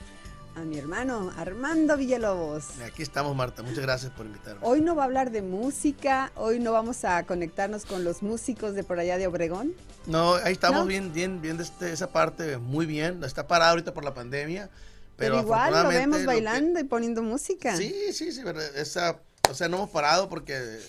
a 0.56 0.60
mi 0.60 0.78
hermano 0.78 1.32
Armando 1.36 1.96
Villalobos. 1.96 2.78
Aquí 2.86 3.02
estamos, 3.02 3.34
Marta. 3.34 3.62
Muchas 3.62 3.80
gracias 3.80 4.12
por 4.12 4.26
invitarme. 4.26 4.60
Hoy 4.62 4.80
no 4.80 4.94
va 4.94 5.02
a 5.02 5.06
hablar 5.06 5.30
de 5.30 5.42
música, 5.42 6.30
hoy 6.36 6.60
no 6.60 6.72
vamos 6.72 7.04
a 7.04 7.24
conectarnos 7.24 7.84
con 7.84 8.04
los 8.04 8.22
músicos 8.22 8.74
de 8.74 8.84
por 8.84 8.98
allá 9.00 9.18
de 9.18 9.26
Obregón. 9.26 9.72
No, 10.06 10.34
ahí 10.34 10.52
estamos 10.52 10.80
¿No? 10.82 10.86
bien, 10.86 11.12
bien, 11.12 11.40
bien 11.40 11.56
de 11.56 11.64
este- 11.64 11.92
esa 11.92 12.10
parte, 12.12 12.58
muy 12.58 12.86
bien. 12.86 13.24
Está 13.24 13.46
parado 13.48 13.70
ahorita 13.72 13.94
por 13.94 14.04
la 14.04 14.14
pandemia. 14.14 14.70
Pero, 15.16 15.34
Pero, 15.36 15.40
igual 15.42 15.72
lo 15.72 15.88
vemos 15.88 16.16
lo 16.18 16.20
que- 16.22 16.26
bailando 16.26 16.80
y 16.80 16.84
poniendo 16.84 17.22
música. 17.22 17.76
Sí, 17.76 18.12
sí, 18.12 18.32
sí, 18.32 18.42
verdad. 18.42 18.64
Esa, 18.76 19.20
o 19.50 19.54
sea, 19.54 19.68
no 19.68 19.76
hemos 19.76 19.90
parado 19.90 20.28
porque 20.28 20.80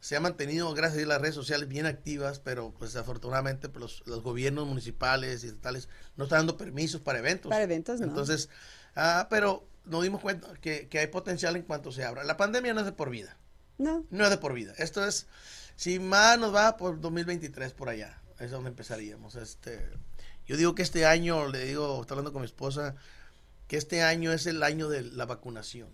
se 0.00 0.16
han 0.16 0.22
mantenido, 0.22 0.72
gracias 0.74 1.04
a 1.04 1.06
las 1.06 1.20
redes 1.20 1.34
sociales 1.34 1.68
bien 1.68 1.84
activas, 1.86 2.38
pero 2.40 2.72
pues 2.78 2.96
afortunadamente 2.96 3.68
pues, 3.68 3.80
los, 3.80 4.02
los 4.06 4.22
gobiernos 4.22 4.66
municipales 4.66 5.44
y 5.44 5.48
estatales 5.48 5.88
no 6.16 6.24
están 6.24 6.40
dando 6.40 6.56
permisos 6.56 7.00
para 7.02 7.18
eventos. 7.18 7.50
Para 7.50 7.64
eventos, 7.64 8.00
no. 8.00 8.06
Entonces, 8.06 8.48
ah, 8.96 9.26
pero 9.30 9.68
nos 9.84 10.02
dimos 10.02 10.20
cuenta 10.20 10.52
que, 10.60 10.88
que 10.88 10.98
hay 10.98 11.06
potencial 11.06 11.54
en 11.56 11.62
cuanto 11.62 11.92
se 11.92 12.04
abra. 12.04 12.24
La 12.24 12.36
pandemia 12.36 12.74
no 12.74 12.80
es 12.80 12.86
de 12.86 12.92
por 12.92 13.10
vida, 13.10 13.36
No, 13.78 14.04
no 14.10 14.24
es 14.24 14.30
de 14.30 14.38
por 14.38 14.52
vida. 14.52 14.72
Esto 14.78 15.06
es, 15.06 15.26
si 15.76 15.98
más 16.00 16.38
nos 16.38 16.54
va 16.54 16.76
por 16.76 17.00
2023 17.00 17.72
por 17.72 17.88
allá, 17.88 18.20
es 18.40 18.50
donde 18.50 18.70
empezaríamos. 18.70 19.36
Este, 19.36 19.88
yo 20.46 20.56
digo 20.56 20.74
que 20.74 20.82
este 20.82 21.06
año, 21.06 21.46
le 21.48 21.64
digo, 21.66 22.00
estoy 22.00 22.14
hablando 22.14 22.32
con 22.32 22.42
mi 22.42 22.46
esposa, 22.46 22.96
que 23.68 23.76
este 23.76 24.02
año 24.02 24.32
es 24.32 24.46
el 24.46 24.62
año 24.62 24.88
de 24.88 25.02
la 25.02 25.26
vacunación. 25.26 25.88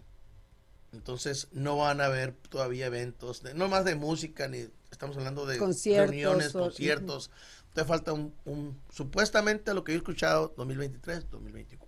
Entonces 0.93 1.49
no 1.53 1.77
van 1.79 2.01
a 2.03 2.07
haber 2.07 2.33
todavía 2.35 2.87
eventos, 2.87 3.43
de- 3.43 3.55
no 3.55 3.69
más 3.69 3.85
de 3.87 3.95
música, 3.95 4.47
ni 4.49 4.69
estamos 4.91 5.17
hablando 5.17 5.47
de 5.47 5.57
Conciertos 5.59 6.11
reuniones, 6.11 6.55
o- 6.55 6.61
conciertos. 6.61 7.31
Te 7.73 7.85
falta 7.87 8.13
un, 8.13 8.35
un- 8.45 8.79
supuestamente 8.91 9.73
lo 9.73 9.85
que 9.85 9.93
yo 9.93 9.97
he 9.97 9.99
escuchado, 9.99 10.53
2023, 10.59 11.31
2024. 11.31 11.82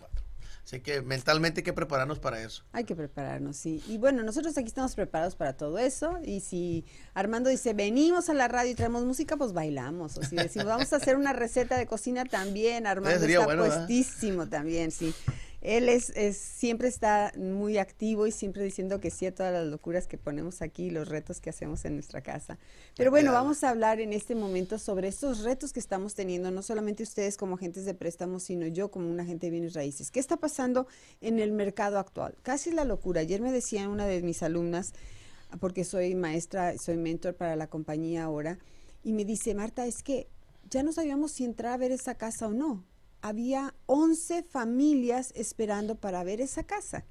Así 0.65 0.79
que 0.79 1.03
mentalmente 1.03 1.59
hay 1.59 1.63
que 1.63 1.73
prepararnos 1.73 2.17
para 2.17 2.41
eso. 2.41 2.63
hay 2.71 2.85
que 2.85 2.95
prepararnos, 2.95 3.55
sí. 3.55 3.83
Y 3.87 3.99
bueno, 3.99 4.23
nosotros 4.23 4.57
aquí 4.57 4.65
estamos 4.67 4.95
preparados 4.95 5.35
para 5.35 5.53
todo 5.53 5.77
eso. 5.77 6.17
Y 6.23 6.39
si 6.39 6.85
Armando 7.13 7.51
dice, 7.51 7.73
venimos 7.75 8.29
a 8.29 8.33
la 8.33 8.47
radio 8.47 8.71
y 8.71 8.75
traemos 8.75 9.05
música, 9.05 9.37
pues 9.37 9.53
bailamos. 9.53 10.17
O 10.17 10.23
si 10.23 10.35
decimos, 10.35 10.67
vamos 10.67 10.91
a 10.91 10.95
hacer 10.95 11.17
una 11.17 11.33
receta 11.33 11.77
de 11.77 11.85
cocina 11.85 12.25
también, 12.25 12.87
Armando 12.87 13.19
sería 13.19 13.35
está 13.37 13.45
bueno, 13.45 13.61
¿verdad? 13.61 13.77
puestísimo 13.85 14.47
también, 14.47 14.89
sí. 14.89 15.13
Él 15.65 15.89
es, 15.89 16.11
es- 16.11 16.37
siempre 16.37 16.87
está 16.87 17.31
muy 17.37 17.79
activo 17.79 18.27
y 18.27 18.31
siempre 18.31 18.63
diciendo 18.63 18.99
que 18.99 19.09
sí 19.09 19.25
a 19.25 19.33
todas 19.33 19.51
las 19.51 19.65
locuras 19.65 20.05
que 20.05 20.17
ponemos 20.19 20.61
aquí, 20.61 20.91
los 20.91 21.07
retos 21.09 21.41
que 21.41 21.49
hacemos 21.49 21.83
en 21.85 21.95
nuestra 21.95 22.21
casa. 22.21 22.59
Pero 22.95 23.09
bueno, 23.09 23.31
vamos 23.31 23.63
a 23.63 23.69
hablar 23.69 23.99
en 23.99 24.13
este 24.13 24.35
momento 24.35 24.77
sobre 24.77 25.07
estos 25.07 25.43
retos 25.43 25.73
que 25.73 25.79
estamos 25.79 26.13
teniendo, 26.13 26.51
no 26.51 26.61
solamente 26.61 27.01
ustedes 27.01 27.35
como 27.35 27.55
agentes 27.55 27.85
de 27.85 27.95
préstamos, 27.95 28.43
sino 28.43 28.67
yo 28.67 28.91
como 28.91 29.09
un 29.09 29.19
agente 29.19 29.47
de 29.47 29.51
bienes 29.51 29.73
raíces. 29.73 30.11
¿Qué 30.11 30.19
está 30.19 30.37
pasando 30.37 30.87
en 31.21 31.39
el 31.39 31.51
mercado 31.51 31.97
actual? 31.97 32.35
Casi 32.43 32.69
la 32.71 32.85
locura. 32.85 33.21
Ayer 33.21 33.41
me 33.41 33.51
decía 33.51 33.89
una 33.89 34.05
de 34.05 34.21
mis 34.21 34.43
alumnas, 34.43 34.93
porque 35.59 35.83
soy 35.83 36.13
maestra, 36.15 36.77
soy 36.77 36.97
mentor 36.97 37.33
para 37.35 37.55
la 37.55 37.67
compañía 37.67 38.23
ahora, 38.25 38.59
y 39.03 39.13
me 39.13 39.25
dice, 39.25 39.55
Marta, 39.55 39.85
es 39.87 40.03
que 40.03 40.27
ya 40.69 40.83
no 40.83 40.91
sabíamos 40.91 41.31
si 41.31 41.43
entrar 41.43 41.73
a 41.73 41.77
ver 41.77 41.91
esa 41.91 42.15
casa 42.15 42.47
o 42.47 42.51
no. 42.53 42.83
Había 43.29 43.73
11 43.87 44.43
familias 44.43 45.31
esperando 45.35 45.95
para 45.95 46.23
ver 46.23 46.41
esa 46.41 46.63
casa. 46.63 47.05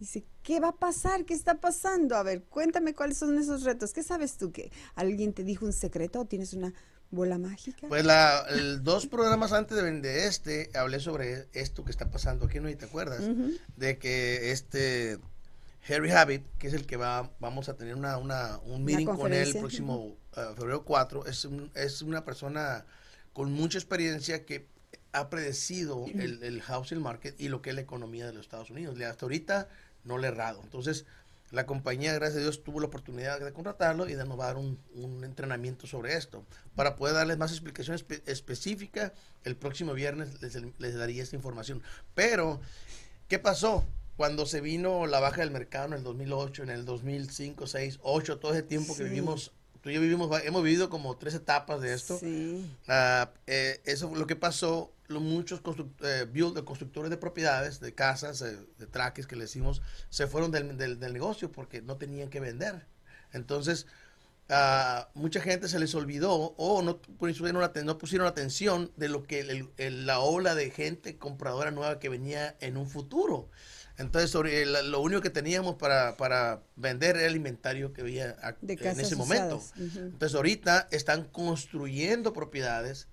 Dice, 0.00 0.24
¿qué 0.42 0.58
va 0.58 0.70
a 0.70 0.76
pasar? 0.76 1.24
¿Qué 1.24 1.32
está 1.34 1.60
pasando? 1.60 2.16
A 2.16 2.24
ver, 2.24 2.42
cuéntame 2.42 2.92
cuáles 2.92 3.18
son 3.18 3.38
esos 3.38 3.62
retos. 3.62 3.92
¿Qué 3.92 4.02
sabes 4.02 4.36
tú? 4.36 4.50
¿Que 4.50 4.72
alguien 4.96 5.32
te 5.32 5.44
dijo 5.44 5.64
un 5.64 5.72
secreto 5.72 6.20
o 6.20 6.24
tienes 6.24 6.54
una 6.54 6.74
bola 7.12 7.38
mágica? 7.38 7.86
Pues 7.86 8.04
la, 8.04 8.44
el- 8.50 8.82
dos 8.82 9.06
programas 9.06 9.52
antes 9.52 9.80
de, 9.80 10.00
de 10.00 10.26
este 10.26 10.70
hablé 10.74 10.98
sobre 10.98 11.46
esto 11.52 11.84
que 11.84 11.92
está 11.92 12.10
pasando 12.10 12.46
aquí, 12.46 12.58
¿no? 12.58 12.68
¿Y 12.68 12.74
te 12.74 12.86
acuerdas? 12.86 13.20
De 13.76 13.96
que 13.98 14.50
este 14.50 15.20
Harry 15.88 16.10
Habit, 16.10 16.42
que 16.58 16.66
es 16.66 16.74
el 16.74 16.84
que 16.84 16.96
va, 16.96 17.30
vamos 17.38 17.68
a 17.68 17.76
tener 17.76 17.94
una, 17.94 18.18
una 18.18 18.58
un 18.64 18.84
meeting 18.84 19.06
con 19.22 19.32
él 19.32 19.42
el 19.42 19.60
próximo 19.60 20.16
uh, 20.36 20.54
febrero 20.56 20.84
4, 20.84 21.26
es, 21.26 21.46
es 21.76 22.02
una 22.02 22.24
persona 22.24 22.84
con 23.32 23.52
mucha 23.52 23.78
experiencia 23.78 24.44
que 24.44 24.73
ha 25.14 25.30
predecido 25.30 26.06
el, 26.06 26.42
el, 26.42 26.60
housing 26.60 27.00
market 27.00 27.40
y 27.40 27.48
lo 27.48 27.62
que 27.62 27.70
es 27.70 27.76
la 27.76 27.82
economía 27.82 28.26
de 28.26 28.32
los 28.32 28.42
Estados 28.42 28.70
Unidos. 28.70 29.00
Hasta 29.00 29.24
ahorita 29.24 29.68
no 30.02 30.18
le 30.18 30.26
he 30.26 30.30
errado. 30.30 30.60
Entonces, 30.62 31.06
la 31.52 31.66
compañía, 31.66 32.12
gracias 32.14 32.38
a 32.38 32.40
Dios, 32.40 32.64
tuvo 32.64 32.80
la 32.80 32.86
oportunidad 32.86 33.38
de 33.38 33.52
contratarlo 33.52 34.08
y 34.08 34.14
de 34.14 34.24
nos 34.24 34.36
dar 34.36 34.56
un, 34.56 34.78
un 34.94 35.22
entrenamiento 35.22 35.86
sobre 35.86 36.16
esto. 36.16 36.44
Para 36.74 36.96
poder 36.96 37.14
darles 37.14 37.38
más 37.38 37.52
explicación 37.52 37.96
específica, 38.26 39.12
el 39.44 39.54
próximo 39.56 39.94
viernes 39.94 40.42
les, 40.42 40.58
les, 40.78 40.94
daría 40.94 41.22
esta 41.22 41.36
información. 41.36 41.80
Pero, 42.14 42.60
¿qué 43.28 43.38
pasó? 43.38 43.84
Cuando 44.16 44.46
se 44.46 44.60
vino 44.60 45.06
la 45.06 45.20
baja 45.20 45.42
del 45.42 45.52
mercado 45.52 45.86
en 45.86 45.92
el 45.92 46.02
2008, 46.02 46.64
en 46.64 46.70
el 46.70 46.84
2005, 46.84 47.68
6, 47.68 48.00
8, 48.02 48.38
todo 48.38 48.52
ese 48.52 48.64
tiempo 48.64 48.96
que 48.96 49.04
vivimos 49.04 49.52
tú 49.84 49.90
y 49.90 49.94
yo 49.94 50.00
vivimos, 50.00 50.30
hemos 50.44 50.64
vivido 50.64 50.88
como 50.88 51.14
tres 51.18 51.34
etapas 51.34 51.82
de 51.82 51.92
esto. 51.92 52.18
Sí. 52.18 52.66
Uh, 52.88 53.26
eh, 53.46 53.82
eso 53.84 54.10
lo 54.14 54.26
que 54.26 54.34
pasó, 54.34 54.90
los 55.08 55.22
muchos 55.22 55.60
eh, 56.02 56.26
build, 56.30 56.62
constructores 56.64 57.10
de 57.10 57.16
propiedades, 57.16 57.80
de 57.80 57.94
casas, 57.94 58.42
eh, 58.42 58.58
de 58.78 58.86
traques 58.86 59.26
que 59.26 59.36
le 59.36 59.42
decimos, 59.42 59.82
se 60.08 60.26
fueron 60.26 60.50
del, 60.50 60.76
del, 60.76 60.98
del, 60.98 61.12
negocio 61.12 61.52
porque 61.52 61.82
no 61.82 61.96
tenían 61.96 62.30
que 62.30 62.40
vender. 62.40 62.86
Entonces, 63.32 63.86
uh, 64.48 65.06
mucha 65.18 65.40
gente 65.40 65.68
se 65.68 65.78
les 65.78 65.94
olvidó 65.94 66.54
o 66.56 66.82
no 66.82 66.98
pusieron, 66.98 67.70
no 67.84 67.98
pusieron 67.98 68.26
atención 68.26 68.92
de 68.96 69.08
lo 69.08 69.24
que 69.24 69.68
la 69.78 70.20
ola 70.20 70.54
de 70.54 70.70
gente 70.70 71.18
compradora 71.18 71.70
nueva 71.70 71.98
que 71.98 72.08
venía 72.08 72.56
en 72.60 72.76
un 72.76 72.88
futuro. 72.88 73.50
Entonces, 73.96 74.30
sobre 74.30 74.66
lo 74.66 75.00
único 75.00 75.20
que 75.20 75.30
teníamos 75.30 75.76
para, 75.76 76.16
para, 76.16 76.62
vender 76.74 77.16
era 77.16 77.26
el 77.26 77.36
inventario 77.36 77.92
que 77.92 78.00
había 78.00 78.36
en 78.62 79.00
ese 79.00 79.14
momento. 79.14 79.62
Entonces, 79.76 80.34
ahorita 80.34 80.88
están 80.90 81.24
construyendo 81.24 82.32
propiedades 82.32 83.06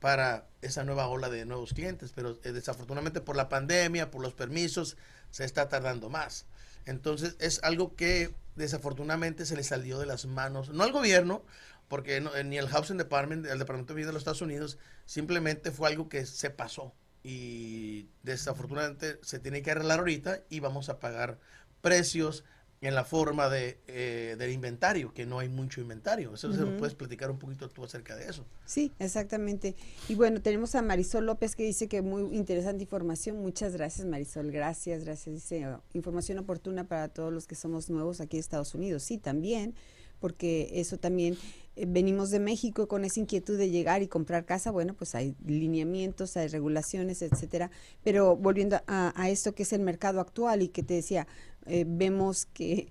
para 0.00 0.46
esa 0.62 0.84
nueva 0.84 1.08
ola 1.08 1.28
de 1.28 1.44
nuevos 1.44 1.72
clientes, 1.74 2.12
pero 2.14 2.38
eh, 2.44 2.52
desafortunadamente 2.52 3.20
por 3.20 3.36
la 3.36 3.48
pandemia, 3.48 4.10
por 4.10 4.22
los 4.22 4.34
permisos, 4.34 4.96
se 5.30 5.44
está 5.44 5.68
tardando 5.68 6.08
más. 6.08 6.46
Entonces, 6.86 7.36
es 7.38 7.62
algo 7.62 7.94
que 7.96 8.34
desafortunadamente 8.56 9.46
se 9.46 9.56
le 9.56 9.62
salió 9.62 9.98
de 9.98 10.06
las 10.06 10.26
manos, 10.26 10.70
no 10.70 10.84
al 10.84 10.92
gobierno, 10.92 11.44
porque 11.88 12.20
ni 12.44 12.58
el 12.58 12.68
Housing 12.68 12.98
Department, 12.98 13.46
el 13.46 13.58
Departamento 13.58 13.94
de 13.94 13.98
Vida 13.98 14.06
de 14.08 14.12
los 14.12 14.20
Estados 14.20 14.42
Unidos, 14.42 14.78
simplemente 15.06 15.70
fue 15.70 15.88
algo 15.88 16.08
que 16.08 16.26
se 16.26 16.50
pasó 16.50 16.94
y 17.22 18.08
desafortunadamente 18.22 19.18
se 19.22 19.38
tiene 19.38 19.62
que 19.62 19.70
arreglar 19.70 19.98
ahorita 19.98 20.42
y 20.48 20.60
vamos 20.60 20.88
a 20.88 20.98
pagar 21.00 21.38
precios 21.80 22.44
en 22.80 22.94
la 22.94 23.04
forma 23.04 23.48
de, 23.48 23.78
eh, 23.88 24.36
del 24.38 24.52
inventario, 24.52 25.12
que 25.12 25.26
no 25.26 25.40
hay 25.40 25.48
mucho 25.48 25.80
inventario. 25.80 26.34
Eso 26.34 26.52
se 26.52 26.64
puedes 26.64 26.94
platicar 26.94 27.30
un 27.30 27.38
poquito 27.38 27.68
tú 27.68 27.84
acerca 27.84 28.14
de 28.14 28.28
eso. 28.28 28.44
Sí, 28.66 28.92
exactamente. 28.98 29.74
Y 30.08 30.14
bueno, 30.14 30.40
tenemos 30.40 30.74
a 30.74 30.82
Marisol 30.82 31.26
López 31.26 31.56
que 31.56 31.64
dice 31.64 31.88
que 31.88 32.02
muy 32.02 32.22
interesante 32.36 32.84
información. 32.84 33.38
Muchas 33.38 33.72
gracias, 33.72 34.06
Marisol. 34.06 34.52
Gracias, 34.52 35.04
gracias. 35.04 35.34
Dice, 35.34 35.66
información 35.92 36.38
oportuna 36.38 36.84
para 36.84 37.08
todos 37.08 37.32
los 37.32 37.46
que 37.46 37.56
somos 37.56 37.90
nuevos 37.90 38.20
aquí 38.20 38.36
en 38.36 38.40
Estados 38.40 38.74
Unidos. 38.74 39.02
Sí, 39.02 39.18
también 39.18 39.74
porque 40.20 40.70
eso 40.74 40.98
también 40.98 41.36
eh, 41.76 41.86
venimos 41.86 42.30
de 42.30 42.40
México 42.40 42.88
con 42.88 43.04
esa 43.04 43.20
inquietud 43.20 43.58
de 43.58 43.70
llegar 43.70 44.02
y 44.02 44.08
comprar 44.08 44.44
casa, 44.44 44.70
bueno, 44.70 44.94
pues 44.94 45.14
hay 45.14 45.36
lineamientos, 45.46 46.36
hay 46.36 46.48
regulaciones, 46.48 47.22
etcétera. 47.22 47.70
Pero 48.02 48.36
volviendo 48.36 48.80
a, 48.86 49.30
esto 49.30 49.54
que 49.54 49.62
es 49.62 49.72
el 49.72 49.80
mercado 49.80 50.20
actual 50.20 50.62
y 50.62 50.68
que 50.68 50.82
te 50.82 50.94
decía, 50.94 51.26
eh, 51.66 51.84
vemos 51.86 52.46
que 52.46 52.88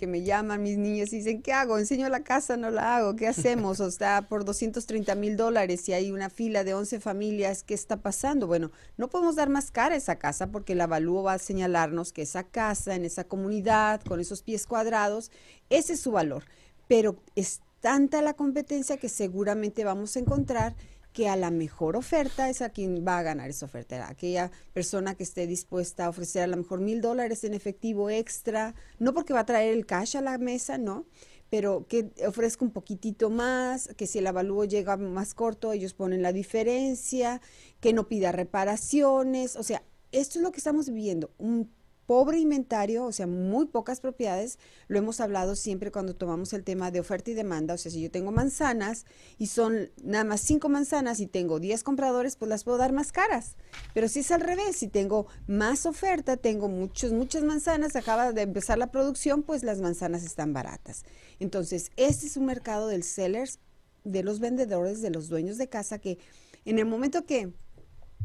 que 0.00 0.06
me 0.06 0.22
llaman 0.22 0.62
mis 0.62 0.78
niños 0.78 1.12
y 1.12 1.18
dicen, 1.18 1.42
¿qué 1.42 1.52
hago? 1.52 1.78
¿Enseño 1.78 2.08
la 2.08 2.24
casa? 2.24 2.56
No 2.56 2.70
la 2.70 2.96
hago. 2.96 3.16
¿Qué 3.16 3.28
hacemos? 3.28 3.80
O 3.80 3.86
está 3.86 4.22
por 4.22 4.46
230 4.46 5.14
mil 5.14 5.36
dólares 5.36 5.86
y 5.90 5.92
hay 5.92 6.10
una 6.10 6.30
fila 6.30 6.64
de 6.64 6.72
11 6.72 7.00
familias. 7.00 7.62
¿Qué 7.62 7.74
está 7.74 7.98
pasando? 7.98 8.46
Bueno, 8.46 8.70
no 8.96 9.08
podemos 9.10 9.36
dar 9.36 9.50
más 9.50 9.70
cara 9.70 9.94
a 9.94 9.98
esa 9.98 10.16
casa 10.16 10.46
porque 10.46 10.72
el 10.72 10.80
avalúo 10.80 11.22
va 11.22 11.34
a 11.34 11.38
señalarnos 11.38 12.14
que 12.14 12.22
esa 12.22 12.44
casa, 12.44 12.94
en 12.94 13.04
esa 13.04 13.24
comunidad, 13.24 14.00
con 14.02 14.20
esos 14.20 14.40
pies 14.42 14.66
cuadrados, 14.66 15.30
ese 15.68 15.92
es 15.92 16.00
su 16.00 16.12
valor. 16.12 16.44
Pero 16.90 17.22
es 17.36 17.60
tanta 17.78 18.20
la 18.20 18.34
competencia 18.34 18.96
que 18.96 19.08
seguramente 19.08 19.84
vamos 19.84 20.16
a 20.16 20.18
encontrar 20.18 20.74
que 21.12 21.28
a 21.28 21.36
la 21.36 21.52
mejor 21.52 21.94
oferta 21.94 22.50
es 22.50 22.62
a 22.62 22.70
quien 22.70 23.06
va 23.06 23.18
a 23.18 23.22
ganar 23.22 23.48
esa 23.48 23.66
oferta, 23.66 24.08
aquella 24.08 24.50
persona 24.72 25.14
que 25.14 25.22
esté 25.22 25.46
dispuesta 25.46 26.06
a 26.06 26.08
ofrecer 26.08 26.42
a 26.42 26.46
lo 26.48 26.56
mejor 26.56 26.80
mil 26.80 27.00
dólares 27.00 27.44
en 27.44 27.54
efectivo 27.54 28.10
extra, 28.10 28.74
no 28.98 29.14
porque 29.14 29.32
va 29.32 29.40
a 29.40 29.46
traer 29.46 29.72
el 29.72 29.86
cash 29.86 30.16
a 30.16 30.20
la 30.20 30.36
mesa, 30.38 30.78
no, 30.78 31.06
pero 31.48 31.86
que 31.86 32.10
ofrezca 32.26 32.64
un 32.64 32.72
poquitito 32.72 33.30
más, 33.30 33.86
que 33.96 34.08
si 34.08 34.18
el 34.18 34.26
avalúo 34.26 34.64
llega 34.64 34.96
más 34.96 35.32
corto, 35.32 35.72
ellos 35.72 35.94
ponen 35.94 36.22
la 36.22 36.32
diferencia, 36.32 37.40
que 37.78 37.92
no 37.92 38.08
pida 38.08 38.32
reparaciones, 38.32 39.54
o 39.54 39.62
sea, 39.62 39.84
esto 40.10 40.40
es 40.40 40.42
lo 40.42 40.50
que 40.50 40.58
estamos 40.58 40.88
viviendo, 40.88 41.30
un 41.38 41.70
pobre 42.10 42.40
inventario, 42.40 43.04
o 43.04 43.12
sea, 43.12 43.28
muy 43.28 43.66
pocas 43.66 44.00
propiedades. 44.00 44.58
Lo 44.88 44.98
hemos 44.98 45.20
hablado 45.20 45.54
siempre 45.54 45.92
cuando 45.92 46.16
tomamos 46.16 46.52
el 46.52 46.64
tema 46.64 46.90
de 46.90 46.98
oferta 46.98 47.30
y 47.30 47.34
demanda. 47.34 47.74
O 47.74 47.78
sea, 47.78 47.92
si 47.92 48.02
yo 48.02 48.10
tengo 48.10 48.32
manzanas 48.32 49.06
y 49.38 49.46
son 49.46 49.90
nada 50.02 50.24
más 50.24 50.40
cinco 50.40 50.68
manzanas 50.68 51.20
y 51.20 51.28
tengo 51.28 51.60
diez 51.60 51.84
compradores, 51.84 52.34
pues 52.34 52.48
las 52.48 52.64
puedo 52.64 52.78
dar 52.78 52.92
más 52.92 53.12
caras. 53.12 53.54
Pero 53.94 54.08
si 54.08 54.18
es 54.18 54.32
al 54.32 54.40
revés, 54.40 54.74
si 54.74 54.88
tengo 54.88 55.28
más 55.46 55.86
oferta, 55.86 56.36
tengo 56.36 56.68
muchos, 56.68 57.12
muchas 57.12 57.44
manzanas, 57.44 57.94
acaba 57.94 58.32
de 58.32 58.42
empezar 58.42 58.76
la 58.76 58.90
producción, 58.90 59.44
pues 59.44 59.62
las 59.62 59.80
manzanas 59.80 60.24
están 60.24 60.52
baratas. 60.52 61.04
Entonces, 61.38 61.92
este 61.94 62.26
es 62.26 62.36
un 62.36 62.46
mercado 62.46 62.88
del 62.88 63.04
sellers, 63.04 63.60
de 64.02 64.24
los 64.24 64.40
vendedores, 64.40 65.00
de 65.00 65.10
los 65.10 65.28
dueños 65.28 65.58
de 65.58 65.68
casa, 65.68 66.00
que 66.00 66.18
en 66.64 66.80
el 66.80 66.86
momento 66.86 67.24
que 67.24 67.52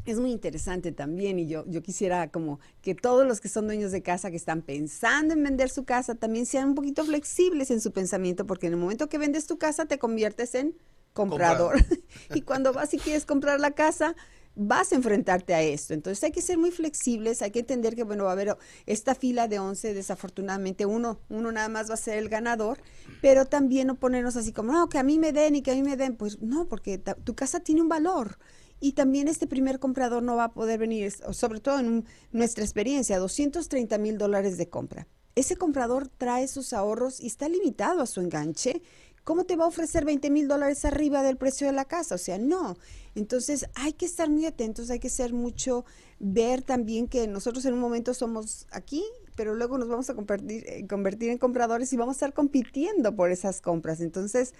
es 0.05 0.19
muy 0.19 0.31
interesante 0.31 0.91
también 0.91 1.39
y 1.39 1.47
yo, 1.47 1.63
yo 1.67 1.81
quisiera 1.81 2.29
como 2.29 2.59
que 2.81 2.93
todos 2.93 3.25
los 3.25 3.41
que 3.41 3.49
son 3.49 3.65
dueños 3.65 3.91
de 3.91 4.03
casa, 4.03 4.29
que 4.29 4.37
están 4.37 4.61
pensando 4.61 5.33
en 5.33 5.43
vender 5.43 5.69
su 5.69 5.83
casa, 5.83 6.15
también 6.15 6.45
sean 6.45 6.69
un 6.69 6.75
poquito 6.75 7.03
flexibles 7.05 7.71
en 7.71 7.81
su 7.81 7.91
pensamiento, 7.91 8.45
porque 8.45 8.67
en 8.67 8.73
el 8.73 8.79
momento 8.79 9.09
que 9.09 9.17
vendes 9.17 9.47
tu 9.47 9.57
casa 9.57 9.85
te 9.85 9.97
conviertes 9.97 10.53
en 10.55 10.75
comprador. 11.13 11.77
y 12.35 12.41
cuando 12.41 12.73
vas 12.73 12.93
y 12.93 12.99
quieres 12.99 13.25
comprar 13.25 13.59
la 13.59 13.71
casa, 13.71 14.15
vas 14.55 14.91
a 14.91 14.95
enfrentarte 14.95 15.53
a 15.53 15.61
esto. 15.61 15.93
Entonces 15.93 16.23
hay 16.23 16.31
que 16.31 16.41
ser 16.41 16.57
muy 16.57 16.71
flexibles, 16.71 17.41
hay 17.41 17.51
que 17.51 17.59
entender 17.59 17.95
que, 17.95 18.03
bueno, 18.03 18.25
va 18.25 18.31
a 18.31 18.33
haber 18.33 18.55
esta 18.85 19.15
fila 19.15 19.47
de 19.47 19.59
11, 19.59 19.93
desafortunadamente 19.93 20.85
uno, 20.85 21.19
uno 21.29 21.51
nada 21.51 21.69
más 21.69 21.89
va 21.89 21.95
a 21.95 21.97
ser 21.97 22.17
el 22.17 22.29
ganador, 22.29 22.79
pero 23.21 23.45
también 23.45 23.87
no 23.87 23.95
ponernos 23.95 24.35
así 24.35 24.51
como, 24.51 24.71
no, 24.71 24.87
que 24.87 24.97
a 24.97 25.03
mí 25.03 25.19
me 25.19 25.31
den 25.31 25.55
y 25.55 25.61
que 25.61 25.71
a 25.71 25.75
mí 25.75 25.83
me 25.83 25.97
den, 25.97 26.15
pues 26.15 26.41
no, 26.41 26.67
porque 26.67 26.97
tu 26.97 27.35
casa 27.35 27.59
tiene 27.59 27.81
un 27.81 27.89
valor 27.89 28.37
y 28.79 28.93
también 28.93 29.27
este 29.27 29.47
primer 29.47 29.79
comprador 29.79 30.23
no 30.23 30.35
va 30.35 30.45
a 30.45 30.53
poder 30.53 30.79
venir, 30.79 31.11
sobre 31.31 31.59
todo 31.59 31.79
en 31.79 32.05
nuestra 32.31 32.63
experiencia, 32.63 33.19
230 33.19 33.97
mil 33.97 34.17
dólares 34.17 34.57
de 34.57 34.69
compra. 34.69 35.07
Ese 35.35 35.57
comprador 35.57 36.07
trae 36.07 36.47
sus 36.47 36.71
ahorros 36.73 37.19
y 37.19 37.27
está 37.27 37.49
limitado 37.49 38.01
a 38.01 38.05
su 38.05 38.21
enganche. 38.21 38.81
¿Cómo 39.23 39.45
te 39.45 39.55
va 39.55 39.65
a 39.65 39.69
ofrecer 39.69 40.05
20 40.05 40.29
mil 40.29 40.47
dólares 40.47 40.85
arriba 40.85 41.23
del 41.23 41.35
precio 41.35 41.67
de 41.67 41.73
la 41.73 41.85
casa? 41.85 42.15
O 42.15 42.17
sea, 42.19 42.37
no. 42.37 42.77
Entonces 43.15 43.65
hay 43.73 43.93
que 43.93 44.05
estar 44.05 44.29
muy 44.29 44.45
atentos, 44.45 44.89
hay 44.89 44.99
que 44.99 45.09
ser 45.09 45.33
mucho, 45.33 45.83
ver 46.19 46.61
también 46.61 47.07
que 47.07 47.27
nosotros 47.27 47.65
en 47.65 47.73
un 47.73 47.79
momento 47.79 48.13
somos 48.13 48.67
aquí, 48.71 49.03
pero 49.35 49.55
luego 49.55 49.77
nos 49.77 49.89
vamos 49.89 50.09
a 50.09 50.13
eh, 50.13 50.85
convertir 50.87 51.29
en 51.31 51.37
compradores 51.37 51.91
y 51.91 51.97
vamos 51.97 52.13
a 52.13 52.17
estar 52.17 52.33
compitiendo 52.33 53.15
por 53.15 53.31
esas 53.31 53.61
compras. 53.61 53.99
Entonces, 53.99 54.53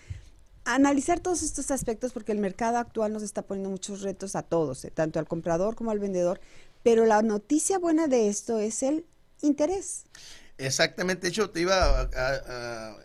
analizar 0.65 1.19
todos 1.19 1.43
estos 1.43 1.71
aspectos 1.71 2.11
porque 2.11 2.31
el 2.31 2.39
mercado 2.39 2.77
actual 2.77 3.13
nos 3.13 3.23
está 3.23 3.43
poniendo 3.43 3.69
muchos 3.69 4.01
retos 4.01 4.35
a 4.35 4.43
todos, 4.43 4.83
eh, 4.83 4.91
tanto 4.91 5.19
al 5.19 5.27
comprador 5.27 5.75
como 5.75 5.91
al 5.91 5.99
vendedor, 5.99 6.41
pero 6.83 7.05
la 7.05 7.21
noticia 7.21 7.79
buena 7.79 8.07
de 8.07 8.27
esto 8.27 8.59
es 8.59 8.83
el 8.83 9.05
interés. 9.41 10.05
Exactamente, 10.57 11.23
de 11.23 11.29
hecho 11.29 11.49
te 11.49 11.61
iba 11.61 12.01
a, 12.01 12.97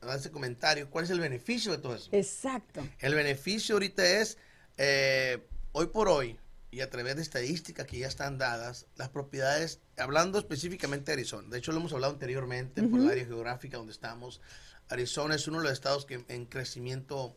dar 0.00 0.18
ese 0.18 0.30
comentario, 0.30 0.90
¿cuál 0.90 1.04
es 1.04 1.10
el 1.10 1.20
beneficio 1.20 1.72
de 1.72 1.78
todo 1.78 1.94
eso? 1.94 2.08
Exacto. 2.12 2.86
El 3.00 3.14
beneficio 3.14 3.76
ahorita 3.76 4.04
es, 4.04 4.38
eh, 4.76 5.46
hoy 5.72 5.86
por 5.86 6.08
hoy, 6.08 6.38
y 6.70 6.80
a 6.80 6.90
través 6.90 7.16
de 7.16 7.22
estadísticas 7.22 7.86
que 7.86 7.98
ya 7.98 8.08
están 8.08 8.38
dadas, 8.38 8.86
las 8.96 9.08
propiedades, 9.08 9.80
hablando 9.96 10.38
específicamente 10.38 11.06
de 11.06 11.14
Arizona, 11.14 11.48
de 11.48 11.58
hecho 11.58 11.72
lo 11.72 11.78
hemos 11.78 11.92
hablado 11.92 12.12
anteriormente 12.12 12.82
por 12.82 13.00
la 13.00 13.12
área 13.12 13.24
geográfica 13.24 13.78
donde 13.78 13.92
estamos, 13.92 14.40
Arizona 14.88 15.34
es 15.34 15.46
uno 15.48 15.58
de 15.58 15.64
los 15.64 15.72
estados 15.72 16.06
que 16.06 16.24
en 16.28 16.46
crecimiento 16.46 17.36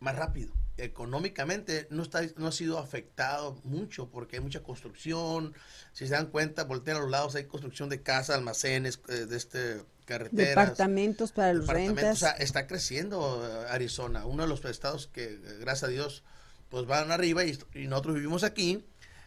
más 0.00 0.16
rápido. 0.16 0.52
Económicamente 0.78 1.86
no, 1.90 2.02
está, 2.02 2.20
no 2.36 2.48
ha 2.48 2.52
sido 2.52 2.78
afectado 2.78 3.58
mucho 3.64 4.10
porque 4.10 4.36
hay 4.36 4.42
mucha 4.42 4.62
construcción. 4.62 5.54
Si 5.92 6.06
se 6.06 6.12
dan 6.12 6.26
cuenta, 6.26 6.64
voltean 6.64 6.98
a 6.98 7.00
los 7.00 7.10
lados, 7.10 7.34
hay 7.34 7.44
construcción 7.44 7.88
de 7.88 8.02
casas, 8.02 8.36
almacenes, 8.36 9.00
eh, 9.08 9.26
de 9.26 9.36
este 9.36 9.80
carreteras. 10.04 10.48
Departamentos 10.48 11.32
para 11.32 11.54
los 11.54 11.66
rentas. 11.66 12.16
O 12.16 12.20
sea, 12.20 12.30
está 12.32 12.66
creciendo 12.66 13.42
eh, 13.44 13.66
Arizona, 13.70 14.26
uno 14.26 14.42
de 14.42 14.48
los 14.48 14.64
estados 14.66 15.08
que, 15.08 15.38
gracias 15.60 15.84
a 15.84 15.88
Dios, 15.88 16.22
pues 16.68 16.86
van 16.86 17.10
arriba 17.10 17.44
y, 17.44 17.58
nosotros 17.86 18.14
vivimos 18.14 18.44
aquí. 18.44 18.84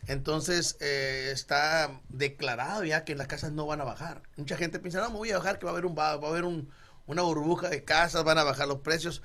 Entonces 0.07 0.77
eh, 0.79 1.29
está 1.33 1.99
declarado 2.07 2.85
ya 2.85 3.03
que 3.03 3.15
las 3.15 3.27
casas 3.27 3.51
no 3.51 3.65
van 3.65 3.81
a 3.81 3.83
bajar. 3.83 4.21
Mucha 4.37 4.55
gente 4.55 4.79
piensa, 4.79 5.01
no, 5.01 5.09
me 5.09 5.17
voy 5.17 5.31
a 5.31 5.39
bajar, 5.39 5.59
que 5.59 5.65
va 5.65 5.71
a 5.71 5.73
haber, 5.73 5.85
un, 5.85 5.95
va, 5.97 6.11
a 6.11 6.13
haber 6.13 6.45
un, 6.45 6.69
una 7.09 7.23
burbuja 7.23 7.69
de 7.69 7.83
casas, 7.83 8.23
van 8.23 8.37
a 8.37 8.43
bajar 8.43 8.67
los 8.67 8.79
precios. 8.79 9.21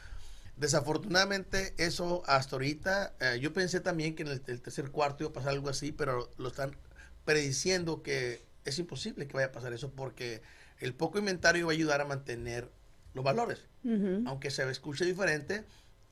Desafortunadamente, 0.56 1.74
eso 1.76 2.22
hasta 2.26 2.56
ahorita, 2.56 3.14
eh, 3.20 3.38
yo 3.40 3.52
pensé 3.52 3.80
también 3.80 4.14
que 4.14 4.22
en 4.22 4.28
el, 4.28 4.42
el, 4.46 4.62
tercer 4.62 4.90
cuarto 4.90 5.24
iba 5.24 5.30
a 5.30 5.32
pasar 5.34 5.50
algo 5.50 5.68
así, 5.68 5.92
pero 5.92 6.30
lo 6.38 6.48
están 6.48 6.76
prediciendo 7.24 8.02
que 8.02 8.42
es 8.64 8.78
imposible 8.78 9.26
que 9.26 9.34
vaya 9.34 9.48
a 9.48 9.52
pasar 9.52 9.72
eso 9.72 9.90
porque 9.90 10.42
el 10.78 10.94
poco 10.94 11.18
inventario 11.18 11.66
va 11.66 11.72
a 11.72 11.74
ayudar 11.74 12.00
a 12.00 12.04
mantener 12.04 12.70
los 13.12 13.24
valores. 13.24 13.66
Uh 13.84 13.90
-huh. 13.90 14.28
Aunque 14.28 14.50
se 14.50 14.68
escuche 14.70 15.04
diferente 15.04 15.64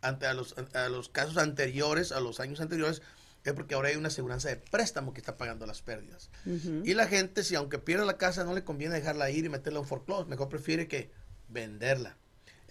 ante 0.03 0.27
a 0.27 0.35
los, 0.35 0.55
a 0.75 0.89
los 0.89 1.09
casos 1.09 1.39
anteriores, 1.39 2.13
a 2.13 2.21
los 2.21 2.39
años 2.41 2.61
anteriores, 2.61 3.01
es 3.45 3.53
porque 3.55 3.75
ahora 3.75 3.89
hay 3.89 3.97
una 3.97 4.09
aseguranza 4.09 4.49
de 4.49 4.57
préstamo 4.57 5.15
que 5.15 5.21
está 5.21 5.37
pagando 5.37 5.67
las 5.67 5.83
pérdidas. 5.83 6.31
Uh 6.45 6.51
-huh. 6.51 6.83
Y 6.85 6.95
la 6.95 7.07
gente, 7.07 7.43
si 7.45 7.55
aunque 7.55 7.79
pierda 7.79 8.05
la 8.05 8.19
casa, 8.19 8.45
no 8.45 8.55
le 8.55 8.63
conviene 8.63 8.95
dejarla 8.95 9.31
ir 9.31 9.45
y 9.45 9.49
meterla 9.49 9.81
en 9.81 9.87
foreclosure, 9.87 10.29
mejor 10.29 10.49
prefiere 10.49 10.87
que 10.87 11.11
venderla. 11.53 12.17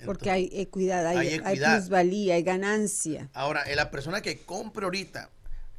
Porque 0.05 0.31
hay 0.31 0.49
equidad, 0.53 1.05
hay, 1.05 1.17
hay, 1.27 1.41
hay 1.43 1.59
plusvalía, 1.59 2.35
hay 2.35 2.43
ganancia. 2.43 3.29
Ahora, 3.33 3.63
la 3.75 3.91
persona 3.91 4.21
que 4.21 4.39
compre 4.39 4.85
ahorita, 4.85 5.29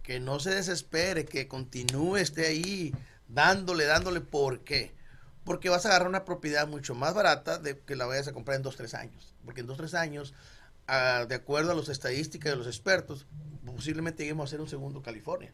que 0.03 0.21
no 0.21 0.39
se 0.39 0.55
desespere, 0.55 1.25
que 1.25 1.49
continúe, 1.49 2.17
esté 2.17 2.47
ahí 2.47 2.95
dándole, 3.29 3.85
dándole, 3.85 4.21
¿por 4.21 4.61
qué? 4.61 4.93
Porque 5.45 5.69
vas 5.69 5.85
a 5.85 5.89
agarrar 5.89 6.09
una 6.09 6.25
propiedad 6.25 6.69
mucho 6.69 6.95
más 6.95 7.15
barata 7.15 7.59
de 7.59 7.79
que 7.81 7.97
la 7.97 8.07
vayas 8.07 8.29
a 8.29 8.33
comprar 8.33 8.57
en 8.57 8.63
dos, 8.63 8.77
tres 8.77 8.95
años. 8.95 9.35
Porque 9.45 9.63
en 9.63 9.67
dos, 9.67 9.77
tres 9.77 9.95
años, 9.95 10.35
uh, 10.89 11.27
de 11.27 11.35
acuerdo 11.35 11.73
a 11.73 11.75
las 11.75 11.89
estadísticas 11.89 12.53
de 12.53 12.57
los 12.57 12.67
expertos, 12.67 13.27
posiblemente 13.65 14.23
lleguemos 14.23 14.49
a 14.49 14.51
ser 14.51 14.61
un 14.61 14.69
segundo 14.69 15.03
California. 15.03 15.53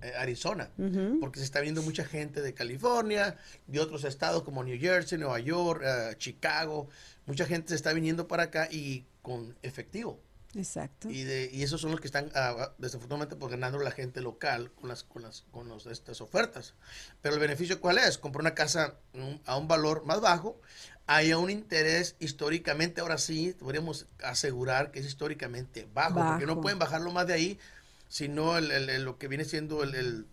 Eh, 0.00 0.12
Arizona, 0.16 0.70
uh 0.78 0.82
-huh. 0.82 1.20
porque 1.20 1.40
se 1.40 1.44
está 1.44 1.60
viendo 1.60 1.82
mucha 1.82 2.04
gente 2.04 2.40
de 2.40 2.54
California, 2.54 3.36
de 3.66 3.80
otros 3.80 4.04
estados 4.04 4.44
como 4.44 4.62
New 4.62 4.78
Jersey, 4.78 5.18
Nueva 5.18 5.40
York, 5.40 5.82
uh, 5.82 6.14
Chicago, 6.14 6.88
mucha 7.26 7.46
gente 7.46 7.70
se 7.70 7.74
está 7.74 7.92
viniendo 7.92 8.28
para 8.28 8.44
acá 8.44 8.68
y 8.70 9.06
con 9.22 9.56
efectivo. 9.62 10.20
Exacto. 10.54 11.10
Y, 11.10 11.24
de, 11.24 11.50
y 11.52 11.62
esos 11.62 11.80
son 11.80 11.90
los 11.90 12.00
que 12.00 12.06
están 12.06 12.26
uh, 12.26 12.70
desafortunadamente 12.78 13.36
pues, 13.36 13.50
ganando 13.50 13.78
la 13.80 13.90
gente 13.90 14.20
local 14.20 14.70
con 14.72 14.88
las 14.88 15.02
con 15.02 15.22
las 15.22 15.44
con 15.50 15.68
los, 15.68 15.86
estas 15.86 16.20
ofertas. 16.20 16.74
Pero 17.20 17.34
el 17.34 17.40
beneficio 17.40 17.80
cuál 17.80 17.98
es? 17.98 18.18
Comprar 18.18 18.42
una 18.42 18.54
casa 18.54 18.94
un, 19.14 19.40
a 19.46 19.56
un 19.56 19.66
valor 19.66 20.04
más 20.04 20.20
bajo, 20.20 20.60
hay 21.06 21.32
un 21.32 21.50
interés 21.50 22.14
históricamente, 22.20 23.00
ahora 23.00 23.18
sí, 23.18 23.54
podríamos 23.58 24.06
asegurar 24.22 24.90
que 24.90 25.00
es 25.00 25.06
históricamente 25.06 25.88
bajo, 25.92 26.14
bajo. 26.14 26.30
porque 26.30 26.46
no 26.46 26.60
pueden 26.60 26.78
bajarlo 26.78 27.10
más 27.10 27.26
de 27.26 27.32
ahí, 27.32 27.58
sino 28.08 28.58
el, 28.58 29.04
lo 29.04 29.18
que 29.18 29.28
viene 29.28 29.44
siendo 29.44 29.82
el, 29.82 30.26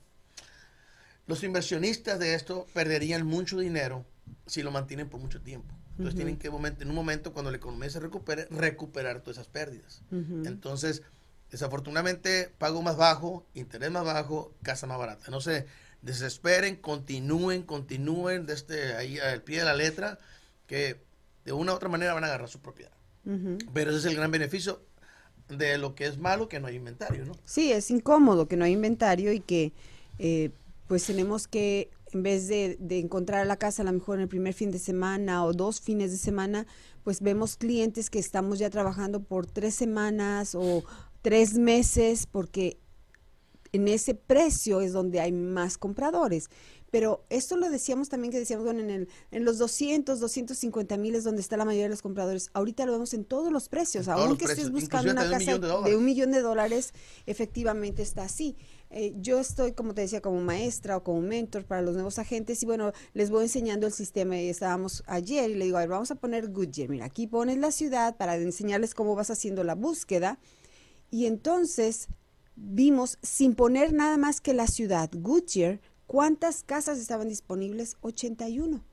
los 1.27 1.43
inversionistas 1.43 2.19
de 2.19 2.33
esto 2.33 2.67
perderían 2.73 3.25
mucho 3.25 3.59
dinero 3.59 4.05
si 4.47 4.63
lo 4.63 4.71
mantienen 4.71 5.09
por 5.09 5.19
mucho 5.19 5.41
tiempo. 5.41 5.73
Entonces 5.91 6.13
uh 6.13 6.15
-huh. 6.15 6.17
tienen 6.17 6.37
que 6.37 6.49
momento, 6.49 6.83
en 6.83 6.89
un 6.89 6.95
momento 6.95 7.33
cuando 7.33 7.51
la 7.51 7.57
economía 7.57 7.89
se 7.89 7.99
recupere, 7.99 8.47
recuperar 8.51 9.21
todas 9.21 9.37
esas 9.37 9.47
pérdidas. 9.47 10.01
Uh 10.11 10.15
-huh. 10.15 10.47
Entonces, 10.47 11.03
desafortunadamente, 11.51 12.51
pago 12.57 12.81
más 12.81 12.97
bajo, 12.97 13.45
interés 13.53 13.91
más 13.91 14.03
bajo, 14.03 14.53
casa 14.61 14.87
más 14.87 14.97
barata. 14.97 15.31
No 15.31 15.41
se 15.41 15.65
desesperen, 16.01 16.75
continúen, 16.75 17.63
continúen 17.63 18.45
desde 18.45 18.95
ahí 18.95 19.19
al 19.19 19.41
pie 19.41 19.59
de 19.59 19.65
la 19.65 19.73
letra, 19.73 20.19
que 20.67 21.01
de 21.45 21.53
una 21.53 21.71
u 21.71 21.75
otra 21.75 21.89
manera 21.89 22.13
van 22.13 22.23
a 22.23 22.27
agarrar 22.27 22.49
su 22.49 22.59
propiedad. 22.59 22.91
Uh 23.25 23.31
-huh. 23.31 23.69
Pero 23.73 23.91
ese 23.91 23.99
es 23.99 24.05
el 24.05 24.15
gran 24.15 24.31
beneficio 24.31 24.81
de 25.49 25.77
lo 25.77 25.95
que 25.95 26.05
es 26.05 26.17
malo, 26.17 26.49
que 26.49 26.59
no 26.59 26.67
hay 26.67 26.75
inventario, 26.75 27.25
¿no? 27.25 27.33
Sí, 27.45 27.71
es 27.71 27.91
incómodo 27.91 28.47
que 28.47 28.57
no 28.57 28.65
hay 28.65 28.73
inventario 28.73 29.31
y 29.31 29.39
que 29.39 29.73
eh, 30.19 30.51
pues 30.87 31.05
tenemos 31.05 31.47
que 31.47 31.89
en 32.11 32.23
vez 32.23 32.47
de, 32.47 32.77
encontrar 32.91 33.45
la 33.45 33.57
casa 33.57 33.81
a 33.81 33.85
lo 33.85 33.91
mejor 33.91 34.17
en 34.17 34.23
el 34.23 34.27
primer 34.29 34.53
fin 34.53 34.71
de 34.71 34.79
semana 34.79 35.43
o 35.43 35.51
dos 35.51 35.81
fines 35.81 36.11
de 36.11 36.17
semana, 36.17 36.65
pues 37.03 37.21
vemos 37.21 37.57
clientes 37.57 38.09
que 38.09 38.19
estamos 38.19 38.57
ya 38.57 38.69
trabajando 38.69 39.21
por 39.21 39.45
tres 39.45 39.75
semanas 39.75 40.55
o 40.55 40.83
tres 41.21 41.57
meses 41.57 42.25
porque 42.25 42.77
en 43.73 43.89
ese 43.89 44.15
precio 44.15 44.79
es 44.79 44.93
donde 44.93 45.19
hay 45.19 45.33
más 45.33 45.77
compradores. 45.77 46.49
Pero 46.95 47.25
esto 47.29 47.57
lo 47.57 47.69
decíamos 47.69 48.07
también 48.07 48.31
que 48.31 48.39
decíamos, 48.39 48.63
bueno, 48.63 48.79
en, 48.79 48.89
el, 48.89 49.09
en 49.31 49.43
los 49.43 49.57
200, 49.57 50.17
250 50.17 50.95
mil 50.95 51.13
es 51.15 51.25
donde 51.25 51.41
está 51.41 51.57
la 51.57 51.65
mayoría 51.65 51.87
de 51.87 51.89
los 51.89 52.01
compradores. 52.01 52.51
Ahorita 52.53 52.85
lo 52.85 52.93
vemos 52.93 53.13
en 53.13 53.25
todos 53.25 53.51
los 53.51 53.67
precios. 53.67 54.07
Aunque 54.07 54.45
estés 54.45 54.71
buscando 54.71 55.11
una 55.11 55.29
casa 55.29 55.57
de, 55.57 55.67
de, 55.89 55.97
un 55.97 56.05
millón 56.05 56.31
de 56.31 56.39
dólares, 56.39 56.93
efectivamente 57.25 58.01
está 58.01 58.23
así. 58.23 58.55
Eh, 58.91 59.13
yo 59.17 59.41
estoy, 59.41 59.73
como 59.73 59.93
te 59.93 60.03
decía, 60.03 60.21
como 60.21 60.39
maestra 60.39 60.95
o 60.95 61.03
como 61.03 61.19
mentor 61.19 61.65
para 61.65 61.81
los 61.81 61.95
nuevos 61.95 62.17
agentes 62.17 62.63
y 62.63 62.65
bueno, 62.65 62.93
les 63.13 63.29
voy 63.29 63.43
enseñando 63.43 63.87
el 63.87 63.91
sistema 63.91 64.39
y 64.39 64.47
estábamos 64.47 65.03
ayer 65.05 65.49
y 65.49 65.55
le 65.55 65.65
digo, 65.65 65.75
a 65.75 65.81
ver, 65.81 65.89
vamos 65.89 66.11
a 66.11 66.15
poner 66.15 66.49
Goodyear. 66.49 66.87
Mira, 66.87 67.03
aquí 67.07 67.27
pones 67.27 67.57
la 67.57 67.71
ciudad 67.71 68.15
para 68.15 68.37
enseñarles 68.37 68.95
cómo 68.95 69.15
vas 69.15 69.29
haciendo 69.29 69.65
la 69.65 69.75
búsqueda 69.75 70.39
y 71.11 71.25
entonces 71.25 72.07
vimos, 72.55 73.17
sin 73.21 73.53
poner 73.53 73.91
nada 73.91 74.15
más 74.15 74.39
que 74.39 74.53
la 74.53 74.67
ciudad, 74.67 75.09
Goodyear, 75.13 75.81
¿Cuántas 76.07 76.63
casas 76.63 76.99
estaban 76.99 77.29
disponibles? 77.29 77.97
81. 78.01 78.83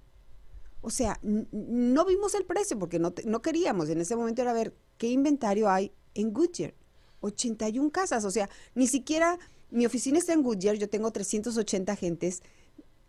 O 0.80 0.90
sea, 0.90 1.18
no 1.22 2.04
vimos 2.04 2.34
el 2.34 2.44
precio 2.44 2.78
porque 2.78 2.98
no, 2.98 3.14
no 3.24 3.42
queríamos. 3.42 3.88
En 3.88 4.00
ese 4.00 4.16
momento 4.16 4.42
era 4.42 4.52
ver 4.52 4.74
qué 4.98 5.08
inventario 5.08 5.70
hay 5.70 5.92
en 6.14 6.32
Goodyear. 6.32 6.74
81 7.20 7.90
casas. 7.90 8.24
O 8.24 8.30
sea, 8.30 8.48
ni 8.74 8.86
siquiera 8.86 9.38
mi 9.72 9.86
oficina 9.86 10.18
está 10.18 10.34
en 10.34 10.42
Goodyear, 10.42 10.76
yo 10.76 10.88
tengo 10.88 11.10
380 11.10 11.92
agentes. 11.92 12.42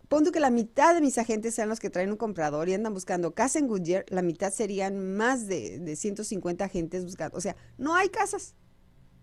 Pongo 0.08 0.32
que 0.32 0.40
la 0.40 0.50
mitad 0.50 0.94
de 0.94 1.00
mis 1.00 1.18
agentes 1.18 1.54
sean 1.54 1.68
los 1.68 1.78
que 1.78 1.90
traen 1.90 2.10
un 2.10 2.16
comprador 2.16 2.68
y 2.68 2.74
andan 2.74 2.94
buscando 2.94 3.34
casa 3.34 3.58
en 3.58 3.68
Goodyear, 3.68 4.06
la 4.08 4.22
mitad 4.22 4.52
serían 4.52 5.14
más 5.16 5.46
de, 5.46 5.78
de 5.78 5.96
150 5.96 6.64
agentes 6.64 7.04
buscando. 7.04 7.36
O 7.36 7.40
sea, 7.40 7.56
no 7.76 7.94
hay 7.94 8.08
casas 8.08 8.54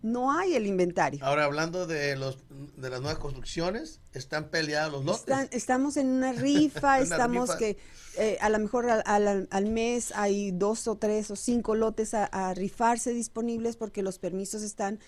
no 0.02 0.32
hay 0.36 0.54
el 0.54 0.66
inventario. 0.66 1.24
Ahora, 1.24 1.44
hablando 1.44 1.86
de 1.86 2.16
los 2.16 2.38
de 2.76 2.90
las 2.90 3.00
nuevas 3.00 3.18
construcciones, 3.18 4.00
están 4.12 4.50
peleados 4.50 4.92
los 4.92 5.04
lotes. 5.04 5.20
Están, 5.20 5.48
estamos 5.52 5.96
en 5.96 6.08
una 6.08 6.32
rifa, 6.32 6.96
una 6.96 7.02
estamos 7.02 7.48
rifa. 7.48 7.58
que 7.58 7.78
eh, 8.18 8.38
a 8.40 8.50
lo 8.50 8.58
mejor 8.58 8.90
al, 8.90 9.02
al, 9.06 9.48
al, 9.50 9.66
mes 9.66 10.12
hay 10.14 10.50
dos 10.50 10.86
o 10.88 10.96
tres 10.96 11.30
o 11.30 11.36
cinco 11.36 11.74
lotes 11.74 12.14
a, 12.14 12.24
a 12.24 12.52
rifarse 12.52 13.12
disponibles 13.12 13.76
porque 13.76 14.02
los 14.02 14.18
permisos 14.18 14.62
están 14.62 14.98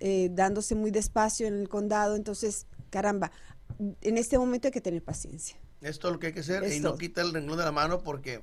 eh, 0.00 0.28
dándose 0.32 0.74
muy 0.74 0.90
despacio 0.90 1.46
en 1.46 1.58
el 1.58 1.68
condado. 1.68 2.16
Entonces, 2.16 2.66
caramba, 2.90 3.30
en 3.78 4.18
este 4.18 4.38
momento 4.38 4.68
hay 4.68 4.72
que 4.72 4.80
tener 4.80 5.02
paciencia. 5.02 5.56
Esto 5.80 6.08
es 6.08 6.12
lo 6.14 6.20
que 6.20 6.28
hay 6.28 6.32
que 6.32 6.40
hacer 6.40 6.70
y 6.72 6.80
no 6.80 6.96
quita 6.96 7.22
el 7.22 7.32
renglón 7.32 7.58
de 7.58 7.64
la 7.64 7.72
mano 7.72 8.02
porque 8.02 8.42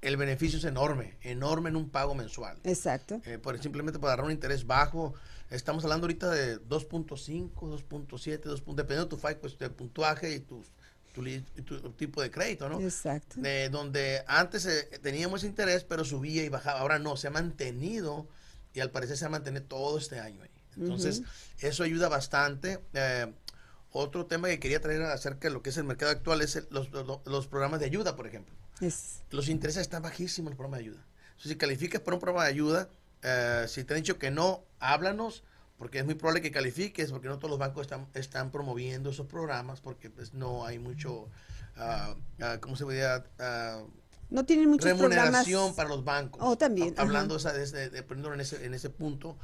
el 0.00 0.16
beneficio 0.16 0.58
es 0.58 0.64
enorme, 0.64 1.16
enorme 1.22 1.70
en 1.70 1.76
un 1.76 1.90
pago 1.90 2.14
mensual. 2.14 2.58
Exacto. 2.64 3.20
Eh, 3.24 3.38
por, 3.38 3.60
simplemente 3.62 4.00
para 4.00 4.14
agarrar 4.14 4.26
un 4.26 4.32
interés 4.32 4.66
bajo. 4.66 5.14
Estamos 5.52 5.84
hablando 5.84 6.06
ahorita 6.06 6.30
de 6.30 6.60
2.5, 6.62 7.52
2.7, 7.52 8.40
2. 8.40 8.62
dependiendo 8.74 9.04
de 9.04 9.06
tu 9.06 9.16
FICO, 9.16 9.40
pues, 9.40 9.58
de 9.58 9.68
puntuaje 9.68 10.34
y 10.34 10.40
tu, 10.40 10.64
tu, 11.12 11.22
tu, 11.62 11.92
tipo 11.92 12.22
de 12.22 12.30
crédito, 12.30 12.68
¿no? 12.70 12.80
Exacto. 12.80 13.36
Eh, 13.44 13.68
donde 13.70 14.24
antes 14.26 14.64
eh, 14.64 14.88
teníamos 15.02 15.44
interés, 15.44 15.84
pero 15.84 16.04
subía 16.04 16.42
y 16.42 16.48
bajaba. 16.48 16.80
Ahora 16.80 16.98
no, 16.98 17.18
se 17.18 17.26
ha 17.26 17.30
mantenido 17.30 18.26
y 18.72 18.80
al 18.80 18.90
parecer 18.90 19.18
se 19.18 19.26
ha 19.26 19.28
mantenido 19.28 19.64
todo 19.64 19.98
este 19.98 20.20
año 20.20 20.42
ahí. 20.42 20.50
Entonces, 20.78 21.18
uh 21.18 21.22
-huh. 21.22 21.68
eso 21.68 21.82
ayuda 21.84 22.08
bastante. 22.08 22.80
Eh, 22.94 23.30
otro 23.90 24.24
tema 24.24 24.48
que 24.48 24.58
quería 24.58 24.80
traer 24.80 25.02
acerca 25.02 25.48
de 25.48 25.54
lo 25.54 25.62
que 25.62 25.68
es 25.68 25.76
el 25.76 25.84
mercado 25.84 26.12
actual 26.12 26.40
es 26.40 26.56
el, 26.56 26.66
los, 26.70 26.90
los, 26.92 27.20
los, 27.26 27.46
programas 27.46 27.78
de 27.78 27.86
ayuda, 27.86 28.16
por 28.16 28.26
ejemplo. 28.26 28.54
Los 29.30 29.48
intereses 29.48 29.82
están 29.82 30.02
bajísimos 30.02 30.48
en 30.48 30.52
el 30.52 30.56
programa 30.56 30.78
de 30.78 30.84
ayuda. 30.84 31.04
Entonces, 31.32 31.52
si 31.52 31.56
calificas 31.56 32.00
por 32.00 32.14
un 32.14 32.20
programa 32.20 32.44
de 32.44 32.50
ayuda, 32.50 32.88
eh, 33.22 33.64
si 33.68 33.84
te 33.84 33.94
han 33.94 34.00
dicho 34.00 34.18
que 34.18 34.30
no, 34.30 34.64
háblanos, 34.80 35.44
porque 35.78 35.98
es 35.98 36.04
muy 36.04 36.14
probable 36.14 36.42
que 36.42 36.50
califiques, 36.50 37.10
porque 37.10 37.28
no 37.28 37.38
todos 37.38 37.50
los 37.50 37.58
bancos 37.58 37.82
están, 37.82 38.06
están 38.14 38.50
promoviendo 38.50 39.10
esos 39.10 39.26
programas, 39.26 39.80
porque 39.80 40.10
pues 40.10 40.32
no 40.34 40.64
hay 40.64 40.78
mucho, 40.78 41.28
uh, 41.76 42.12
uh, 42.44 42.60
¿cómo 42.60 42.76
se 42.76 42.84
veía? 42.84 43.24
Uh, 43.38 43.88
no 44.30 44.46
tienen 44.46 44.70
muchos 44.70 44.86
remuneración 44.86 45.44
programas. 45.44 45.74
para 45.76 45.88
los 45.88 46.04
bancos. 46.04 46.40
Oh, 46.42 46.56
también. 46.56 46.94
Hablando 46.96 47.36
esa, 47.36 47.52
de, 47.52 47.66
de, 47.66 47.90
de, 47.90 47.98
en, 47.98 48.40
ese, 48.40 48.64
en 48.64 48.74
ese 48.74 48.90
punto. 48.90 49.36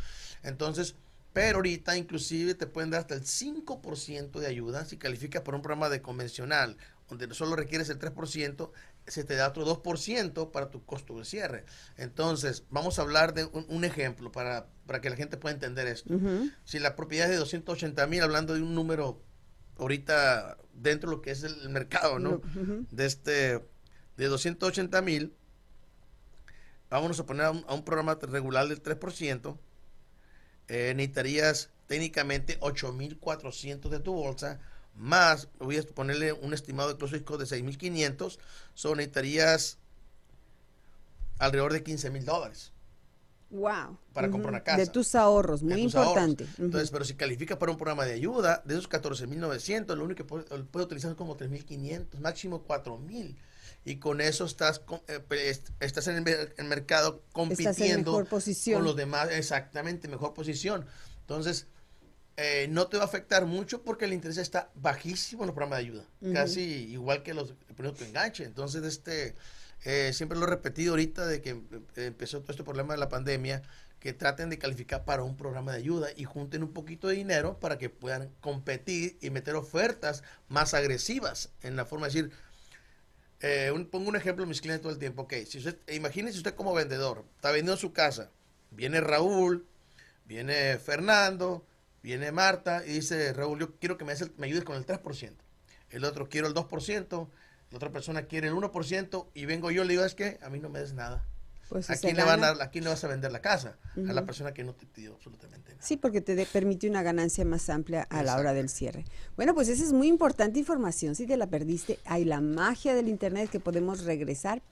Entonces, 0.42 0.94
pero 1.32 1.58
ahorita 1.58 1.96
inclusive 1.96 2.54
te 2.54 2.66
pueden 2.66 2.90
dar 2.90 3.00
hasta 3.00 3.14
el 3.14 3.22
5% 3.22 4.38
de 4.38 4.46
ayuda 4.46 4.84
si 4.84 4.96
calificas 4.96 5.42
por 5.42 5.54
un 5.54 5.62
programa 5.62 5.88
de 5.88 6.00
convencional, 6.00 6.76
donde 7.08 7.32
solo 7.34 7.54
requieres 7.54 7.90
el 7.90 7.98
3%, 7.98 8.70
se 9.10 9.24
te 9.24 9.34
da 9.34 9.48
otro 9.48 9.64
2% 9.66 10.50
para 10.50 10.70
tu 10.70 10.84
costo 10.84 11.18
de 11.18 11.24
cierre. 11.24 11.64
Entonces, 11.96 12.64
vamos 12.70 12.98
a 12.98 13.02
hablar 13.02 13.34
de 13.34 13.44
un, 13.44 13.66
un 13.68 13.84
ejemplo 13.84 14.30
para, 14.32 14.68
para, 14.86 15.00
que 15.00 15.10
la 15.10 15.16
gente 15.16 15.36
pueda 15.36 15.54
entender 15.54 15.86
esto. 15.86 16.14
Uh 16.14 16.20
-huh. 16.20 16.54
Si 16.64 16.78
la 16.78 16.96
propiedad 16.96 17.26
es 17.26 17.32
de 17.32 17.38
280 17.38 18.06
mil, 18.06 18.22
hablando 18.22 18.54
de 18.54 18.62
un 18.62 18.74
número 18.74 19.22
ahorita 19.78 20.58
dentro 20.74 21.10
de 21.10 21.16
lo 21.16 21.22
que 21.22 21.30
es 21.30 21.42
el 21.42 21.68
mercado, 21.70 22.18
¿no? 22.18 22.30
Uh 22.30 22.42
-huh. 22.42 22.86
De 22.90 23.06
este, 23.06 23.64
de 24.16 24.26
280 24.26 25.00
mil, 25.02 25.34
vámonos 26.90 27.20
a 27.20 27.26
poner 27.26 27.46
a 27.46 27.50
un, 27.50 27.64
a 27.68 27.74
un 27.74 27.84
programa 27.84 28.18
regular 28.20 28.68
del 28.68 28.82
3%, 28.82 29.58
eh, 30.68 30.92
necesitarías 30.94 31.70
técnicamente 31.86 32.60
8.400 32.60 33.88
de 33.88 34.00
tu 34.00 34.12
bolsa, 34.12 34.60
más, 34.94 35.48
voy 35.58 35.78
a 35.78 35.82
ponerle 35.82 36.32
un 36.32 36.52
estimado 36.54 36.88
de 36.88 36.96
closing 36.96 37.22
cost 37.24 37.40
de 37.40 37.46
6.500, 37.62 38.38
son 38.74 38.96
necesitarías 38.98 39.78
alrededor 41.38 41.72
de 41.72 41.82
15 41.82 42.10
mil 42.10 42.24
dólares. 42.24 42.72
Wow. 43.50 43.96
Para 44.12 44.30
comprar 44.30 44.50
una 44.52 44.62
casa. 44.62 44.76
De 44.76 44.86
tus 44.88 45.14
ahorros, 45.14 45.62
muy 45.62 45.84
tus 45.84 45.94
importante. 45.94 46.44
ahorros. 46.44 46.58
Entonces, 46.58 46.90
pero 46.90 47.04
si 47.04 47.14
califica 47.14 47.58
para 47.58 47.72
un 47.72 47.78
programa 47.78 48.04
de 48.04 48.12
ayuda, 48.12 48.62
de 48.66 48.74
esos 48.74 48.90
14.900, 48.90 49.96
lo 49.96 50.04
único 50.04 50.16
que 50.18 50.24
puede, 50.24 50.44
puede 50.64 50.84
utilizar 50.84 51.12
es 51.12 51.16
como 51.16 51.36
3.500, 51.36 52.18
máximo 52.18 52.64
4.000. 52.66 53.36
Y 53.84 53.96
con 53.96 54.20
eso 54.20 54.44
estás, 54.44 54.82
eh, 55.06 55.58
estás 55.80 56.08
en 56.08 56.16
el, 56.16 56.22
mer- 56.22 56.54
el 56.58 56.66
mercado 56.66 57.22
compitiendo 57.32 58.10
mejor 58.12 58.26
posición. 58.28 58.78
con 58.80 58.84
los 58.84 58.96
demás, 58.96 59.30
exactamente, 59.30 60.08
mejor 60.08 60.34
posición. 60.34 60.84
Entonces, 61.20 61.66
eh, 62.40 62.68
no 62.70 62.86
te 62.86 62.96
va 62.96 63.02
a 63.02 63.06
afectar 63.06 63.46
mucho 63.46 63.82
porque 63.82 64.04
el 64.04 64.12
interés 64.12 64.38
está 64.38 64.70
bajísimo 64.76 65.42
en 65.42 65.48
los 65.48 65.54
programas 65.54 65.80
de 65.80 65.84
ayuda, 65.86 66.04
casi 66.32 66.62
igual 66.92 67.24
que 67.24 67.34
los 67.34 67.50
el 67.68 67.74
primer 67.74 67.94
tu 67.94 68.04
enganche. 68.04 68.44
Entonces, 68.44 68.84
este, 68.84 69.34
eh, 69.84 70.12
siempre 70.12 70.38
lo 70.38 70.44
he 70.46 70.48
repetido 70.48 70.92
ahorita 70.92 71.26
de 71.26 71.40
que 71.42 71.50
eh, 71.50 72.06
empezó 72.06 72.40
todo 72.40 72.52
este 72.52 72.62
problema 72.62 72.94
de 72.94 73.00
la 73.00 73.08
pandemia, 73.08 73.62
que 73.98 74.12
traten 74.12 74.50
de 74.50 74.58
calificar 74.58 75.04
para 75.04 75.24
un 75.24 75.36
programa 75.36 75.72
de 75.72 75.78
ayuda 75.78 76.08
y 76.14 76.22
junten 76.22 76.62
un 76.62 76.72
poquito 76.72 77.08
de 77.08 77.16
dinero 77.16 77.58
para 77.58 77.76
que 77.78 77.90
puedan 77.90 78.30
competir 78.40 79.18
y 79.20 79.30
meter 79.30 79.56
ofertas 79.56 80.22
más 80.48 80.72
agresivas 80.74 81.50
en 81.62 81.74
la 81.74 81.84
forma 81.84 82.06
de 82.06 82.12
decir, 82.12 82.32
eh, 83.40 83.70
un- 83.74 83.86
pongo 83.86 84.08
un 84.08 84.16
ejemplo 84.16 84.44
a 84.44 84.46
mis 84.46 84.60
clientes 84.60 84.82
todo 84.82 84.92
el 84.92 84.98
tiempo. 84.98 85.22
Ok, 85.22 85.34
si 85.46 85.58
usted, 85.58 85.76
imagínese 85.92 86.38
usted 86.38 86.54
como 86.54 86.74
vendedor, 86.74 87.24
está 87.36 87.50
vendiendo 87.50 87.76
su 87.76 87.92
casa, 87.92 88.30
viene 88.70 89.00
Raúl, 89.00 89.66
viene 90.24 90.78
Fernando, 90.78 91.64
viene 92.02 92.32
Marta 92.32 92.84
y 92.86 92.92
dice, 92.94 93.32
Raúl, 93.32 93.58
yo 93.60 93.76
quiero 93.78 93.96
que 93.98 94.04
me, 94.04 94.12
des 94.12 94.22
el- 94.22 94.32
me 94.36 94.46
ayudes 94.46 94.64
con 94.64 94.76
el 94.76 94.86
3%. 94.86 95.32
El 95.90 96.04
otro 96.04 96.28
quiero 96.28 96.46
el 96.48 96.54
2%, 96.54 97.28
la 97.70 97.76
otra 97.76 97.90
persona 97.90 98.22
quiere 98.22 98.48
el 98.48 98.54
1% 98.54 99.26
y 99.34 99.46
vengo 99.46 99.70
yo 99.70 99.84
y 99.84 99.86
le 99.86 99.92
digo, 99.94 100.04
es 100.04 100.14
que 100.14 100.38
a 100.42 100.48
mí 100.50 100.58
no 100.60 100.68
me 100.68 100.80
des 100.80 100.92
nada. 100.94 101.24
Pues 101.68 101.90
¿A 101.90 101.96
quién, 101.98 102.16
le 102.16 102.22
van 102.22 102.38
a, 102.42 102.46
gana. 102.46 102.46
dar- 102.58 102.62
¿A 102.68 102.70
quién 102.70 102.84
le 102.84 102.88
vas 102.90 103.04
a 103.04 103.08
vender 103.08 103.30
la 103.30 103.42
casa? 103.42 103.76
A 103.94 104.12
la 104.14 104.24
persona 104.24 104.54
que 104.54 104.64
no 104.64 104.74
te 104.74 104.86
pidió 104.86 105.12
absolutamente 105.12 105.72
nada. 105.72 105.82
Sí, 105.86 105.98
porque 105.98 106.22
te 106.22 106.34
de- 106.34 106.46
permite 106.46 106.88
una 106.88 107.02
ganancia 107.02 107.44
más 107.44 107.68
amplia 107.68 108.04
a 108.08 108.22
la 108.22 108.38
hora 108.38 108.54
del 108.54 108.70
cierre. 108.70 109.04
Bueno, 109.36 109.54
pues 109.54 109.68
esa 109.68 109.84
es 109.84 109.92
muy 109.92 110.08
importante 110.08 110.58
información. 110.58 111.14
Si 111.14 111.26
te 111.26 111.36
la 111.36 111.46
perdiste, 111.46 111.98
hay 112.06 112.24
la 112.24 112.40
magia 112.40 112.94
del 112.94 113.06
Internet 113.08 113.50
que 113.50 113.60
podemos 113.60 114.04
regresar 114.04 114.62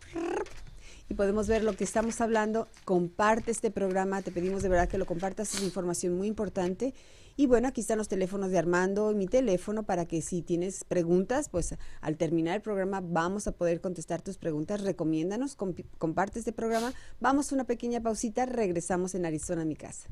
y 1.08 1.14
podemos 1.14 1.48
ver 1.48 1.64
lo 1.64 1.74
que 1.76 1.84
estamos 1.84 2.20
hablando. 2.20 2.68
Comparte 2.84 3.50
este 3.50 3.70
programa, 3.70 4.22
te 4.22 4.32
pedimos 4.32 4.62
de 4.62 4.68
verdad 4.68 4.88
que 4.88 4.98
lo 4.98 5.06
compartas, 5.06 5.54
es 5.54 5.62
información 5.62 6.16
muy 6.16 6.26
importante. 6.28 6.94
Y 7.36 7.46
bueno, 7.46 7.68
aquí 7.68 7.82
están 7.82 7.98
los 7.98 8.08
teléfonos 8.08 8.50
de 8.50 8.58
Armando 8.58 9.12
y 9.12 9.14
mi 9.14 9.26
teléfono 9.26 9.82
para 9.82 10.06
que 10.06 10.22
si 10.22 10.40
tienes 10.40 10.84
preguntas, 10.84 11.50
pues 11.50 11.74
al 12.00 12.16
terminar 12.16 12.56
el 12.56 12.62
programa 12.62 13.02
vamos 13.02 13.46
a 13.46 13.52
poder 13.52 13.82
contestar 13.82 14.22
tus 14.22 14.38
preguntas. 14.38 14.80
Recomiéndanos, 14.80 15.56
comparte 15.98 16.38
este 16.38 16.52
programa. 16.52 16.94
Vamos 17.20 17.52
a 17.52 17.54
una 17.54 17.64
pequeña 17.64 18.00
pausita, 18.00 18.46
regresamos 18.46 19.14
en 19.14 19.26
Arizona, 19.26 19.64
mi 19.66 19.76
casa. 19.76 20.08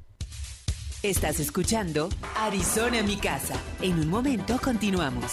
Estás 1.03 1.41
escuchando 1.41 2.09
Arizona 2.37 3.03
mi 3.03 3.17
casa. 3.17 3.55
En 3.83 3.99
un 3.99 4.09
momento 4.09 4.59
continuamos. 4.63 5.33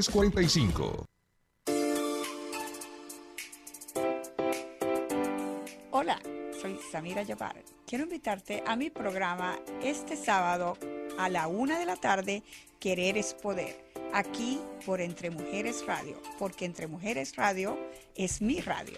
Hola, 5.91 6.19
soy 6.59 6.77
Samira 6.91 7.23
Yabar. 7.23 7.63
Quiero 7.85 8.05
invitarte 8.05 8.63
a 8.65 8.75
mi 8.75 8.89
programa 8.89 9.59
este 9.83 10.15
sábado 10.15 10.77
a 11.17 11.29
la 11.29 11.47
una 11.47 11.77
de 11.77 11.85
la 11.85 11.97
tarde, 11.97 12.43
Querer 12.79 13.17
es 13.17 13.33
Poder, 13.33 13.83
aquí 14.13 14.59
por 14.85 15.01
Entre 15.01 15.29
Mujeres 15.29 15.85
Radio, 15.85 16.19
porque 16.39 16.65
Entre 16.65 16.87
Mujeres 16.87 17.35
Radio 17.35 17.77
es 18.15 18.41
mi 18.41 18.61
radio. 18.61 18.97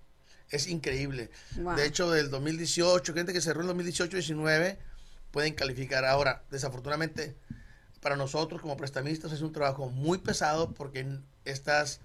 Es 0.49 0.67
increíble. 0.67 1.31
Wow. 1.57 1.77
De 1.77 1.85
hecho, 1.85 2.11
del 2.11 2.31
18, 2.31 3.13
gente 3.13 3.35
que 3.35 3.43
cerró 3.43 3.61
en 3.61 3.69
2018-19 3.69 4.79
pueden 5.31 5.53
calificar. 5.53 6.07
Ahora, 6.07 6.45
desafortunadamente, 6.51 7.37
para 8.01 8.17
nosotros 8.17 8.63
como 8.63 8.79
prestamistas 8.79 9.33
es 9.33 9.43
un 9.43 9.53
trabajo 9.53 9.91
muy 9.91 10.17
pesado 10.17 10.73
porque 10.73 11.07
estás 11.45 12.01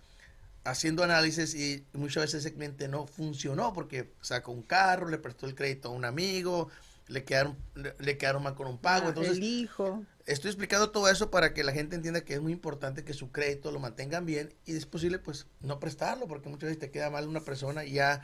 haciendo 0.65 1.01
análisis 1.01 1.55
y 1.55 1.85
muchas 1.93 2.23
veces 2.23 2.45
ese 2.45 2.53
cliente 2.53 2.89
no 2.89 3.07
funcionó 3.07 3.71
porque 3.71 4.11
sacó 4.19 4.51
un 4.51 4.63
carro, 4.63 5.07
le 5.07 5.17
prestó 5.17 5.45
el 5.45 5.55
crédito 5.55 5.87
a 5.87 5.91
un 5.91 6.03
amigo, 6.03 6.67
le 7.07 7.23
quedaron, 7.23 7.55
le, 7.73 7.95
le 7.99 8.17
quedaron 8.17 8.43
mal 8.43 8.55
con 8.55 8.67
un 8.67 8.79
pago. 8.79 9.05
Ah, 9.05 9.09
Entonces, 9.09 9.37
el 9.37 9.43
hijo. 9.43 10.03
Estoy 10.27 10.49
explicando 10.51 10.91
todo 10.91 11.09
eso 11.09 11.31
para 11.31 11.53
que 11.53 11.63
la 11.63 11.71
gente 11.71 11.95
entienda 11.95 12.21
que 12.21 12.35
es 12.35 12.41
muy 12.41 12.51
importante 12.51 13.03
que 13.03 13.13
su 13.13 13.31
crédito 13.31 13.71
lo 13.71 13.79
mantengan 13.79 14.25
bien 14.25 14.53
y 14.65 14.75
es 14.75 14.85
posible 14.85 15.19
pues 15.19 15.47
no 15.61 15.79
prestarlo 15.79 16.27
porque 16.27 16.49
muchas 16.49 16.67
veces 16.67 16.79
te 16.79 16.91
queda 16.91 17.09
mal 17.09 17.27
una 17.27 17.39
persona 17.41 17.85
y 17.85 17.93
ya 17.93 18.21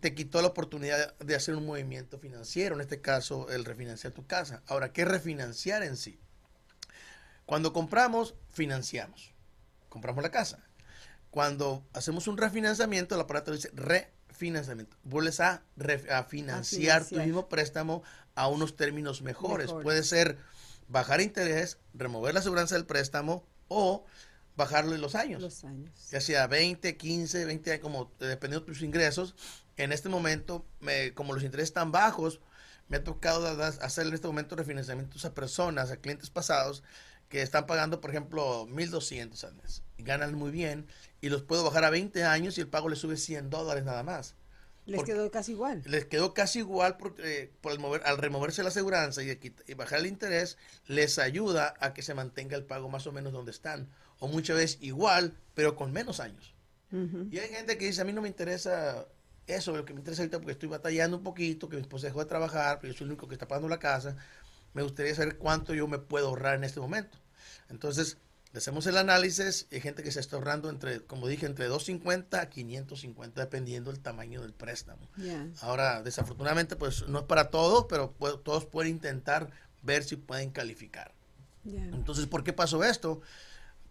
te 0.00 0.14
quitó 0.14 0.40
la 0.40 0.48
oportunidad 0.48 1.16
de 1.18 1.34
hacer 1.34 1.56
un 1.56 1.66
movimiento 1.66 2.18
financiero, 2.18 2.74
en 2.74 2.80
este 2.80 3.00
caso 3.00 3.48
el 3.50 3.64
refinanciar 3.64 4.12
tu 4.12 4.24
casa. 4.26 4.62
Ahora, 4.66 4.92
¿qué 4.92 5.02
es 5.02 5.08
refinanciar 5.08 5.82
en 5.82 5.96
sí? 5.96 6.18
Cuando 7.44 7.72
compramos, 7.72 8.36
financiamos. 8.50 9.32
Compramos 9.88 10.22
la 10.22 10.30
casa. 10.30 10.60
Cuando 11.30 11.84
hacemos 11.92 12.28
un 12.28 12.36
refinanciamiento, 12.36 13.16
el 13.16 13.20
aparato 13.20 13.52
dice 13.52 13.70
refinanciamiento. 13.74 14.96
Vuelves 15.02 15.40
a, 15.40 15.64
re- 15.76 16.06
a 16.12 16.22
financiar 16.22 17.00
tu 17.02 17.08
financiar. 17.08 17.26
mismo 17.26 17.48
préstamo 17.48 18.04
a 18.36 18.46
unos 18.46 18.76
términos 18.76 19.22
mejores. 19.22 19.66
Mejores. 19.66 19.82
Puede 19.82 20.02
ser 20.04 20.38
bajar 20.90 21.20
interés, 21.20 21.78
remover 21.94 22.34
la 22.34 22.40
aseguranza 22.40 22.74
del 22.74 22.86
préstamo 22.86 23.44
o 23.68 24.04
bajarlo 24.56 24.94
en 24.94 25.00
los 25.00 25.14
años 25.14 25.40
Los 25.40 25.64
años. 25.64 25.90
ya 26.10 26.20
sea 26.20 26.46
20, 26.46 26.96
15, 26.96 27.44
20 27.46 27.70
años, 27.72 27.82
como 27.82 28.12
eh, 28.20 28.26
dependiendo 28.26 28.66
de 28.66 28.72
tus 28.72 28.82
ingresos. 28.82 29.34
En 29.76 29.92
este 29.92 30.08
momento, 30.08 30.66
me- 30.80 31.14
como 31.14 31.32
los 31.32 31.42
intereses 31.42 31.70
están 31.70 31.92
bajos, 31.92 32.40
me 32.88 32.98
ha 32.98 33.04
tocado 33.04 33.46
hacer 33.80 34.06
en 34.08 34.14
este 34.14 34.26
momento 34.26 34.56
refinanciamientos 34.56 35.24
a 35.24 35.32
personas, 35.32 35.90
a 35.90 35.96
clientes 35.96 36.28
pasados, 36.28 36.82
que 37.28 37.40
están 37.42 37.66
pagando, 37.66 38.00
por 38.00 38.10
ejemplo, 38.10 38.66
1.200 38.66 39.44
al 39.44 39.54
mes. 39.54 39.82
Y 39.96 40.02
ganan 40.02 40.34
muy 40.34 40.50
bien 40.50 40.86
y 41.20 41.28
los 41.28 41.42
puedo 41.42 41.62
bajar 41.62 41.84
a 41.84 41.90
20 41.90 42.24
años 42.24 42.58
y 42.58 42.60
el 42.60 42.68
pago 42.68 42.88
les 42.88 42.98
sube 42.98 43.16
100 43.16 43.48
dólares 43.48 43.84
nada 43.84 44.02
más. 44.02 44.34
Les 44.86 45.02
quedó 45.04 45.30
casi 45.30 45.52
igual. 45.52 45.82
Les 45.86 46.04
quedó 46.06 46.34
casi 46.34 46.60
igual 46.60 46.96
porque, 46.96 47.42
eh, 47.42 47.52
por 47.60 47.72
el 47.72 47.78
mover, 47.78 48.02
al 48.04 48.18
removerse 48.18 48.62
la 48.62 48.70
aseguranza 48.70 49.22
y, 49.22 49.74
bajar 49.74 50.00
el 50.00 50.06
interés, 50.06 50.58
les 50.86 51.18
ayuda 51.18 51.74
a 51.80 51.94
que 51.94 52.02
se 52.02 52.14
mantenga 52.14 52.56
el 52.56 52.64
pago 52.64 52.88
más 52.88 53.06
o 53.06 53.12
menos 53.12 53.32
donde 53.32 53.50
están. 53.50 53.88
O 54.18 54.28
muchas 54.28 54.56
veces 54.56 54.78
igual, 54.80 55.36
pero 55.54 55.76
con 55.76 55.92
menos 55.92 56.20
años. 56.20 56.54
Y 57.30 57.38
hay 57.38 57.48
gente 57.50 57.78
que 57.78 57.86
dice, 57.86 58.00
a 58.00 58.04
mí 58.04 58.12
no 58.12 58.20
me 58.20 58.26
interesa 58.26 59.06
eso, 59.46 59.76
lo 59.76 59.84
que 59.84 59.92
me 59.92 60.00
interesa 60.00 60.22
ahorita 60.22 60.38
porque 60.38 60.52
estoy 60.52 60.68
batallando 60.68 61.16
un 61.16 61.22
poquito, 61.22 61.68
que 61.68 61.76
mi 61.76 61.82
esposa 61.82 62.06
dejó 62.06 62.20
de 62.20 62.26
trabajar, 62.26 62.78
pero 62.80 62.92
yo 62.92 62.98
soy 62.98 63.04
el 63.04 63.10
único 63.12 63.28
que 63.28 63.34
está 63.34 63.46
pagando 63.46 63.68
la 63.68 63.78
casa. 63.78 64.16
Me 64.74 64.82
gustaría 64.82 65.14
saber 65.14 65.36
cuánto 65.36 65.74
yo 65.74 65.86
me 65.88 65.98
puedo 65.98 66.28
ahorrar 66.28 66.56
en 66.56 66.64
este 66.64 66.80
momento. 66.80 67.18
Entonces, 67.68 68.18
le 68.52 68.58
hacemos 68.58 68.86
el 68.86 68.96
análisis 68.96 69.68
y 69.70 69.76
hay 69.76 69.80
gente 69.80 70.02
que 70.02 70.10
se 70.10 70.18
está 70.18 70.36
ahorrando 70.36 70.70
entre, 70.70 71.02
como 71.02 71.28
dije, 71.28 71.46
entre 71.46 71.66
250 71.66 72.40
a 72.40 72.48
550, 72.48 73.40
dependiendo 73.40 73.92
del 73.92 74.00
tamaño 74.00 74.42
del 74.42 74.52
préstamo. 74.52 75.08
Ahora, 75.60 76.02
desafortunadamente, 76.02 76.74
pues 76.74 77.06
no 77.08 77.20
es 77.20 77.24
para 77.26 77.50
todos, 77.50 77.86
pero 77.88 78.14
todos 78.42 78.66
pueden 78.66 78.92
intentar 78.92 79.50
ver 79.82 80.02
si 80.02 80.16
pueden 80.16 80.50
calificar. 80.50 81.14
Entonces, 81.64 82.26
¿por 82.26 82.42
qué 82.42 82.52
pasó 82.52 82.82
esto? 82.82 83.20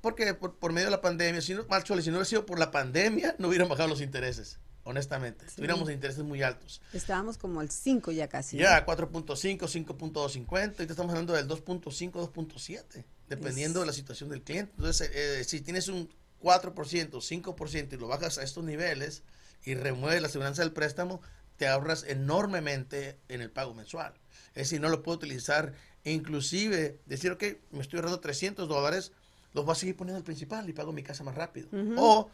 Porque 0.01 0.33
por, 0.33 0.55
por 0.55 0.73
medio 0.73 0.87
de 0.87 0.91
la 0.91 1.01
pandemia, 1.01 1.41
si 1.41 1.53
no, 1.53 1.63
si 1.63 1.93
no 1.93 1.95
hubiera 1.95 2.25
sido 2.25 2.45
por 2.45 2.59
la 2.59 2.71
pandemia, 2.71 3.35
no 3.37 3.47
hubieran 3.47 3.69
bajado 3.69 3.87
los 3.87 4.01
intereses, 4.01 4.59
honestamente. 4.83 5.45
Sí. 5.47 5.57
Tuviéramos 5.57 5.89
intereses 5.89 6.23
muy 6.23 6.41
altos. 6.41 6.81
Estábamos 6.93 7.37
como 7.37 7.59
al 7.61 7.69
5 7.69 8.11
ya 8.11 8.27
casi. 8.27 8.57
¿no? 8.57 8.63
Ya 8.63 8.85
4.5, 8.85 9.59
5.250, 9.59 10.51
ahorita 10.51 10.83
estamos 10.83 11.11
hablando 11.11 11.33
del 11.33 11.47
2.5, 11.47 12.11
2.7, 12.11 13.05
dependiendo 13.29 13.79
de 13.79 13.85
la 13.85 13.93
situación 13.93 14.29
del 14.29 14.41
cliente. 14.41 14.73
Entonces, 14.75 15.11
eh, 15.13 15.43
si 15.43 15.61
tienes 15.61 15.87
un 15.87 16.09
4%, 16.41 16.73
5% 16.73 17.93
y 17.93 17.97
lo 17.97 18.07
bajas 18.07 18.37
a 18.37 18.43
estos 18.43 18.63
niveles 18.63 19.23
y 19.63 19.75
remueves 19.75 20.21
la 20.21 20.27
aseguranza 20.27 20.63
del 20.63 20.71
préstamo, 20.71 21.21
te 21.57 21.67
ahorras 21.67 22.03
enormemente 22.07 23.17
en 23.27 23.41
el 23.41 23.51
pago 23.51 23.73
mensual. 23.73 24.13
Es 24.49 24.63
decir, 24.63 24.81
no 24.81 24.89
lo 24.89 25.03
puedo 25.03 25.17
utilizar, 25.17 25.73
inclusive 26.03 26.99
decir, 27.05 27.31
ok, 27.31 27.43
me 27.71 27.81
estoy 27.81 27.97
ahorrando 27.97 28.19
300 28.19 28.67
dólares, 28.67 29.11
los 29.53 29.65
voy 29.65 29.73
a 29.73 29.75
seguir 29.75 29.95
poniendo 29.95 30.17
al 30.17 30.23
principal 30.23 30.67
y 30.69 30.73
pago 30.73 30.91
mi 30.91 31.03
casa 31.03 31.23
más 31.23 31.35
rápido. 31.35 31.67
O 31.97 32.29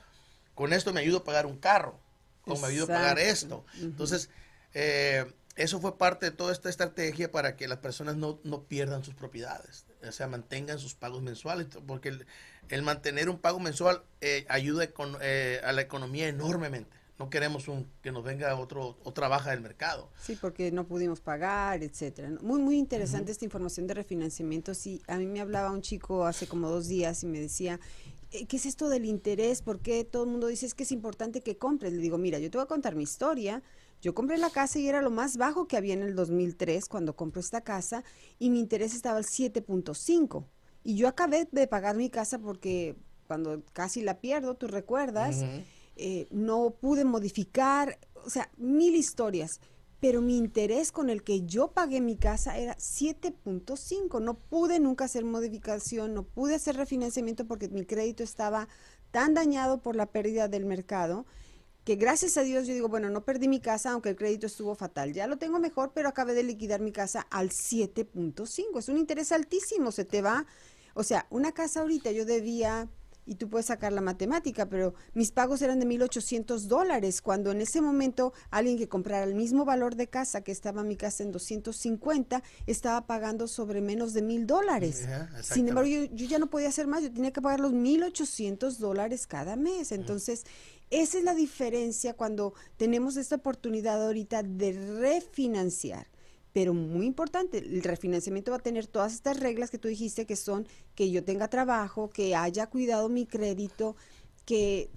con 0.53 0.71
esto 0.73 0.93
me 0.93 1.01
ayudo 1.01 1.17
a 1.17 1.23
pagar 1.23 1.45
un 1.45 1.57
carro, 1.57 1.99
o 2.45 2.57
me 2.57 2.67
ayudo 2.67 2.85
a 2.85 2.87
pagar 2.87 3.19
esto. 3.19 3.65
Entonces, 3.81 4.29
eh, 4.73 5.25
eso 5.55 5.79
fue 5.79 5.97
parte 5.97 6.27
de 6.27 6.31
toda 6.31 6.51
esta 6.51 6.69
estrategia 6.69 7.31
para 7.31 7.55
que 7.55 7.67
las 7.67 7.79
personas 7.79 8.15
no, 8.15 8.39
no 8.43 8.63
pierdan 8.63 9.03
sus 9.03 9.13
propiedades, 9.13 9.85
o 10.07 10.11
sea, 10.11 10.27
mantengan 10.27 10.79
sus 10.79 10.95
pagos 10.95 11.21
mensuales, 11.21 11.67
porque 11.87 12.09
el, 12.09 12.25
el 12.69 12.81
mantener 12.81 13.29
un 13.29 13.37
pago 13.37 13.59
mensual 13.59 14.03
eh, 14.21 14.45
ayuda 14.49 14.87
con, 14.91 15.17
eh, 15.21 15.61
a 15.63 15.71
la 15.71 15.81
economía 15.81 16.27
enormemente. 16.27 16.95
No 17.17 17.29
queremos 17.29 17.69
un, 17.69 17.89
que 18.01 18.11
nos 18.11 18.25
venga 18.25 18.53
otro, 18.57 18.97
otra 19.05 19.29
baja 19.29 19.51
del 19.51 19.61
mercado. 19.61 20.09
Sí, 20.21 20.37
porque 20.39 20.69
no 20.71 20.85
pudimos 20.85 21.21
pagar, 21.21 21.81
etcétera. 21.81 22.29
Muy, 22.41 22.59
muy 22.59 22.77
interesante 22.77 23.31
esta 23.31 23.45
información 23.45 23.87
de 23.87 23.93
refinanciamiento. 23.93 24.73
Sí, 24.73 25.01
a 25.07 25.17
mí 25.17 25.25
me 25.25 25.39
hablaba 25.39 25.71
un 25.71 25.81
chico 25.81 26.25
hace 26.25 26.45
como 26.45 26.69
dos 26.69 26.89
días 26.89 27.23
y 27.23 27.27
me 27.27 27.39
decía, 27.39 27.79
eh, 28.31 28.45
¿qué 28.47 28.57
es 28.57 28.65
esto 28.65 28.89
del 28.89 29.05
interés? 29.05 29.61
¿Por 29.61 29.79
qué 29.79 30.03
todo 30.03 30.25
el 30.25 30.29
mundo 30.29 30.47
dice 30.47 30.65
es 30.65 30.73
que 30.73 30.83
es 30.83 30.91
importante 30.91 31.39
que 31.39 31.57
compres? 31.57 31.93
Le 31.93 31.99
digo, 31.99 32.17
mira, 32.17 32.37
yo 32.37 32.51
te 32.51 32.57
voy 32.57 32.65
a 32.65 32.67
contar 32.67 32.95
mi 32.95 33.03
historia. 33.03 33.63
Yo 34.05 34.13
compré 34.13 34.37
la 34.37 34.51
casa 34.51 34.77
y 34.77 34.87
era 34.87 35.01
lo 35.01 35.09
más 35.09 35.35
bajo 35.35 35.67
que 35.67 35.77
había 35.77 35.95
en 35.95 36.03
el 36.03 36.13
2003 36.13 36.87
cuando 36.89 37.15
compré 37.15 37.41
esta 37.41 37.61
casa 37.61 38.03
y 38.37 38.51
mi 38.51 38.59
interés 38.59 38.93
estaba 38.93 39.17
al 39.17 39.23
7.5. 39.23 40.45
Y 40.83 40.95
yo 40.95 41.07
acabé 41.07 41.49
de 41.51 41.65
pagar 41.65 41.95
mi 41.95 42.11
casa 42.11 42.37
porque 42.37 42.95
cuando 43.25 43.63
casi 43.73 44.03
la 44.03 44.21
pierdo, 44.21 44.53
tú 44.53 44.67
recuerdas, 44.67 45.43
eh, 45.95 46.27
no 46.29 46.75
pude 46.79 47.03
modificar, 47.03 47.97
o 48.23 48.29
sea, 48.29 48.51
mil 48.57 48.93
historias. 48.93 49.59
Pero 49.99 50.21
mi 50.21 50.37
interés 50.37 50.91
con 50.91 51.09
el 51.09 51.23
que 51.23 51.41
yo 51.41 51.71
pagué 51.71 51.99
mi 51.99 52.15
casa 52.15 52.59
era 52.59 52.77
7.5. 52.77 54.21
No 54.21 54.35
pude 54.35 54.79
nunca 54.79 55.05
hacer 55.05 55.25
modificación, 55.25 56.13
no 56.13 56.21
pude 56.21 56.53
hacer 56.53 56.75
refinanciamiento 56.75 57.47
porque 57.47 57.69
mi 57.69 57.85
crédito 57.85 58.21
estaba 58.21 58.67
tan 59.09 59.33
dañado 59.33 59.81
por 59.81 59.95
la 59.95 60.05
pérdida 60.05 60.47
del 60.47 60.65
mercado 60.65 61.25
que 61.85 61.95
gracias 61.95 62.35
a 62.37 62.41
Dios 62.41 62.65
yo 62.67 62.73
digo, 62.73 62.89
bueno, 62.89 63.09
no 63.09 63.23
perdí 63.23 63.47
mi 63.47 63.59
casa 63.59 63.91
aunque 63.91 64.09
el 64.09 64.15
crédito 64.15 64.47
estuvo 64.47 64.73
fatal. 64.75 65.13
Ya 65.13 65.27
lo 65.27 65.37
tengo 65.37 65.59
mejor, 65.59 65.91
pero 65.93 66.09
acabé 66.09 66.33
de 66.33 66.43
liquidar 66.43 66.81
mi 66.81 66.91
casa 66.91 67.27
al 67.29 67.51
7.5. 67.51 68.79
Es 68.79 68.89
un 68.89 68.97
interés 68.97 69.31
altísimo, 69.31 69.91
se 69.91 70.03
te 70.03 70.23
va. 70.23 70.47
O 70.95 71.03
sea, 71.03 71.27
una 71.29 71.51
casa 71.51 71.81
ahorita 71.81 72.11
yo 72.11 72.25
debía, 72.25 72.89
y 73.25 73.35
tú 73.35 73.49
puedes 73.49 73.67
sacar 73.67 73.91
la 73.91 74.01
matemática, 74.01 74.67
pero 74.67 74.93
mis 75.13 75.31
pagos 75.31 75.61
eran 75.61 75.79
de 75.79 75.85
1.800 75.85 76.61
dólares, 76.67 77.21
cuando 77.21 77.51
en 77.51 77.61
ese 77.61 77.81
momento 77.81 78.33
alguien 78.51 78.77
que 78.77 78.87
comprara 78.87 79.23
el 79.23 79.35
mismo 79.35 79.65
valor 79.65 79.95
de 79.95 80.07
casa, 80.07 80.41
que 80.41 80.51
estaba 80.51 80.83
mi 80.83 80.95
casa 80.95 81.23
en 81.23 81.31
250, 81.31 82.43
estaba 82.67 83.07
pagando 83.07 83.47
sobre 83.47 83.81
menos 83.81 84.13
de 84.13 84.21
mil 84.21 84.45
dólares. 84.45 85.05
Ajá, 85.05 85.43
Sin 85.43 85.67
embargo, 85.67 85.89
yo, 85.89 86.05
yo 86.05 86.27
ya 86.27 86.39
no 86.39 86.49
podía 86.49 86.69
hacer 86.69 86.87
más, 86.87 87.03
yo 87.03 87.11
tenía 87.11 87.31
que 87.31 87.41
pagar 87.41 87.59
los 87.59 87.73
1.800 87.73 88.77
dólares 88.77 89.27
cada 89.27 89.55
mes. 89.55 89.91
Entonces, 89.91 90.45
esa 91.01 91.17
es 91.17 91.23
la 91.23 91.35
diferencia 91.35 92.13
cuando 92.13 92.53
tenemos 92.77 93.17
esta 93.17 93.35
oportunidad 93.35 94.03
ahorita 94.03 94.43
de 94.43 94.73
refinanciar. 94.99 96.07
Pero 96.53 96.73
muy 96.73 97.05
importante, 97.05 97.57
el 97.57 97.83
refinanciamiento 97.83 98.51
va 98.51 98.57
a 98.57 98.61
tener 98.61 98.87
todas 98.87 99.13
estas 99.13 99.39
reglas 99.39 99.69
que 99.69 99.77
tú 99.77 99.89
dijiste, 99.89 100.25
que 100.25 100.37
son 100.37 100.67
que 100.95 101.11
yo 101.11 101.23
tenga 101.23 101.49
trabajo, 101.49 102.09
que 102.09 102.33
haya 102.33 102.67
cuidado 102.67 103.09
mi 103.09 103.25
crédito, 103.25 103.97
que, 104.45 104.89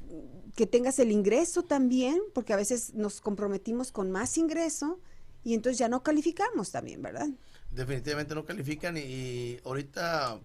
que 0.55 0.67
tengas 0.67 1.01
el 1.01 1.11
ingreso 1.11 1.65
también, 1.65 2.21
porque 2.33 2.53
a 2.53 2.57
veces 2.57 2.95
nos 2.95 3.21
comprometimos 3.21 3.91
con 3.91 4.13
más 4.13 4.39
ingreso 4.39 5.01
y 5.43 5.55
entonces 5.55 5.79
ya 5.79 5.89
no 5.89 6.03
calificamos 6.03 6.71
también, 6.71 7.03
¿verdad? 7.03 7.29
Definitivamente 7.71 8.35
no 8.35 8.45
califican 8.45 8.97
y, 8.97 9.59
ahorita 9.65 10.41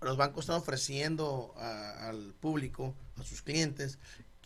los 0.00 0.16
bancos 0.16 0.44
están 0.44 0.56
ofreciendo 0.56 1.54
al 1.56 2.34
público, 2.34 2.94
a 3.16 3.24
sus 3.24 3.42
clientes, 3.42 3.98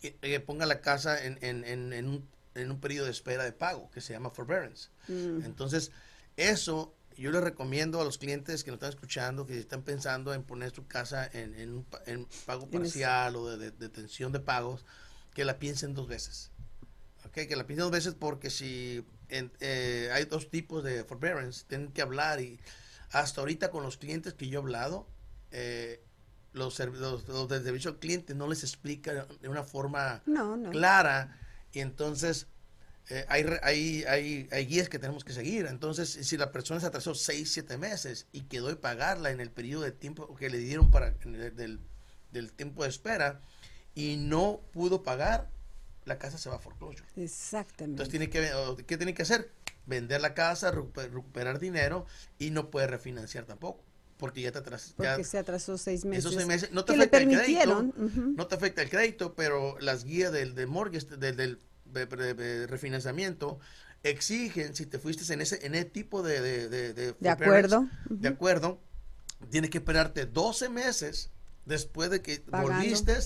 que, 0.02 0.16
que 0.16 0.40
ponga 0.40 0.66
la 0.66 0.80
casa 0.80 1.24
en, 1.24 1.38
en- 1.40 1.64
en- 1.64 1.92
en 1.92 2.08
un, 2.08 2.28
en 2.54 2.70
un 2.70 2.80
periodo 2.80 3.06
de 3.06 3.12
espera 3.12 3.44
de 3.44 3.52
pago 3.52 3.90
que 3.90 4.00
se 4.02 4.12
llama 4.12 4.30
forbearance. 4.30 4.90
Mm. 5.08 5.44
Entonces, 5.44 5.90
eso 6.36 6.94
yo 7.16 7.30
les 7.30 7.42
recomiendo 7.42 8.00
a 8.00 8.04
los 8.04 8.18
clientes 8.18 8.64
que 8.64 8.70
nos 8.70 8.76
están 8.78 8.90
escuchando, 8.90 9.46
que 9.46 9.58
están 9.58 9.82
pensando 9.82 10.34
en 10.34 10.42
poner 10.42 10.72
su 10.74 10.86
casa 10.86 11.28
en, 11.32 11.54
en 11.54 11.74
un 11.74 11.86
en 12.06 12.26
pago 12.46 12.64
En 12.64 12.70
parcial 12.70 13.36
o 13.36 13.56
de, 13.56 13.70
de- 13.70 13.88
de 13.88 14.40
pagos, 14.40 14.84
que 15.34 15.44
la 15.44 15.58
piensen 15.58 15.94
dos 15.94 16.08
veces. 16.08 16.50
¿ok? 17.20 17.26
ok, 17.26 17.32
que 17.48 17.56
la 17.56 17.66
piensen 17.66 17.84
dos 17.84 17.92
veces 17.92 18.14
porque 18.18 18.50
si 18.50 19.04
eh, 19.28 20.10
hay 20.12 20.24
dos 20.26 20.50
tipos 20.50 20.82
de 20.84 21.04
forbearance, 21.04 21.64
tienen 21.68 21.92
que 21.92 22.02
hablar 22.02 22.40
y 22.40 22.58
hasta 23.10 23.40
ahorita 23.40 23.70
con 23.70 23.82
los 23.82 23.96
clientes 23.98 24.34
que 24.34 24.48
yo 24.48 24.58
he 24.58 24.62
hablado, 24.62 25.06
eh, 25.50 26.02
los, 26.52 26.78
los, 26.78 27.28
los, 27.28 27.48
de 27.48 27.62
servicio 27.62 27.90
al 27.90 27.98
cliente 27.98 28.34
no 28.34 28.48
les 28.48 28.62
explica 28.62 29.26
de 29.40 29.48
una 29.48 29.64
forma 29.64 30.22
clara 30.70 31.38
y 31.72 31.80
entonces 31.80 32.46
eh, 33.08 33.24
hay, 33.28 33.44
hay, 33.62 34.04
hay, 34.04 34.48
hay, 34.52 34.66
guías 34.66 34.88
que 34.88 34.98
tenemos 34.98 35.24
que 35.24 35.32
seguir. 35.32 35.66
Entonces, 35.66 36.08
si 36.10 36.36
la 36.36 36.52
persona 36.52 36.80
se 36.80 36.86
atrasó 36.86 37.14
6, 37.14 37.50
7 37.50 37.76
meses 37.76 38.26
y 38.32 38.42
quedó 38.42 38.68
de 38.68 38.76
pagarla 38.76 39.30
en 39.30 39.40
el 39.40 39.50
periodo 39.50 39.82
de 39.82 39.92
tiempo 39.92 40.34
que 40.36 40.50
le 40.50 40.58
dieron 40.58 40.90
para 40.90 41.10
del, 41.10 41.80
del, 42.30 42.52
tiempo 42.52 42.84
de 42.84 42.90
espera 42.90 43.40
y 43.94 44.16
no 44.16 44.60
pudo 44.72 45.02
pagar, 45.02 45.50
la 46.04 46.18
casa 46.18 46.38
se 46.38 46.48
va 46.48 46.56
a 46.56 46.58
foreclosure. 46.58 47.08
Exactamente. 47.16 48.02
Entonces, 48.02 48.10
tiene 48.10 48.30
que, 48.30 48.84
¿qué 48.86 48.96
tiene 48.96 49.14
que 49.14 49.22
hacer? 49.22 49.50
Vender 49.86 50.20
la 50.20 50.34
casa, 50.34 50.70
recuperar 50.70 51.58
dinero 51.58 52.06
y 52.38 52.50
no 52.50 52.70
puede 52.70 52.86
refinanciar 52.86 53.46
tampoco 53.46 53.82
porque 54.22 54.40
ya 54.40 54.52
te 54.52 54.60
atrasó. 54.60 54.94
Porque 54.94 55.24
se 55.24 55.36
atrasó 55.36 55.76
seis 55.76 56.04
meses. 56.04 56.26
Esos 56.26 56.36
seis 56.36 56.46
meses 56.46 56.70
no 56.70 56.84
te 56.84 56.92
afecta 56.92 57.18
el 57.18 57.26
crédito. 57.26 57.92
No 58.36 58.46
te 58.46 58.54
afecta 58.54 58.80
el 58.80 58.88
crédito, 58.88 59.34
pero 59.34 59.76
las 59.80 60.04
guías 60.04 60.30
del, 60.30 60.54
del 60.54 60.68
mortgage, 60.68 61.16
del, 61.16 61.34
del 61.36 61.58
de, 61.86 62.68
refinanciamiento 62.68 63.58
exigen, 64.04 64.76
si 64.76 64.86
te 64.86 65.00
fuiste 65.00 65.32
en 65.34 65.40
ese, 65.40 65.66
en 65.66 65.74
ese 65.74 65.86
tipo 65.86 66.22
de... 66.22 66.40
De, 66.40 66.92
de, 66.92 67.28
acuerdo. 67.28 67.88
De 68.10 68.28
acuerdo, 68.28 68.80
tienes 69.50 69.70
que 69.70 69.78
esperarte 69.78 70.24
12 70.24 70.68
meses 70.68 71.30
después 71.64 72.08
de 72.08 72.22
que 72.22 72.44
volviste 72.46 73.18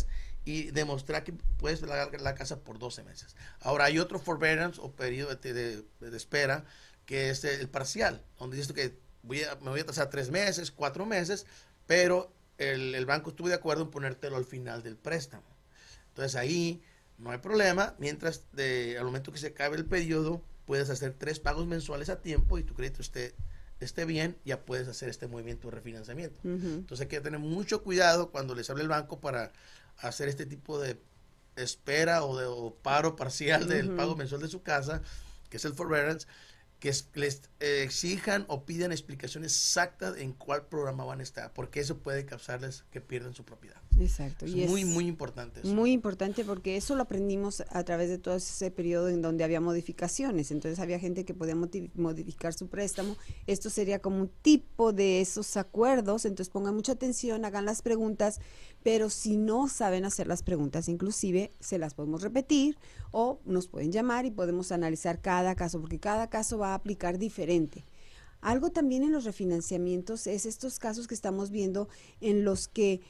y 0.47 0.71
demostrar 0.71 1.25
que 1.25 1.35
puedes 1.59 1.81
pagar 1.81 2.19
la 2.23 2.35
casa 2.35 2.61
por 2.61 2.79
12 2.79 3.05
meses. 3.05 3.37
Ahora 3.61 3.85
hay 3.85 3.99
otro 3.99 4.19
forbearance 4.19 4.81
o 4.81 4.93
periodo 4.93 5.35
de, 5.35 5.85
espera 6.15 6.65
que 7.05 7.29
es 7.29 7.45
el 7.45 7.69
parcial, 7.69 8.25
donde 8.39 8.57
dices 8.57 8.73
que 8.73 9.05
voy 9.27 9.43
a, 9.43 9.55
me 9.57 9.71
voy 9.71 9.81
a 9.81 9.83
atrasar 9.83 10.09
tres 10.11 10.31
meses, 10.31 10.71
cuatro 10.71 11.05
meses, 11.05 11.47
pero 11.87 12.33
el, 12.59 12.95
el 12.95 13.07
banco 13.07 13.31
estuvo 13.31 13.49
de 13.49 13.55
acuerdo 13.55 13.83
en 13.83 13.91
ponértelo 13.91 14.37
al 14.37 14.45
final 14.45 14.83
del 14.83 14.97
préstamo. 14.97 15.45
Entonces 16.09 16.37
ahí 16.37 16.83
no 17.19 17.31
hay 17.31 17.39
problema, 17.39 17.95
mientras 17.99 18.45
de, 18.53 18.97
al 18.99 19.05
momento 19.05 19.33
que 19.33 19.39
se 19.39 19.49
acabe 19.49 19.77
el 19.77 19.85
periodo, 19.85 20.43
puedes 20.65 20.91
hacer 20.91 21.15
tres 21.15 21.41
pagos 21.41 21.67
mensuales 21.67 22.09
a 22.09 22.21
tiempo 22.21 22.59
y 22.59 22.63
tu 22.63 22.75
crédito 22.75 23.03
esté, 23.03 23.35
esté 23.81 24.05
bien, 24.05 24.37
ya 24.45 24.61
puedes 24.65 24.89
hacer 24.89 25.09
este 25.09 25.27
movimiento 25.27 25.69
de 25.69 25.77
refinanciamiento. 25.77 26.41
Entonces 26.45 27.03
hay 27.03 27.09
que 27.09 27.21
tener 27.21 27.39
mucho 27.39 27.83
cuidado 27.83 28.31
cuando 28.31 28.55
les 28.55 28.69
hable 28.71 28.83
el 28.83 28.89
banco 28.89 29.21
para 29.21 29.53
hacer 29.99 30.29
este 30.29 30.47
tipo 30.47 30.79
de 30.79 30.99
espera 31.57 32.25
o 32.25 32.37
de 32.37 32.75
paro 32.83 33.17
parcial 33.17 33.67
del 33.67 33.95
pago 33.95 34.17
mensual 34.17 34.43
de 34.43 34.49
su 34.49 34.63
casa, 34.63 35.01
que 35.49 35.57
es 35.57 35.65
el 35.65 35.73
forbearance, 35.73 36.27
que 36.79 36.93
les 37.15 37.43
eh, 37.61 37.83
exijan 37.83 38.45
o 38.49 38.65
pidan 38.65 38.93
explicaciones 38.93 39.53
exactas 39.53 40.19
en 40.19 40.33
cuál 40.33 40.67
programa 40.67 41.05
van 41.05 41.21
a 41.21 41.23
estar, 41.23 41.53
porque 41.53 41.81
eso 41.81 41.99
puede 41.99 42.27
causarles 42.27 42.85
que 42.91 43.01
pierdan 43.01 43.35
su 43.35 43.45
propiedad. 43.45 43.81
Exacto. 43.99 44.45
Es 44.45 44.55
muy, 44.69 44.85
muy 44.85 45.07
importante. 45.07 45.63
Muy 45.65 45.93
importante 45.93 46.45
porque 46.45 46.77
eso 46.77 46.95
lo 46.95 47.03
aprendimos 47.03 47.63
a 47.71 47.83
través 47.85 48.11
de 48.11 48.19
todo 48.19 48.37
ese 48.37 48.71
periodo 48.71 49.09
en 49.09 49.23
donde 49.23 49.43
había 49.43 49.61
modificaciones. 49.61 50.51
Entonces 50.51 50.79
había 50.79 50.99
gente 50.99 51.25
que 51.25 51.33
podía 51.33 51.55
modificar 51.95 52.53
su 52.53 52.69
préstamo. 52.69 53.17
Esto 53.47 53.71
sería 53.71 54.01
como 54.01 54.19
un 54.19 54.29
tipo 54.43 54.93
de 54.93 55.23
esos 55.23 55.57
acuerdos. 55.57 56.27
Entonces 56.27 56.53
pongan 56.53 56.75
mucha 56.75 56.93
atención, 56.93 57.47
hagan 57.47 57.65
las 57.65 57.81
preguntas, 57.81 58.41
pero 58.83 59.09
si 59.09 59.37
no 59.37 59.69
saben 59.69 60.05
hacer 60.05 60.27
las 60.27 60.43
preguntas, 60.43 60.89
inclusive 60.89 61.55
se 61.61 61.79
las 61.79 61.95
podemos 61.95 62.23
repetir 62.23 62.77
o 63.13 63.41
nos 63.47 63.67
pueden 63.67 63.93
llamar 63.93 64.27
y 64.27 64.31
podemos 64.31 64.73
analizar 64.73 65.23
cada 65.23 65.55
caso, 65.55 65.81
porque 65.81 65.99
cada 65.99 66.29
caso 66.29 66.59
va 66.59 66.66
a 66.73 66.75
aplicar 66.75 67.19
diferente. 67.19 67.85
Algo 68.41 68.71
también 68.71 69.03
en 69.03 69.13
los 69.13 69.25
refinanciamientos 69.25 70.27
es 70.27 70.47
estos 70.47 70.79
casos 70.79 71.07
que 71.07 71.15
estamos 71.15 71.51
viendo 71.51 71.89
en 72.21 72.45
los 72.45 72.69
que 72.69 73.01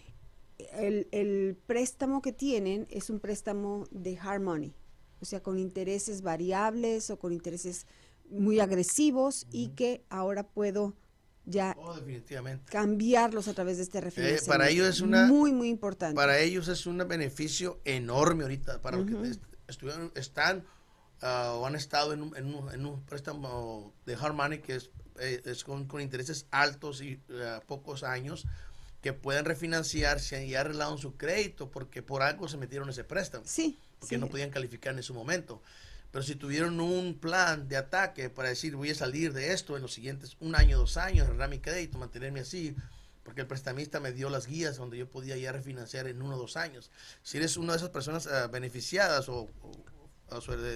el, 0.58 1.56
préstamo 1.66 2.22
que 2.22 2.32
tienen 2.32 2.86
es 2.90 3.10
un 3.10 3.20
préstamo 3.20 3.86
de 3.90 4.18
hard 4.18 4.40
money, 4.40 4.74
o 5.20 5.24
sea, 5.24 5.42
con 5.42 5.58
intereses 5.58 6.22
variables 6.22 7.10
o 7.10 7.18
con 7.18 7.32
intereses 7.32 7.86
muy 8.30 8.60
agresivos 8.60 9.46
y 9.50 9.68
que 9.68 10.04
ahora 10.08 10.48
puedo 10.48 10.94
ya 11.44 11.76
oh, 11.78 11.96
cambiarlos 12.64 13.46
a 13.46 13.54
través 13.54 13.76
de 13.76 13.84
este 13.84 14.00
refinanciamiento. 14.00 14.44
Eh, 14.44 14.48
para 14.48 14.68
ellos 14.68 14.88
es 14.88 15.00
una 15.00 15.26
muy 15.26 15.52
muy 15.52 15.68
importante. 15.68 16.16
Para 16.16 16.38
ellos 16.40 16.66
es 16.68 16.86
un 16.86 16.98
beneficio 17.06 17.80
enorme 17.84 18.42
ahorita 18.42 18.80
para 18.80 18.96
los 18.96 19.06
que 19.06 19.38
estuvieron 19.68 20.12
están 20.16 20.64
ah, 21.22 21.54
o 21.56 21.66
han 21.66 21.74
estado 21.74 22.12
en 22.12 22.22
un, 22.22 22.36
en, 22.36 22.86
un, 22.86 23.02
préstamo 23.04 23.92
de 24.04 24.14
hard 24.14 24.34
money 24.34 24.58
que 24.60 24.76
es, 24.76 24.90
eh, 25.18 25.42
es 25.44 25.64
con, 25.64 25.88
intereses 26.00 26.46
altos 26.50 27.00
y 27.02 27.20
uh, 27.30 27.64
pocos 27.66 28.02
años 28.02 28.46
que 29.02 29.12
pueden 29.12 29.44
refinanciarse 29.44 30.46
y 30.46 30.54
arreglaron 30.54 30.98
su 30.98 31.16
crédito 31.16 31.70
porque 31.70 32.02
por 32.02 32.22
algo 32.22 32.48
se 32.48 32.56
metieron 32.56 32.88
ese 32.88 33.04
préstamo. 33.04 33.44
Sí. 33.46 33.78
Porque 34.00 34.18
no 34.18 34.28
podían 34.28 34.50
calificar 34.50 34.94
en 34.94 35.02
su 35.02 35.14
momento. 35.14 35.62
Pero 36.10 36.24
si 36.24 36.34
tuvieron 36.34 36.80
un 36.80 37.18
plan 37.18 37.68
de 37.68 37.76
ataque 37.76 38.30
para 38.30 38.48
decir 38.48 38.74
voy 38.74 38.90
a 38.90 38.94
salir 38.94 39.32
de 39.32 39.52
esto 39.52 39.76
en 39.76 39.82
los 39.82 39.92
siguientes 39.92 40.36
un 40.40 40.54
año, 40.54 40.78
dos 40.78 40.96
años, 40.96 41.26
arreglar 41.26 41.50
mi 41.50 41.58
crédito, 41.58 41.98
mantenerme 41.98 42.40
así, 42.40 42.74
porque 43.22 43.42
el 43.42 43.46
prestamista 43.46 44.00
me 44.00 44.12
dio 44.12 44.30
las 44.30 44.46
guías 44.46 44.76
donde 44.76 44.96
yo 44.96 45.08
podía 45.08 45.36
ya 45.36 45.52
refinanciar 45.52 46.06
en 46.06 46.22
uno 46.22 46.36
o 46.36 46.38
dos 46.38 46.56
años. 46.56 46.90
Si 47.22 47.36
eres 47.38 47.56
una 47.56 47.72
de 47.72 47.78
esas 47.78 47.90
personas 47.90 48.26
uh, 48.26 48.48
beneficiadas 48.50 49.28
o, 49.28 49.50
o, 49.62 49.84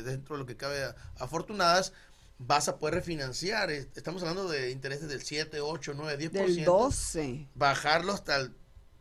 dentro 0.05 0.37
de 0.37 0.41
lo 0.41 0.47
que 0.47 0.57
cabe 0.57 0.95
afortunadas, 1.19 1.93
vas 2.39 2.69
a 2.69 2.79
poder 2.79 2.95
refinanciar. 2.95 3.71
Estamos 3.71 4.23
hablando 4.23 4.49
de 4.49 4.71
intereses 4.71 5.09
del 5.09 5.23
7, 5.23 5.61
8, 5.61 5.93
9, 5.95 6.31
10%. 6.31 6.31
Del 6.31 6.65
12. 6.65 7.49
Bajarlo 7.55 8.13
hasta 8.13 8.51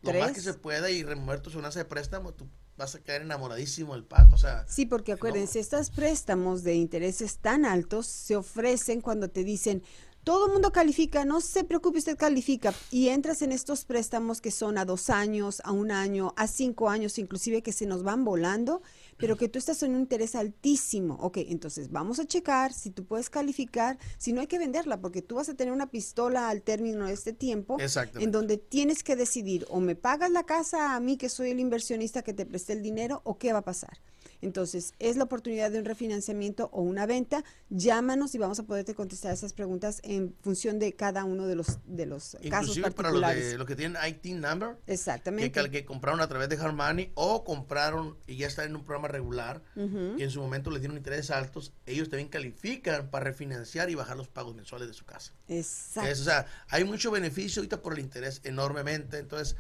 lo 0.02 0.14
más 0.14 0.32
que 0.32 0.42
se 0.42 0.54
pueda 0.54 0.90
y 0.90 1.04
remover 1.04 1.42
tu 1.42 1.50
zona 1.50 1.70
de 1.70 1.86
préstamo, 1.86 2.34
tú 2.34 2.48
vas 2.78 2.96
a 2.96 3.00
quedar 3.00 3.22
enamoradísimo 3.22 3.94
del 3.94 4.06
pago. 4.06 4.34
O 4.34 4.38
sea, 4.38 4.66
sí, 4.68 4.86
porque 4.86 5.12
acuérdense, 5.12 5.60
estos 5.60 5.90
préstamos 5.90 6.64
de 6.64 6.76
intereses 6.76 7.38
tan 7.38 7.66
altos 7.66 8.08
se 8.08 8.36
ofrecen 8.36 9.02
cuando 9.02 9.30
te 9.30 9.44
dicen, 9.44 9.84
todo 10.24 10.48
el 10.48 10.54
mundo 10.54 10.72
califica, 10.72 11.26
no 11.26 11.42
se 11.42 11.64
preocupe, 11.64 11.98
usted 11.98 12.18
califica 12.18 12.74
y 12.92 13.10
entras 13.10 13.42
en 13.42 13.52
estos 13.52 13.86
préstamos 13.86 14.42
que 14.42 14.52
son 14.52 14.78
a 14.78 14.86
dos 14.86 15.10
años, 15.10 15.62
a 15.64 15.72
un 15.72 15.92
año, 15.92 16.34
a 16.38 16.48
cinco 16.48 16.90
años, 16.90 17.18
inclusive 17.18 17.64
que 17.64 17.74
se 17.74 17.86
nos 17.86 18.04
van 18.04 18.24
volando 18.24 18.82
pero 19.20 19.38
que 19.38 19.50
tú 19.50 19.60
estás 19.60 19.84
en 19.84 19.94
un 19.94 20.02
interés 20.02 20.34
altísimo. 20.34 21.16
Ok, 21.22 21.38
entonces 21.38 21.92
vamos 21.92 22.20
a 22.20 22.26
checar 22.26 22.74
si 22.74 22.90
tú 22.90 23.06
puedes 23.06 23.30
calificar, 23.30 24.00
si 24.18 24.34
no 24.34 24.42
hay 24.42 24.48
que 24.48 24.58
venderla, 24.58 25.00
porque 25.00 25.22
tú 25.22 25.36
vas 25.36 25.50
a 25.50 25.54
tener 25.54 25.74
una 25.74 25.92
pistola 25.92 26.50
al 26.50 26.62
término 26.62 27.06
de 27.06 27.14
este 27.14 27.34
tiempo, 27.34 27.78
en 28.16 28.32
donde 28.32 28.58
tienes 28.58 29.04
que 29.04 29.16
decidir 29.16 29.66
o 29.70 29.80
me 29.80 29.96
pagas 29.96 30.32
la 30.32 30.44
casa 30.44 30.96
a 30.96 31.00
mí, 31.00 31.18
que 31.18 31.30
soy 31.30 31.52
el 31.52 31.60
inversionista 31.60 32.24
que 32.24 32.34
te 32.34 32.46
presté 32.46 32.74
el 32.74 32.82
dinero, 32.82 33.22
o 33.26 33.38
qué 33.38 33.54
va 33.54 33.60
a 33.60 33.66
pasar. 33.66 34.00
Entonces, 34.42 34.94
es 35.00 35.18
la 35.18 35.26
oportunidad 35.26 35.72
de 35.72 35.80
un 35.80 35.86
refinanciamiento 35.86 36.70
o 36.72 36.82
una 36.82 37.06
venta. 37.06 37.44
Llámanos 37.70 38.36
y 38.36 38.38
vamos 38.38 38.60
a 38.60 38.64
poderte 38.64 38.96
contestar 38.96 39.34
esas 39.34 39.54
preguntas 39.54 40.00
en 40.04 40.36
función 40.42 40.80
de 40.80 40.94
cada 40.94 41.26
uno 41.26 41.48
de 41.48 41.56
los 41.56 41.80
de 41.86 42.06
los 42.06 42.38
casos 42.50 42.80
particulares. 42.80 43.46
para 43.46 43.58
los, 43.58 43.68
que 43.68 43.76
tienen 43.76 43.98
IT 44.08 44.26
number. 44.36 44.78
Exactamente. 44.88 45.52
Que, 45.52 45.70
que 45.70 45.86
compraron 45.86 46.22
a 46.22 46.28
través 46.28 46.50
de 46.50 46.58
Harmony 46.58 47.12
o 47.16 47.44
compraron 47.44 48.18
y 48.28 48.38
ya 48.38 48.48
están 48.48 48.66
en 48.66 48.76
un 48.76 48.84
programa 48.84 49.08
regular 49.08 49.62
y 49.76 50.24
en 50.24 50.30
su 50.30 50.42
momento 50.42 50.72
les 50.72 50.82
dieron 50.82 50.98
intereses 50.98 51.32
altos, 51.32 51.74
ellos 51.86 52.10
también 52.10 52.30
califican 52.30 53.10
para 53.10 53.26
refinanciar 53.26 53.90
y 53.90 53.96
bajar 53.96 54.18
los 54.18 54.28
pagos 54.28 54.56
mensuales 54.56 54.88
de 54.88 54.94
su 54.94 55.06
casa. 55.06 55.34
Exacto. 55.48 56.12
o 56.12 56.24
sea, 56.24 56.46
hay 56.70 56.84
mucho 56.84 57.12
beneficio 57.12 57.62
ahorita 57.62 57.82
por 57.82 57.94
el 57.94 58.00
interés 58.00 58.42
enormemente. 58.44 59.18
Entonces, 59.18 59.56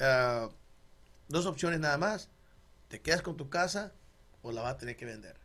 uh, 0.00 0.48
dos 1.28 1.46
opciones 1.46 1.80
nada 1.80 1.98
más. 1.98 2.30
Te 2.88 3.00
quedas 3.00 3.22
con 3.22 3.36
tu 3.36 3.48
casa 3.48 3.92
o 4.44 4.52
la 4.52 4.62
va 4.62 4.70
a 4.70 4.76
tener 4.76 4.96
que 4.96 5.06
vender. 5.06 5.36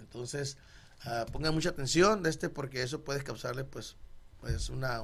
Entonces, 0.00 0.56
uh, 1.04 1.30
pongan 1.30 1.54
mucha 1.54 1.68
atención 1.68 2.22
de 2.22 2.30
este 2.30 2.48
porque 2.48 2.82
eso 2.82 3.04
puede 3.04 3.22
causarle 3.22 3.62
pues, 3.62 3.96
pues 4.40 4.70
una, 4.70 5.02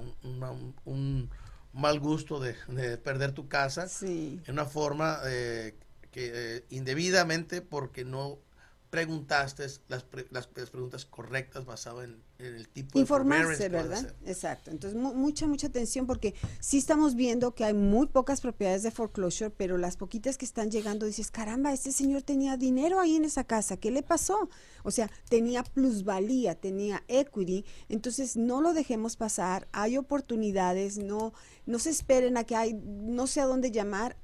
un, 0.85 1.31
mal 1.73 2.01
gusto 2.01 2.41
de, 2.41 2.55
perder 2.99 3.33
tu 3.33 3.49
casa 3.49 3.89
sí. 3.89 4.41
en 4.47 4.53
una 4.55 4.65
forma 4.65 5.21
eh, 5.25 5.75
que 6.11 6.31
eh, 6.35 6.65
indebidamente 6.71 7.63
porque 7.63 8.05
no 8.05 8.39
preguntaste 8.91 9.67
las, 9.89 10.05
las, 10.31 10.47
preguntas 10.47 11.07
correctas 11.07 11.65
basado 11.65 12.03
en, 12.03 12.23
el 12.43 12.69
tipo 12.69 12.99
informarse, 12.99 13.69
¿verdad? 13.69 14.15
Exacto. 14.27 14.71
Entonces, 14.71 14.99
mucha, 14.99 15.47
mucha 15.47 15.67
atención 15.69 16.07
porque 16.07 16.35
sí 16.61 16.79
estamos 16.79 17.15
viendo 17.15 17.55
que 17.55 17.65
hay 17.65 17.75
muy 17.75 18.07
pocas 18.07 18.41
propiedades 18.41 18.83
de 18.83 18.91
foreclosure, 18.91 19.51
pero 19.51 19.79
las 19.79 19.97
poquitas 19.97 20.37
que 20.37 20.45
están 20.45 20.71
llegando 20.71 21.07
dices, 21.07 21.31
caramba, 21.31 21.73
este 21.73 21.93
señor 21.93 22.23
tenía 22.23 22.57
dinero 22.57 23.01
ahí 23.01 23.17
en 23.17 23.25
esa 23.25 23.45
casa, 23.45 23.77
¿qué 23.77 23.91
le 23.91 24.03
pasó? 24.03 24.49
O 24.83 24.91
sea, 24.91 25.11
tenía 25.29 25.63
plusvalía, 25.63 26.55
tenía 26.55 27.05
equity, 27.09 27.65
entonces 27.89 28.37
no 28.37 28.61
lo 28.61 28.75
dejemos 28.75 29.17
pasar, 29.17 29.69
hay 29.73 29.97
oportunidades, 29.97 30.99
no, 30.99 31.33
no 31.67 31.79
se 31.79 31.91
esperen 31.91 32.37
a 32.37 32.45
que 32.45 32.57
hay, 32.57 32.75
no 32.75 33.27
sé 33.27 33.41
a 33.41 33.47
dónde 33.47 33.71
llamar, 33.71 34.17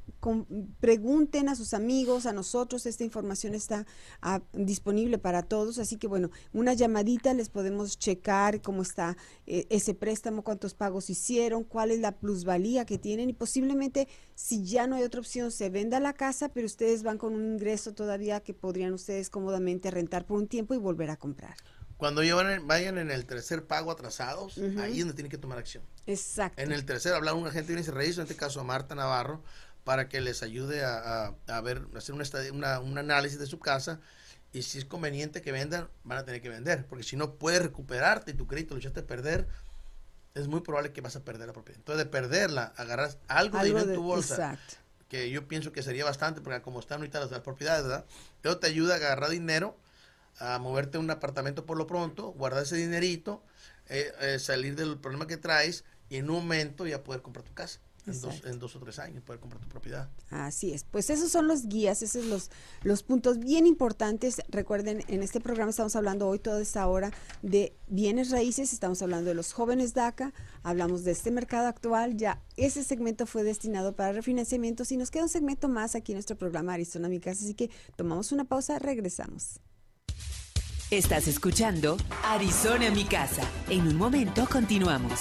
pregunten 0.81 1.49
a 1.49 1.55
sus 1.55 1.75
amigos, 1.75 2.27
a 2.27 2.33
nosotros, 2.33 2.87
esta 2.87 3.05
información 3.05 3.55
está 3.55 3.87
ah, 4.21 4.41
disponible 4.53 5.19
para 5.19 5.43
todos, 5.43 5.79
así 5.79 5.97
que 5.97 6.09
bueno, 6.09 6.31
una 6.53 6.75
llamadita 6.75 7.35
les 7.35 7.49
podemos 7.49 7.99
checar 7.99 8.08
cómo 8.63 8.83
está 8.83 9.17
eh, 9.47 9.67
ese 9.71 9.95
préstamo, 9.95 10.43
cuántos 10.43 10.75
pagos 10.75 11.11
hicieron, 11.11 11.65
cuál 11.65 11.91
es 11.91 12.01
la 12.01 12.13
plusvalía 12.13 12.87
que 12.87 12.99
tienen 12.99 13.29
y 13.31 13.33
posiblemente 13.33 14.09
si 14.35 14.65
ya 14.65 14.87
no 14.87 14.97
hay 14.97 15.03
otra 15.03 15.21
opción 15.21 15.51
se 15.51 15.71
venda 15.71 16.01
la 16.01 16.15
casa, 16.15 16.49
pero 16.49 16.67
ustedes 16.67 17.03
van 17.03 17.19
con 17.19 17.35
un 17.35 17.55
ingreso 17.55 17.95
todavía 17.95 18.41
que 18.41 18.55
podrían 18.55 18.93
ustedes 18.93 19.31
cómodamente 19.31 19.91
rentar 19.91 20.25
por 20.25 20.39
un 20.39 20.49
tiempo 20.49 20.75
y 20.75 20.79
volver 20.79 21.11
a 21.11 21.17
comprar. 21.17 21.57
Cuando 21.99 22.23
vayan 22.65 22.97
en 22.97 23.11
el 23.11 23.27
tercer 23.27 23.67
pago 23.67 23.91
atrasados, 23.91 24.57
ahí 24.79 24.93
es 24.93 24.99
donde 25.01 25.15
tienen 25.15 25.31
que 25.31 25.39
tomar 25.39 25.59
acción. 25.59 25.83
Exacto. 26.07 26.63
En 26.63 26.71
el 26.71 26.85
tercer, 26.85 27.13
hablar 27.13 27.35
un 27.35 27.49
agente 27.49 27.75
de 27.75 27.83
bienes 27.83 28.17
en 28.19 28.23
este 28.23 28.37
caso 28.37 28.61
a 28.61 28.65
Marta 28.65 28.95
Navarro, 28.95 29.43
para 29.83 30.09
que 30.09 30.21
les 30.21 30.43
ayude 30.43 30.85
a, 30.85 31.35
ver, 31.65 31.87
hacer 31.97 32.15
un 32.15 32.99
análisis 32.99 33.39
de 33.39 33.47
su 33.47 33.59
casa 33.59 34.01
y 34.53 34.63
si 34.63 34.79
es 34.79 34.85
conveniente 34.85 35.43
que 35.43 35.53
vendan, 35.53 35.89
van 36.05 36.19
a 36.19 36.25
tener 36.25 36.41
que 36.41 36.49
vender, 36.49 36.87
porque 36.87 37.05
si 37.05 37.17
no 37.17 37.35
puedes 37.35 37.63
recuperarte 37.63 38.31
y 38.31 38.35
tu 38.35 38.47
crédito 38.47 38.75
lo 38.75 38.81
echaste 38.81 39.01
a 39.01 39.07
perder, 39.07 39.47
es 40.35 40.49
muy 40.49 40.61
probable 40.61 40.93
que 40.93 41.01
vas 41.01 41.17
a 41.17 41.25
perder 41.25 41.47
la 41.47 41.53
propiedad. 41.53 41.79
Entonces, 41.79 42.05
de 42.05 42.11
perderla, 42.11 42.73
agarras 42.77 43.19
algo, 43.29 43.59
de 43.59 43.65
dinero 43.67 43.89
en 43.89 43.95
tu 43.95 44.03
bolsa, 44.03 44.59
que 45.09 45.31
yo 45.31 45.49
pienso 45.49 45.73
que 45.73 45.83
sería 45.83 46.05
bastante, 46.05 46.41
porque 46.41 46.63
como 46.63 46.81
están 46.81 46.99
ahorita 46.99 47.21
las, 47.21 47.41
propiedades, 47.41 47.85
¿verdad? 47.85 48.05
Eso 48.43 48.59
te 48.59 48.67
ayuda 48.67 48.95
a 48.95 48.97
agarrar 48.97 49.31
dinero 49.31 49.77
a 50.39 50.59
moverte 50.59 50.99
a 50.99 51.01
un 51.01 51.11
apartamento 51.11 51.67
por 51.67 51.77
lo 51.77 51.87
pronto, 51.87 52.29
guardar 52.33 52.63
ese 52.63 52.77
dinerito, 52.77 53.43
eh, 53.89 54.13
eh, 54.21 54.39
salir 54.39 54.77
del 54.77 54.97
problema 54.99 55.27
que 55.27 55.37
traes 55.37 55.85
y 56.09 56.17
en 56.17 56.31
un 56.31 56.37
momento 56.37 56.87
ya 56.87 57.03
poder 57.03 57.23
comprar 57.23 57.45
tu 57.45 57.55
casa. 57.55 57.81
En 58.09 58.21
dos, 58.21 58.43
en 58.45 58.59
dos, 58.59 58.77
o 58.77 58.81
tres 58.81 58.99
años 58.99 59.23
poder 59.23 59.41
comprar 59.41 59.61
tu 59.61 59.69
propiedad. 59.69 60.09
Así 60.31 60.73
es, 60.73 60.85
pues 60.85 61.11
esos 61.11 61.31
son 61.31 61.47
los 61.49 61.67
guías, 61.67 62.03
esos 62.03 62.23
son 62.23 62.31
los, 62.31 62.51
los 62.83 63.03
puntos 63.03 63.39
bien 63.39 63.67
importantes. 63.67 64.43
Recuerden, 64.49 65.05
en 65.09 65.23
este 65.23 65.41
programa 65.41 65.71
estamos 65.71 65.97
hablando 65.97 66.29
hoy 66.29 66.39
toda 66.39 66.61
esta 66.61 66.87
hora 66.87 67.13
de 67.43 67.77
bienes 67.87 68.31
raíces, 68.31 68.73
estamos 68.73 69.03
hablando 69.03 69.29
de 69.29 69.35
los 69.35 69.53
jóvenes 69.53 69.95
DACA, 69.95 70.33
hablamos 70.63 71.05
de 71.05 71.13
este 71.13 71.31
mercado 71.31 71.69
actual, 71.69 72.17
ya 72.17 72.43
ese 72.57 72.85
segmento 72.85 73.27
fue 73.27 73.43
destinado 73.43 73.95
para 73.95 74.13
refinanciamientos 74.13 74.93
y 74.93 74.97
nos 74.97 75.11
queda 75.11 75.25
un 75.25 75.29
segmento 75.29 75.69
más 75.69 75.95
aquí 75.95 76.13
en 76.13 76.17
nuestro 76.17 76.37
programa 76.37 76.75
Arizona 76.75 77.09
Mi 77.09 77.21
Casa, 77.21 77.45
así 77.45 77.55
que 77.55 77.71
tomamos 77.97 78.33
una 78.33 78.45
pausa, 78.45 78.79
regresamos. 78.79 79.61
Estás 80.91 81.29
escuchando 81.29 81.99
Arizona 82.25 82.91
mi 82.91 83.05
casa. 83.05 83.43
En 83.69 83.87
un 83.89 83.97
momento 83.97 84.49
continuamos. 84.51 85.21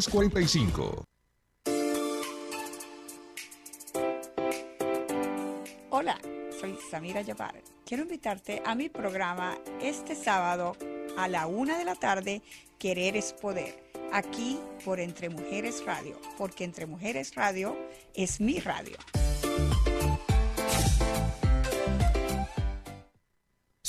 345. 0.00 1.04
Hola, 5.88 6.18
soy 6.60 6.76
Samira 6.90 7.22
Yabar. 7.22 7.54
Quiero 7.86 8.02
invitarte 8.02 8.62
a 8.66 8.74
mi 8.74 8.90
programa 8.90 9.56
este 9.80 10.14
sábado 10.14 10.76
a 11.16 11.28
la 11.28 11.46
una 11.46 11.78
de 11.78 11.86
la 11.86 11.94
tarde, 11.94 12.42
Querer 12.78 13.16
es 13.16 13.32
Poder, 13.32 13.90
aquí 14.12 14.58
por 14.84 15.00
Entre 15.00 15.30
Mujeres 15.30 15.82
Radio, 15.86 16.20
porque 16.36 16.64
Entre 16.64 16.84
Mujeres 16.84 17.34
Radio 17.34 17.74
es 18.12 18.38
mi 18.38 18.60
radio. 18.60 18.98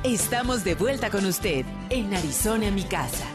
Estamos 0.03 0.63
de 0.63 0.75
vuelta 0.75 1.09
con 1.09 1.25
usted 1.25 1.65
en 1.89 2.13
Arizona, 2.13 2.71
mi 2.71 2.83
casa. 2.83 3.25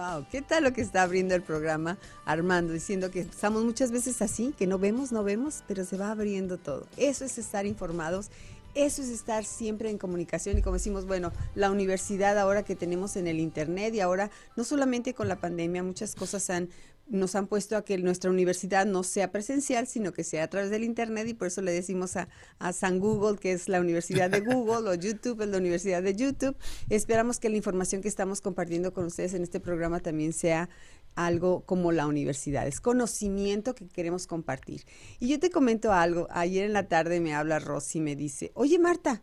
Wow, 0.00 0.24
¿qué 0.30 0.40
tal 0.40 0.64
lo 0.64 0.72
que 0.72 0.80
está 0.80 1.02
abriendo 1.02 1.34
el 1.34 1.42
programa 1.42 1.98
Armando? 2.24 2.72
Diciendo 2.72 3.10
que 3.10 3.20
estamos 3.20 3.64
muchas 3.64 3.92
veces 3.92 4.22
así, 4.22 4.54
que 4.56 4.66
no 4.66 4.78
vemos, 4.78 5.12
no 5.12 5.22
vemos, 5.22 5.62
pero 5.68 5.84
se 5.84 5.98
va 5.98 6.10
abriendo 6.10 6.56
todo. 6.56 6.86
Eso 6.96 7.26
es 7.26 7.36
estar 7.36 7.66
informados 7.66 8.30
eso 8.74 9.02
es 9.02 9.08
estar 9.08 9.44
siempre 9.44 9.90
en 9.90 9.98
comunicación 9.98 10.56
y 10.56 10.62
como 10.62 10.74
decimos, 10.74 11.04
bueno, 11.04 11.32
la 11.56 11.72
universidad 11.72 12.38
ahora 12.38 12.62
que 12.62 12.76
tenemos 12.76 13.16
en 13.16 13.26
el 13.26 13.40
Internet 13.40 13.94
y 13.94 14.00
ahora 14.00 14.30
no 14.54 14.62
solamente 14.62 15.12
con 15.12 15.26
la 15.26 15.40
pandemia, 15.40 15.82
muchas 15.82 16.14
cosas 16.14 16.48
han 16.50 16.68
nos 17.10 17.34
han 17.34 17.48
puesto 17.48 17.76
a 17.76 17.84
que 17.84 17.98
nuestra 17.98 18.30
universidad 18.30 18.86
no 18.86 19.02
sea 19.02 19.32
presencial, 19.32 19.86
sino 19.86 20.12
que 20.12 20.24
sea 20.24 20.44
a 20.44 20.48
través 20.48 20.70
del 20.70 20.84
Internet 20.84 21.28
y 21.28 21.34
por 21.34 21.48
eso 21.48 21.60
le 21.60 21.72
decimos 21.72 22.16
a, 22.16 22.28
San 22.72 23.00
Google, 23.00 23.38
que 23.38 23.52
es 23.52 23.68
la 23.68 23.80
Universidad 23.80 24.30
de 24.30 24.40
Google, 24.40 24.88
o 24.88 24.94
YouTube 24.94 25.42
es 25.42 25.48
la 25.48 25.58
Universidad 25.58 26.02
de 26.02 26.14
YouTube. 26.14 26.56
Esperamos 26.88 27.40
que 27.40 27.48
la 27.48 27.56
información 27.56 28.00
que 28.00 28.08
estamos 28.08 28.40
compartiendo 28.40 28.92
con 28.92 29.06
ustedes 29.06 29.34
en 29.34 29.42
este 29.42 29.60
programa 29.60 30.00
también 30.00 30.32
sea 30.32 30.68
algo 31.16 31.64
como 31.66 31.90
la 31.90 32.06
universidad, 32.06 32.68
es 32.68 32.80
conocimiento 32.80 33.74
que 33.74 33.88
queremos 33.88 34.28
compartir. 34.28 34.84
Y 35.18 35.28
yo 35.28 35.40
te 35.40 35.50
comento 35.50 35.92
algo, 35.92 36.28
ayer 36.30 36.64
en 36.64 36.72
la 36.72 36.86
tarde 36.86 37.20
me 37.20 37.34
habla 37.34 37.58
Rosy 37.58 37.98
y 37.98 38.02
me 38.02 38.14
dice, 38.14 38.52
oye 38.54 38.78
Marta, 38.78 39.20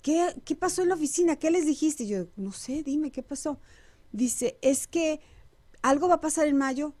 ¿qué, 0.00 0.34
¿qué 0.46 0.56
pasó 0.56 0.82
en 0.82 0.88
la 0.88 0.94
oficina? 0.94 1.36
¿Qué 1.36 1.50
les 1.50 1.66
dijiste? 1.66 2.06
yo, 2.06 2.26
no 2.36 2.52
sé, 2.52 2.82
dime, 2.82 3.10
¿qué 3.12 3.22
pasó? 3.22 3.60
Dice, 4.12 4.58
es 4.62 4.86
que 4.86 5.20
¿algo 5.82 6.08
va 6.08 6.16
a 6.16 6.20
pasar 6.20 6.48
en 6.48 6.56
mayo? 6.56 6.94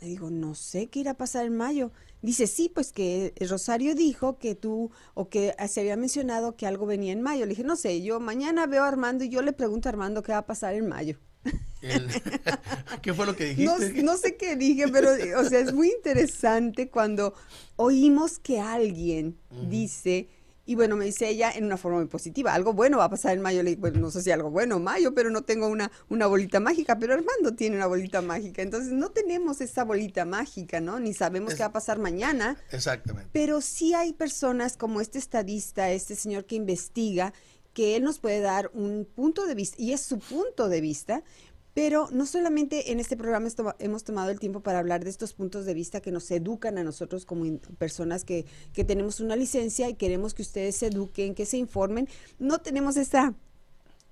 Le 0.00 0.08
digo, 0.08 0.30
no 0.30 0.54
sé 0.54 0.88
qué 0.88 1.00
irá 1.00 1.12
a 1.12 1.16
pasar 1.16 1.46
en 1.46 1.56
mayo. 1.56 1.92
Dice, 2.22 2.46
sí, 2.46 2.70
pues 2.72 2.92
que 2.92 3.34
Rosario 3.48 3.94
dijo 3.94 4.38
que 4.38 4.54
tú, 4.54 4.90
o 5.14 5.28
que 5.28 5.54
se 5.68 5.80
había 5.80 5.96
mencionado 5.96 6.56
que 6.56 6.66
algo 6.66 6.86
venía 6.86 7.12
en 7.12 7.20
mayo. 7.20 7.44
Le 7.44 7.50
dije, 7.50 7.64
no 7.64 7.76
sé, 7.76 8.02
yo 8.02 8.20
mañana 8.20 8.66
veo 8.66 8.84
a 8.84 8.88
Armando 8.88 9.24
y 9.24 9.28
yo 9.28 9.42
le 9.42 9.52
pregunto 9.52 9.88
a 9.88 9.90
Armando 9.90 10.22
qué 10.22 10.32
va 10.32 10.38
a 10.38 10.46
pasar 10.46 10.74
en 10.74 10.88
mayo. 10.88 11.18
¿Qué 13.02 13.12
fue 13.12 13.26
lo 13.26 13.34
que 13.34 13.46
dijiste? 13.46 14.02
No, 14.02 14.16
sé 14.16 14.36
qué 14.36 14.54
dije, 14.54 14.86
pero, 14.88 15.10
o 15.40 15.44
sea, 15.44 15.58
es 15.58 15.72
muy 15.72 15.90
interesante 15.90 16.88
cuando 16.90 17.34
oímos 17.76 18.38
que 18.38 18.60
alguien 18.60 19.36
dice 19.68 20.28
Y 20.64 20.76
bueno, 20.76 20.96
me 20.96 21.04
dice 21.04 21.28
ella 21.28 21.50
en 21.50 21.64
una 21.64 21.76
forma 21.76 21.98
muy 21.98 22.06
positiva, 22.06 22.54
algo 22.54 22.72
bueno 22.72 22.98
va 22.98 23.04
a 23.06 23.10
pasar 23.10 23.32
en 23.34 23.42
mayo. 23.42 23.62
Le 23.64 23.70
digo, 23.70 23.80
bueno, 23.80 23.98
no 23.98 24.10
sé 24.12 24.22
si 24.22 24.30
algo 24.30 24.48
bueno 24.50 24.78
mayo, 24.78 25.12
pero 25.12 25.28
no 25.30 25.42
tengo 25.42 25.66
una, 25.66 25.90
una 26.08 26.26
bolita 26.28 26.60
mágica, 26.60 26.98
pero 26.98 27.14
Armando 27.14 27.54
tiene 27.56 27.74
una 27.76 27.86
bolita 27.86 28.22
mágica. 28.22 28.62
Entonces 28.62 28.92
no 28.92 29.10
tenemos 29.10 29.60
esa 29.60 29.82
bolita 29.84 30.24
mágica, 30.24 30.80
¿no? 30.80 31.00
Ni 31.00 31.14
sabemos 31.14 31.52
Es- 31.52 31.56
qué 31.56 31.62
va 31.64 31.68
a 31.70 31.72
pasar 31.72 31.98
mañana. 31.98 32.56
Exactamente. 32.70 33.28
Pero 33.32 33.60
sí 33.60 33.94
hay 33.94 34.12
personas 34.12 34.76
como 34.76 35.00
este 35.00 35.18
estadista, 35.18 35.90
este 35.90 36.14
señor 36.14 36.44
que 36.44 36.54
investiga, 36.54 37.32
que 37.72 37.96
él 37.96 38.04
nos 38.04 38.18
puede 38.20 38.40
dar 38.40 38.70
un 38.74 39.04
punto 39.06 39.46
de 39.46 39.54
vista, 39.54 39.80
y 39.80 39.92
es 39.92 40.00
su 40.02 40.18
punto 40.18 40.68
de 40.68 40.80
vista, 40.80 41.24
pero 41.74 42.08
no 42.12 42.26
solamente 42.26 42.92
en 42.92 43.00
este 43.00 43.16
programa 43.16 43.46
esto- 43.48 43.74
hemos 43.78 44.04
tomado 44.04 44.30
el 44.30 44.38
tiempo 44.38 44.60
para 44.60 44.78
hablar 44.78 45.04
de 45.04 45.10
estos 45.10 45.32
puntos 45.32 45.64
de 45.64 45.74
vista 45.74 46.00
que 46.00 46.12
nos 46.12 46.30
educan 46.30 46.78
a 46.78 46.84
nosotros 46.84 47.24
como 47.24 47.46
in- 47.46 47.58
personas 47.78 48.24
que, 48.24 48.44
que 48.72 48.84
tenemos 48.84 49.20
una 49.20 49.36
licencia 49.36 49.88
y 49.88 49.94
queremos 49.94 50.34
que 50.34 50.42
ustedes 50.42 50.76
se 50.76 50.86
eduquen, 50.88 51.34
que 51.34 51.46
se 51.46 51.56
informen. 51.56 52.08
No 52.38 52.58
tenemos 52.60 52.96
esa 52.96 53.34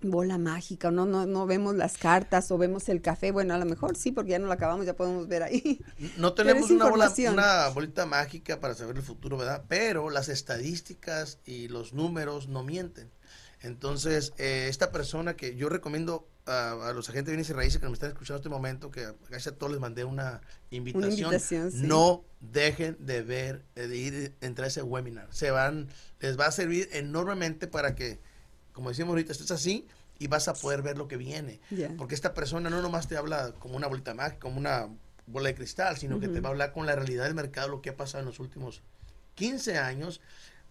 bola 0.03 0.39
mágica, 0.39 0.91
no, 0.91 1.05
no, 1.05 1.27
no 1.27 1.45
vemos 1.45 1.75
las 1.77 1.99
cartas 1.99 2.51
o 2.51 2.57
vemos 2.57 2.89
el 2.89 3.03
café, 3.03 3.33
bueno, 3.33 3.53
a 3.53 3.59
lo 3.59 3.67
mejor 3.67 3.99
sí, 3.99 4.13
porque 4.13 4.31
ya 4.31 4.39
no 4.39 4.47
lo 4.47 4.53
acabamos, 4.55 4.87
ya 4.87 4.97
podemos 4.97 5.29
ver 5.29 5.43
ahí. 5.43 5.79
No 6.17 6.33
tenemos 6.33 6.71
una, 6.77 6.87
bola- 6.93 7.05
una 7.35 7.69
bolita 7.69 8.07
mágica 8.07 8.59
para 8.61 8.75
saber 8.75 8.97
el 8.97 9.03
futuro, 9.03 9.37
¿verdad? 9.37 9.65
Pero 9.69 10.09
las 10.09 10.31
estadísticas 10.31 11.39
y 11.45 11.69
los 11.69 11.93
números 11.93 12.49
no 12.49 12.65
mienten. 12.65 13.11
Entonces, 13.61 14.33
eh, 14.39 14.69
esta 14.71 14.91
persona 14.91 15.37
que 15.37 15.55
yo 15.55 15.69
recomiendo 15.69 16.27
a, 16.51 16.89
a 16.89 16.93
los 16.93 17.09
agentes 17.09 17.27
de 17.27 17.33
bienes 17.33 17.51
y 17.51 17.53
raíces 17.53 17.81
que 17.81 17.87
me 17.87 17.93
están 17.93 18.11
escuchando 18.11 18.37
en 18.37 18.41
este 18.41 18.49
momento, 18.49 18.91
que 18.91 19.07
gracias 19.29 19.55
a 19.55 19.57
todos 19.57 19.73
les 19.73 19.81
mandé 19.81 20.05
una 20.05 20.41
invitación, 20.71 21.13
invitación, 21.13 21.73
sí. 21.73 21.83
no 21.83 22.25
dejen 22.41 22.97
de 23.01 23.23
ver, 23.23 23.65
eh, 23.77 23.87
de 23.87 23.97
ir, 23.97 24.35
entrar 24.41 24.65
a 24.65 24.69
ese 24.69 24.83
webinar. 24.83 25.29
Se 25.31 25.51
van, 25.51 25.89
les 26.21 26.39
va 26.39 26.47
a 26.47 26.53
servir 26.53 26.89
enormemente 26.93 27.67
para 27.67 27.95
que, 27.95 28.19
como 28.73 28.91
decimos 28.91 29.11
ahorita, 29.11 29.33
estés 29.33 29.51
así 29.51 29.87
y 30.19 30.27
vas 30.27 30.49
a 30.49 30.55
poder 30.55 30.83
ver 30.83 30.99
lo 30.99 31.09
que 31.09 31.17
viene. 31.17 31.61
Ya. 31.71 31.95
Porque 31.97 32.15
esta 32.15 32.35
persona 32.35 32.69
no 32.69 32.83
nomás 32.83 33.09
te 33.09 33.17
habla 33.17 33.53
como 33.59 33.77
una 33.77 33.87
bolita 33.87 34.15
mágica, 34.15 34.41
como 34.41 34.59
una 34.59 34.89
bola 35.27 35.49
de 35.49 35.55
cristal, 35.55 35.97
sino 35.97 36.21
que 36.21 36.29
te 36.29 36.41
va 36.41 36.49
a 36.49 36.53
hablar 36.53 36.73
con 36.73 36.87
la 36.87 36.95
realidad 36.95 37.25
del 37.25 37.35
mercado, 37.35 37.69
lo 37.69 37.81
que 37.81 37.91
ha 37.91 37.97
pasado 37.97 38.21
en 38.21 38.27
los 38.27 38.41
últimos 38.41 38.83
15 39.37 39.79
años, 39.79 40.21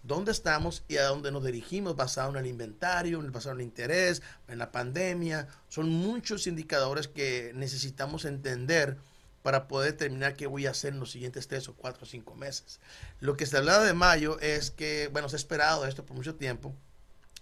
dónde 0.03 0.31
estamos 0.31 0.83
y 0.87 0.97
a 0.97 1.05
dónde 1.05 1.31
nos 1.31 1.43
dirigimos, 1.43 1.95
basado 1.95 2.31
en 2.31 2.37
el 2.37 2.47
inventario, 2.47 3.21
basado 3.31 3.55
en 3.55 3.61
el 3.61 3.65
interés, 3.65 4.21
en 4.47 4.57
la 4.57 4.71
pandemia. 4.71 5.47
Son 5.67 5.89
muchos 5.89 6.47
indicadores 6.47 7.07
que 7.07 7.51
necesitamos 7.55 8.25
entender 8.25 8.97
para 9.41 9.67
poder 9.67 9.93
determinar 9.93 10.35
qué 10.35 10.47
voy 10.47 10.65
a 10.65 10.71
hacer 10.71 10.93
en 10.93 10.99
los 10.99 11.11
siguientes 11.11 11.47
tres 11.47 11.67
o 11.69 11.75
cuatro 11.75 12.03
o 12.03 12.05
cinco 12.05 12.35
meses. 12.35 12.79
Lo 13.19 13.37
que 13.37 13.45
se 13.45 13.57
hablaba 13.57 13.83
de 13.83 13.93
mayo 13.93 14.39
es 14.39 14.71
que, 14.71 15.09
bueno, 15.11 15.29
se 15.29 15.35
ha 15.35 15.37
esperado 15.37 15.85
esto 15.85 16.05
por 16.05 16.15
mucho 16.15 16.35
tiempo, 16.35 16.75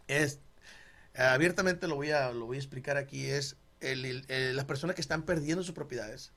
es 0.07 0.39
eh, 1.13 1.21
abiertamente 1.23 1.87
lo 1.87 1.95
voy 1.95 2.11
a 2.11 2.31
lo 2.31 2.45
voy 2.45 2.57
a 2.57 2.59
explicar 2.59 2.97
aquí 2.97 3.25
es 3.25 3.57
las 3.79 4.65
personas 4.65 4.95
que 4.95 5.01
están 5.01 5.23
perdiendo 5.23 5.63
sus 5.63 5.75
propiedades 5.75 6.31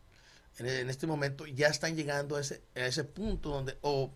en, 0.59 0.67
en 0.67 0.91
este 0.91 1.07
momento 1.07 1.47
ya 1.47 1.69
están 1.69 1.97
llegando 1.97 2.37
a 2.37 2.41
ese, 2.41 2.63
a 2.75 2.87
ese 2.87 3.05
punto 3.05 3.51
donde 3.51 3.79
o 3.81 4.13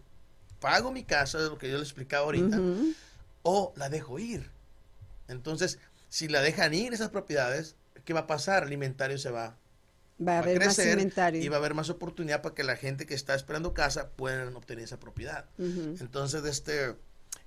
pago 0.64 0.90
mi 0.92 1.04
casa 1.04 1.38
de 1.38 1.50
lo 1.50 1.58
que 1.58 1.68
yo 1.70 1.74
les 1.76 1.88
explicaba 1.88 2.24
ahorita 2.24 2.58
Ujú. 2.58 2.94
o 3.42 3.72
la 3.76 3.90
dejo 3.90 4.18
ir 4.18 4.50
entonces 5.28 5.78
si 6.08 6.28
la 6.28 6.40
dejan 6.40 6.72
ir 6.72 6.94
esas 6.94 7.10
propiedades 7.10 7.76
qué 8.06 8.14
va 8.14 8.20
a 8.20 8.26
pasar 8.26 8.64
el 8.64 8.72
inventario 8.72 9.18
se 9.18 9.30
va 9.30 9.56
Va 10.26 10.36
a 10.36 10.38
haber 10.38 10.58
más 10.64 10.76
crecer 10.76 10.92
inventario. 10.92 11.42
y 11.42 11.48
va 11.48 11.56
a 11.56 11.58
haber 11.58 11.74
más 11.74 11.90
oportunidad 11.90 12.40
para 12.40 12.54
que 12.54 12.62
la 12.64 12.76
gente 12.76 13.04
que 13.04 13.14
está 13.14 13.34
esperando 13.34 13.74
casa 13.74 14.08
puedan 14.10 14.54
obtener 14.56 14.84
esa 14.84 14.98
propiedad 14.98 15.44
Ujú. 15.58 15.96
entonces, 16.00 16.44
este, 16.44 16.94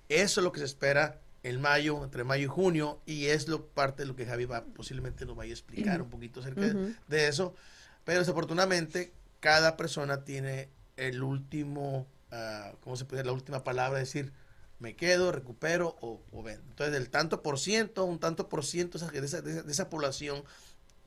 eso 0.09 0.39
es 0.39 0.43
lo 0.43 0.51
que 0.51 0.59
se 0.59 0.65
espera 0.65 1.19
en 1.43 1.61
mayo, 1.61 2.03
entre 2.03 2.23
mayo 2.25 2.43
y 2.43 2.47
junio, 2.47 2.99
y 3.05 3.27
es 3.27 3.47
lo 3.47 3.65
parte 3.67 4.03
de 4.03 4.07
lo 4.07 4.15
que 4.17 4.25
Javi 4.25 4.45
va, 4.45 4.65
posiblemente 4.65 5.25
nos 5.25 5.35
vaya 5.37 5.51
a 5.51 5.53
explicar 5.53 6.01
un 6.01 6.09
poquito 6.09 6.41
acerca 6.41 6.59
de- 6.61 6.93
de, 7.07 7.27
eso. 7.29 7.55
Pero 8.03 8.19
desafortunadamente, 8.19 9.13
cada 9.39 9.77
persona 9.77 10.25
tiene 10.25 10.67
el 10.97 11.23
último, 11.23 12.05
ah, 12.31 12.73
¿cómo 12.81 12.95
se 12.95 13.05
puede 13.05 13.19
decir? 13.21 13.27
La 13.27 13.33
última 13.33 13.63
palabra, 13.63 13.99
decir, 13.99 14.33
me 14.79 14.95
quedo, 14.95 15.31
recupero 15.31 15.97
o, 16.01 16.21
o 16.31 16.43
vendo. 16.43 16.63
Entonces, 16.69 16.93
del 16.93 17.09
tanto 17.09 17.41
por 17.43 17.59
ciento, 17.59 18.05
un 18.05 18.19
tanto 18.19 18.49
por 18.49 18.65
ciento 18.65 18.97
de 18.99 19.05
esa, 19.05 19.41
de 19.41 19.51
esa- 19.51 19.63
de 19.63 19.71
esa- 19.71 19.89
población 19.89 20.43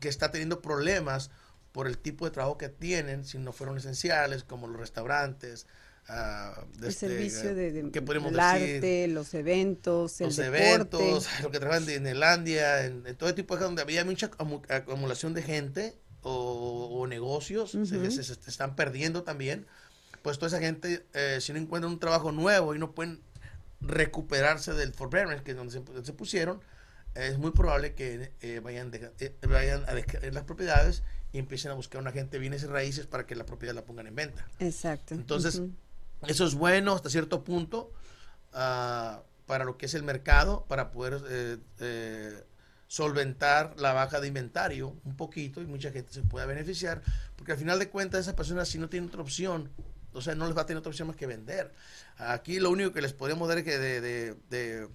que 0.00 0.08
está 0.08 0.30
teniendo 0.30 0.60
problemas 0.62 1.30
por 1.72 1.86
el 1.86 1.98
tipo 1.98 2.24
de 2.24 2.32
trabajo 2.32 2.58
que 2.58 2.68
tienen, 2.68 3.24
si 3.24 3.38
no 3.38 3.52
fueron 3.52 3.78
esenciales, 3.78 4.44
como 4.44 4.66
los 4.68 4.80
restaurantes, 4.80 5.66
de 6.08 6.86
el 6.86 6.92
este, 6.92 7.06
servicio 7.08 7.54
de, 7.54 7.72
de- 7.72 7.90
¿qué 7.92 8.02
podemos 8.02 8.32
del 8.32 8.40
decir? 8.40 8.74
arte, 8.74 9.08
los 9.08 9.34
eventos, 9.34 10.20
el 10.20 10.26
los 10.28 10.36
deporte. 10.36 10.56
eventos, 10.56 11.28
lo 11.42 11.50
que 11.50 11.58
trabajan 11.60 11.86
de 11.86 11.92
Disneylandia, 11.92 12.84
en, 12.84 13.06
en 13.06 13.16
todo 13.16 13.34
tipo 13.34 13.54
de 13.54 13.58
cosas 13.58 13.68
donde 13.68 13.82
había 13.82 14.04
mucha 14.04 14.30
acumulación 14.68 15.34
de 15.34 15.42
gente 15.42 15.96
o, 16.22 16.88
o 17.00 17.06
negocios, 17.06 17.70
se- 17.84 18.10
se 18.10 18.32
están 18.50 18.76
perdiendo 18.76 19.22
también. 19.22 19.66
Pues 20.22 20.38
toda 20.38 20.48
esa 20.48 20.58
gente, 20.60 21.06
eh, 21.14 21.38
si 21.40 21.52
no 21.52 21.58
encuentran 21.58 21.92
un 21.92 21.98
trabajo 21.98 22.30
nuevo 22.32 22.74
y 22.74 22.78
no 22.78 22.92
pueden 22.92 23.20
recuperarse 23.80 24.74
del 24.74 24.92
forbearance, 24.92 25.42
que 25.42 25.52
es 25.52 25.56
donde 25.56 25.72
se, 25.72 25.82
se 26.04 26.12
pusieron, 26.12 26.60
es 27.14 27.38
muy 27.38 27.50
probable 27.52 27.94
que 27.94 28.30
eh, 28.40 28.60
vayan, 28.60 28.90
deja- 28.90 29.10
eh, 29.18 29.34
vayan 29.48 29.84
a 29.88 29.94
dejar 29.94 30.32
las 30.32 30.44
propiedades 30.44 31.02
y 31.32 31.38
empiecen 31.38 31.70
a 31.70 31.74
buscar 31.74 32.00
un 32.00 32.08
agente 32.08 32.32
de 32.36 32.40
bienes 32.40 32.62
y 32.62 32.66
raíces 32.66 33.06
para 33.06 33.26
que 33.26 33.34
la 33.34 33.46
propiedad 33.46 33.74
la 33.74 33.84
pongan 33.84 34.06
en 34.06 34.14
venta. 34.14 34.46
Exacto. 34.58 35.14
Entonces, 35.14 35.62
eso 36.26 36.46
es 36.46 36.54
bueno 36.54 36.92
hasta 36.94 37.08
cierto 37.08 37.42
punto 37.44 37.92
ah, 38.52 39.22
para 39.46 39.64
lo 39.64 39.76
que 39.78 39.86
es 39.86 39.94
el 39.94 40.02
mercado, 40.02 40.66
para 40.68 40.90
poder 40.90 41.20
eh, 41.80 42.44
solventar 42.86 43.74
la 43.78 43.92
baja 43.92 44.20
de 44.20 44.28
inventario 44.28 44.96
un 45.04 45.16
poquito 45.16 45.62
y 45.62 45.66
mucha 45.66 45.90
gente 45.92 46.12
se 46.12 46.22
pueda 46.22 46.46
beneficiar, 46.46 47.02
porque 47.36 47.52
al 47.52 47.58
final 47.58 47.78
de 47.78 47.88
cuentas 47.88 48.20
esas 48.22 48.34
personas 48.34 48.68
si 48.68 48.78
no 48.78 48.88
tienen 48.88 49.08
otra 49.08 49.22
opción, 49.22 49.70
o 50.12 50.20
sea, 50.20 50.34
no 50.34 50.46
les 50.46 50.56
va 50.56 50.62
a 50.62 50.66
tener 50.66 50.78
otra 50.78 50.90
opción 50.90 51.08
más 51.08 51.16
que 51.16 51.26
vender. 51.26 51.72
Aquí 52.16 52.60
lo 52.60 52.70
único 52.70 52.92
que 52.92 53.02
les 53.02 53.12
podemos 53.12 53.48
dar 53.48 53.58
es 53.58 53.64
que 53.64 53.78
de, 53.78 54.88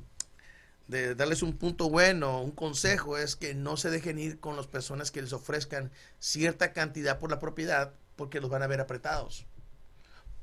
darles 1.16 1.42
un 1.42 1.58
punto 1.58 1.90
bueno, 1.90 2.42
un 2.42 2.52
consejo 2.52 3.18
es 3.18 3.36
que 3.36 3.56
no 3.56 3.78
se 3.78 3.90
dejen 3.90 4.20
ir 4.20 4.40
con 4.40 4.56
las 4.56 4.68
personas 4.68 5.12
que 5.12 5.22
les 5.22 5.34
ofrezcan 5.34 5.92
cierta 6.20 6.74
cantidad 6.74 7.20
por 7.20 7.32
la 7.32 7.40
propiedad 7.40 7.94
porque 8.16 8.40
los 8.40 8.50
van 8.50 8.64
a 8.64 8.68
ver 8.68 8.80
apretados 8.80 9.48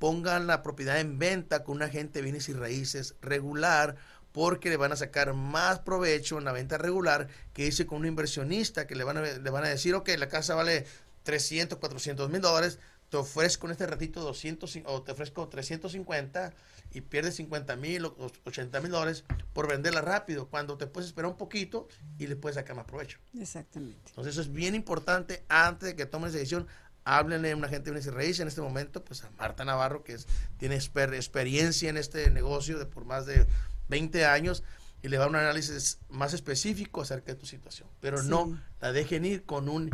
pongan 0.02 0.48
la 0.48 0.64
propiedad 0.64 0.98
en 0.98 1.20
venta 1.20 1.62
con 1.62 1.76
un 1.76 1.82
agente 1.84 2.18
de 2.18 2.24
bienes 2.24 2.48
y 2.48 2.54
raíces 2.54 3.14
regular 3.22 3.94
porque 4.32 4.68
le 4.68 4.76
van 4.76 4.90
a 4.90 4.96
sacar 4.96 5.32
más 5.32 5.78
provecho 5.78 6.38
en 6.38 6.44
la 6.44 6.50
venta 6.50 6.76
regular 6.76 7.28
que 7.52 7.66
irse 7.66 7.86
con 7.86 7.98
un 7.98 8.06
inversionista 8.06 8.88
que 8.88 8.96
le 8.96 9.04
van 9.04 9.18
a, 9.18 9.22
le 9.22 9.50
van 9.50 9.62
a 9.62 9.68
decir, 9.68 9.94
ok, 9.94 10.08
la 10.18 10.26
casa 10.26 10.56
vale 10.56 10.86
300, 11.22 11.78
400 11.78 12.30
mil 12.30 12.40
dólares, 12.40 12.80
te 13.12 13.18
ofrezco 13.18 13.66
en 13.66 13.72
este 13.72 13.86
ratito 13.86 14.22
200 14.22 14.78
o 14.86 15.02
te 15.02 15.12
ofrezco 15.12 15.46
350 15.46 16.54
y 16.92 17.02
pierdes 17.02 17.34
50 17.36 17.76
mil 17.76 18.06
o 18.06 18.16
80 18.46 18.80
mil 18.80 18.90
dólares 18.90 19.24
por 19.52 19.68
venderla 19.68 20.00
rápido, 20.00 20.48
cuando 20.48 20.78
te 20.78 20.86
puedes 20.86 21.08
esperar 21.08 21.30
un 21.30 21.36
poquito 21.36 21.88
y 22.18 22.26
le 22.26 22.36
puedes 22.36 22.54
sacar 22.56 22.74
más 22.74 22.86
provecho. 22.86 23.18
Exactamente. 23.38 24.00
Entonces 24.08 24.32
eso 24.32 24.40
es 24.40 24.50
bien 24.50 24.74
importante 24.74 25.44
antes 25.50 25.90
de 25.90 25.94
que 25.94 26.06
tomen 26.06 26.30
esa 26.30 26.38
decisión. 26.38 26.66
Háblenle 27.04 27.50
a 27.52 27.56
una 27.56 27.68
gente 27.68 27.86
de 27.86 27.90
bienes 27.90 28.06
y 28.06 28.10
raíces 28.10 28.40
en 28.40 28.48
este 28.48 28.62
momento, 28.62 29.04
pues 29.04 29.22
a 29.24 29.30
Marta 29.32 29.64
Navarro, 29.66 30.04
que 30.04 30.14
es, 30.14 30.26
tiene 30.56 30.76
exper- 30.78 31.12
experiencia 31.14 31.90
en 31.90 31.98
este 31.98 32.30
negocio 32.30 32.78
de 32.78 32.86
por 32.86 33.04
más 33.04 33.26
de 33.26 33.46
20 33.88 34.24
años 34.24 34.62
y 35.02 35.08
le 35.08 35.18
va 35.18 35.26
a 35.26 35.28
un 35.28 35.36
análisis 35.36 35.98
más 36.08 36.32
específico 36.32 37.02
acerca 37.02 37.32
de 37.32 37.38
tu 37.38 37.44
situación. 37.44 37.88
Pero 38.00 38.22
Sí. 38.22 38.28
no 38.28 38.58
la 38.80 38.92
dejen 38.92 39.26
ir 39.26 39.44
con 39.44 39.68
un, 39.68 39.90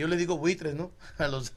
yo 0.00 0.08
le 0.08 0.16
digo 0.16 0.38
buitres, 0.38 0.74
¿no? 0.74 0.90
A 1.18 1.28
los, 1.28 1.52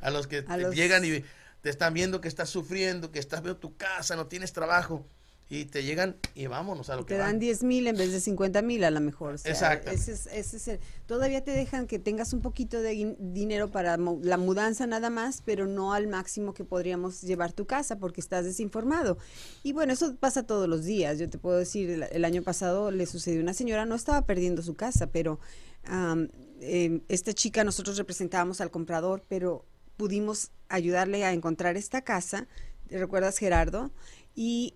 a 0.00 0.10
los 0.10 0.26
que 0.26 0.44
A 0.48 0.56
los- 0.56 0.74
llegan 0.74 1.04
y 1.04 1.24
te 1.62 1.68
están 1.70 1.92
viendo 1.94 2.20
que 2.20 2.28
estás 2.28 2.48
sufriendo, 2.48 3.10
que 3.10 3.18
estás 3.18 3.42
viendo 3.42 3.58
tu 3.60 3.76
casa, 3.76 4.16
no 4.16 4.26
tienes 4.26 4.52
trabajo 4.52 5.04
y 5.52 5.64
te 5.64 5.82
llegan 5.82 6.14
y 6.36 6.46
vámonos 6.46 6.90
a 6.90 6.96
lo 6.96 7.04
que 7.04 7.14
Te 7.14 7.18
dan 7.18 7.32
van. 7.32 7.38
10 7.40 7.64
mil 7.64 7.86
en 7.88 7.96
vez 7.96 8.12
de 8.12 8.20
50 8.20 8.62
mil 8.62 8.84
a 8.84 8.90
lo 8.92 9.00
mejor. 9.00 9.34
o 9.34 9.38
sea, 9.38 9.50
Exactamente. 9.50 10.00
Ese 10.00 10.12
es, 10.12 10.26
ese 10.28 10.56
es 10.58 10.68
el- 10.68 10.80
todavía 11.06 11.42
te 11.42 11.50
dejan 11.50 11.88
que 11.88 11.98
tengas 11.98 12.32
un 12.32 12.40
poquito 12.40 12.80
de 12.80 13.16
dinero 13.18 13.68
para 13.68 13.96
la 13.96 14.36
mudanza 14.36 14.86
nada 14.86 15.10
más, 15.10 15.42
pero 15.44 15.66
no 15.66 15.92
al 15.92 16.06
máximo 16.06 16.54
que 16.54 16.62
podríamos 16.64 17.20
llevar 17.22 17.52
tu 17.52 17.66
casa 17.66 17.98
porque 17.98 18.20
estás 18.20 18.44
desinformado. 18.44 19.18
Y 19.64 19.72
bueno, 19.72 19.92
eso 19.92 20.14
pasa 20.16 20.44
todos 20.44 20.68
los 20.68 20.84
días. 20.84 21.18
Yo 21.18 21.28
te 21.28 21.36
puedo 21.36 21.58
decir, 21.58 21.90
el, 21.90 22.04
el 22.04 22.24
año 22.24 22.42
pasado 22.42 22.92
le 22.92 23.04
sucedió 23.06 23.40
a 23.40 23.42
una 23.42 23.52
señora, 23.54 23.84
no 23.86 23.96
estaba 23.96 24.22
perdiendo 24.24 24.62
su 24.62 24.76
casa, 24.76 25.08
pero 25.08 25.40
am, 25.84 26.28
em, 26.60 27.00
esta 27.08 27.32
chica 27.32 27.64
nosotros 27.64 27.96
representábamos 27.96 28.60
al 28.60 28.70
comprador, 28.70 29.22
pero 29.28 29.64
pudimos 29.96 30.50
ayudarle 30.68 31.24
a 31.24 31.32
encontrar 31.32 31.76
esta 31.76 32.02
casa. 32.02 32.46
¿Te 32.88 32.98
recuerdas, 32.98 33.38
Gerardo? 33.38 33.90
Y 34.34 34.74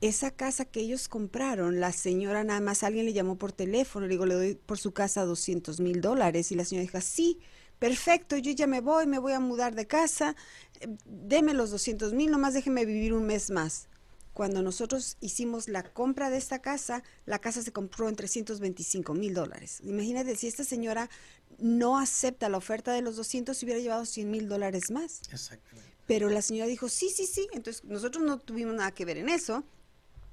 esa 0.00 0.30
casa 0.30 0.64
que 0.64 0.80
ellos 0.80 1.08
compraron, 1.08 1.78
la 1.78 1.92
señora 1.92 2.42
nada 2.42 2.60
más, 2.60 2.82
alguien 2.82 3.04
le 3.04 3.12
llamó 3.12 3.36
por 3.36 3.52
teléfono, 3.52 4.06
le 4.06 4.12
digo, 4.12 4.24
le 4.24 4.34
doy 4.34 4.54
por 4.54 4.78
su 4.78 4.92
casa 4.92 5.24
200 5.24 5.80
mil 5.80 6.00
dólares 6.00 6.50
y 6.52 6.54
la 6.54 6.64
señora 6.64 6.82
dijo, 6.82 7.00
sí, 7.02 7.38
perfecto, 7.78 8.38
yo 8.38 8.52
ya 8.52 8.66
me 8.66 8.80
voy, 8.80 9.06
me 9.06 9.18
voy 9.18 9.34
a 9.34 9.40
mudar 9.40 9.74
de 9.74 9.86
casa, 9.86 10.36
eh, 10.80 10.88
deme 11.04 11.52
los 11.52 11.70
200 11.70 12.14
mil, 12.14 12.30
nomás 12.30 12.54
déjeme 12.54 12.86
vivir 12.86 13.12
un 13.12 13.26
mes 13.26 13.50
más. 13.50 13.89
Cuando 14.32 14.62
nosotros 14.62 15.16
hicimos 15.20 15.68
la 15.68 15.82
compra 15.82 16.30
de 16.30 16.38
esta 16.38 16.60
casa, 16.60 17.02
la 17.26 17.40
casa 17.40 17.62
se 17.62 17.72
compró 17.72 18.08
en 18.08 18.16
325 18.16 19.14
mil 19.14 19.34
dólares. 19.34 19.80
Imagínate 19.82 20.36
si 20.36 20.46
esta 20.46 20.64
señora 20.64 21.10
no 21.58 21.98
acepta 21.98 22.48
la 22.48 22.56
oferta 22.56 22.92
de 22.92 23.02
los 23.02 23.16
200, 23.16 23.56
se 23.56 23.64
hubiera 23.64 23.80
llevado 23.80 24.04
100 24.04 24.30
mil 24.30 24.48
dólares 24.48 24.90
más. 24.90 25.20
Exactamente. 25.32 25.90
Pero 26.06 26.28
la 26.28 26.42
señora 26.42 26.66
dijo, 26.66 26.88
sí, 26.88 27.10
sí, 27.10 27.26
sí. 27.26 27.48
Entonces 27.52 27.84
nosotros 27.84 28.24
no 28.24 28.38
tuvimos 28.38 28.74
nada 28.74 28.92
que 28.92 29.04
ver 29.04 29.18
en 29.18 29.28
eso. 29.28 29.64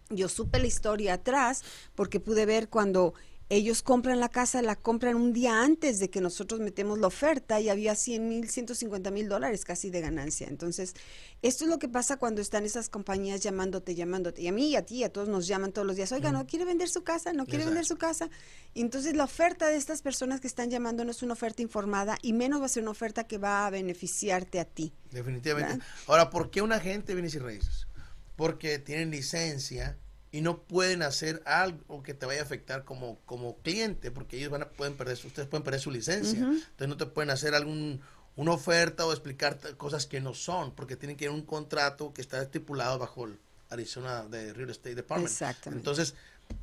Yo 0.09 0.29
supe 0.29 0.59
la 0.59 0.67
historia 0.67 1.15
atrás 1.15 1.63
porque 1.95 2.19
pude 2.19 2.45
ver 2.45 2.69
cuando 2.69 3.13
ellos 3.49 3.81
compran 3.81 4.19
la 4.19 4.27
casa, 4.27 4.61
la 4.61 4.75
compran 4.75 5.15
un 5.15 5.31
día 5.31 5.63
antes 5.63 5.99
de 5.99 6.09
que 6.09 6.19
nosotros 6.19 6.59
metemos 6.59 6.99
la 6.99 7.07
oferta 7.07 7.61
y 7.61 7.69
había 7.69 7.95
100 7.95 8.27
mil, 8.27 8.49
150 8.49 9.09
mil 9.09 9.29
dólares 9.29 9.63
casi 9.63 9.89
de 9.89 10.01
ganancia. 10.01 10.47
Entonces, 10.49 10.95
esto 11.41 11.63
es 11.63 11.69
lo 11.69 11.79
que 11.79 11.87
pasa 11.87 12.17
cuando 12.17 12.41
están 12.41 12.65
esas 12.65 12.89
compañías 12.89 13.41
llamándote, 13.41 13.95
llamándote. 13.95 14.41
Y 14.41 14.49
a 14.49 14.51
mí 14.51 14.69
y 14.69 14.75
a 14.75 14.85
ti, 14.85 15.03
a 15.05 15.13
todos 15.13 15.29
nos 15.29 15.47
llaman 15.47 15.71
todos 15.71 15.87
los 15.87 15.95
días. 15.95 16.11
Oiga, 16.11 16.33
¿no 16.33 16.45
quiere 16.45 16.65
vender 16.65 16.89
su 16.89 17.03
casa? 17.03 17.31
¿No 17.31 17.45
quiere 17.45 17.63
vender 17.63 17.85
su 17.85 17.95
casa? 17.95 18.29
Y 18.73 18.81
entonces 18.81 19.15
la 19.15 19.23
oferta 19.23 19.69
de 19.69 19.77
estas 19.77 20.01
personas 20.01 20.41
que 20.41 20.47
están 20.47 20.69
llamando 20.69 21.05
no 21.05 21.11
es 21.11 21.23
una 21.23 21.33
oferta 21.33 21.61
informada 21.61 22.17
y 22.21 22.33
menos 22.33 22.59
va 22.59 22.65
a 22.65 22.69
ser 22.69 22.83
una 22.83 22.91
oferta 22.91 23.23
que 23.25 23.37
va 23.37 23.65
a 23.65 23.69
beneficiarte 23.69 24.59
a 24.59 24.65
ti. 24.65 24.93
Definitivamente. 25.11 25.85
Ahora, 26.07 26.29
¿por 26.29 26.51
qué 26.51 26.61
una 26.61 26.81
gente 26.81 27.13
viene 27.13 27.29
sin 27.29 27.43
raíces? 27.43 27.87
Porque 28.35 28.77
tienen 28.77 29.09
licencia 29.09 29.97
y 30.31 30.41
no 30.41 30.63
pueden 30.63 31.03
hacer 31.03 31.41
algo 31.45 32.03
que 32.03 32.13
te 32.13 32.25
vaya 32.25 32.41
a 32.41 32.43
afectar 32.43 32.83
como, 32.83 33.19
como 33.25 33.57
cliente, 33.57 34.11
porque 34.11 34.37
ellos 34.37 34.51
van 34.51 34.63
a, 34.63 34.69
pueden 34.69 34.95
perder, 34.95 35.17
ustedes 35.25 35.47
pueden 35.47 35.63
perder 35.63 35.79
su 35.79 35.91
licencia. 35.91 36.39
Entonces 36.39 36.87
no 36.87 36.97
te 36.97 37.05
pueden 37.05 37.29
hacer 37.29 37.55
algún 37.55 38.01
una 38.37 38.51
oferta 38.51 39.05
o 39.05 39.11
explicar 39.11 39.57
cosas 39.77 40.05
que 40.05 40.21
no 40.21 40.33
son, 40.33 40.73
porque 40.73 40.95
tienen 40.95 41.17
que 41.17 41.25
ir 41.25 41.31
a 41.31 41.33
un 41.33 41.41
contrato 41.41 42.13
que 42.13 42.21
está 42.21 42.41
estipulado 42.41 42.99
bajo 42.99 43.25
el 43.25 43.39
Arizona 43.69 44.23
de 44.25 44.53
Real 44.53 44.69
Estate 44.69 44.95
Department. 44.95 45.31
Exactamente. 45.31 45.79
Entonces, 45.79 46.13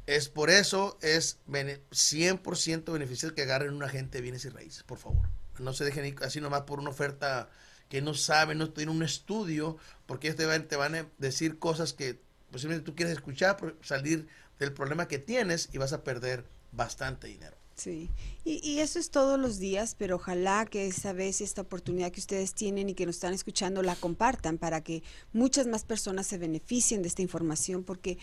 es 0.07 0.29
por 0.29 0.51
eso 0.51 0.97
es 1.03 1.39
100% 1.49 2.93
beneficioso 2.93 3.35
que 3.35 3.43
agarren 3.43 3.75
un 3.75 3.83
agente 3.83 4.19
de 4.19 4.23
bienes 4.23 4.45
y 4.45 4.51
raíces, 4.51 4.85
por 4.85 4.99
favor. 4.99 5.29
No 5.59 5.73
se 5.73 5.85
dejen 5.85 6.07
ir 6.07 6.17
así 6.23 6.41
nomás 6.41 6.63
por 6.63 6.79
una 6.79 6.91
oferta 6.91 7.51
que 7.89 8.01
no 8.01 8.15
saben, 8.15 8.59
no 8.59 8.71
tienen 8.71 8.95
un 8.95 9.03
estudio, 9.03 9.77
porque 10.07 10.29
ellos 10.29 10.37
te 10.37 10.47
van, 10.47 10.69
te 10.69 10.77
van 10.77 10.95
a 10.95 11.09
decir 11.19 11.59
cosas 11.59 11.93
que 11.93 12.21
posiblemente 12.55 12.87
tú 12.87 12.95
quieres 12.95 13.17
escuchar, 13.17 13.57
salir 13.83 14.29
del 14.61 14.73
problema 14.73 15.09
que 15.09 15.19
tienes 15.19 15.71
y 15.73 15.79
vas 15.79 15.93
a 15.93 16.05
perder 16.05 16.45
bastante 16.71 17.27
dinero. 17.27 17.57
Sí, 17.75 18.13
y, 18.45 18.61
y, 18.63 18.79
eso 18.79 19.01
es 19.01 19.11
todos 19.11 19.41
los 19.41 19.59
días, 19.59 19.97
pero 19.99 20.15
ojalá 20.15 20.65
que 20.65 20.87
esa 20.87 21.13
vez, 21.13 21.41
esta 21.41 21.63
oportunidad 21.63 22.13
que 22.13 22.21
ustedes 22.21 22.55
tienen 22.55 22.89
y 22.89 22.95
que 22.95 23.07
nos 23.07 23.17
están 23.17 23.35
escuchando, 23.35 23.83
la 23.83 23.97
compartan 23.97 24.57
para 24.57 24.83
que 24.83 25.03
muchas 25.33 25.67
más 25.67 25.85
personas 25.85 26.29
se 26.29 26.39
beneficien 26.39 27.03
de 27.03 27.09
esta 27.09 27.23
información, 27.23 27.83
porque 27.83 28.19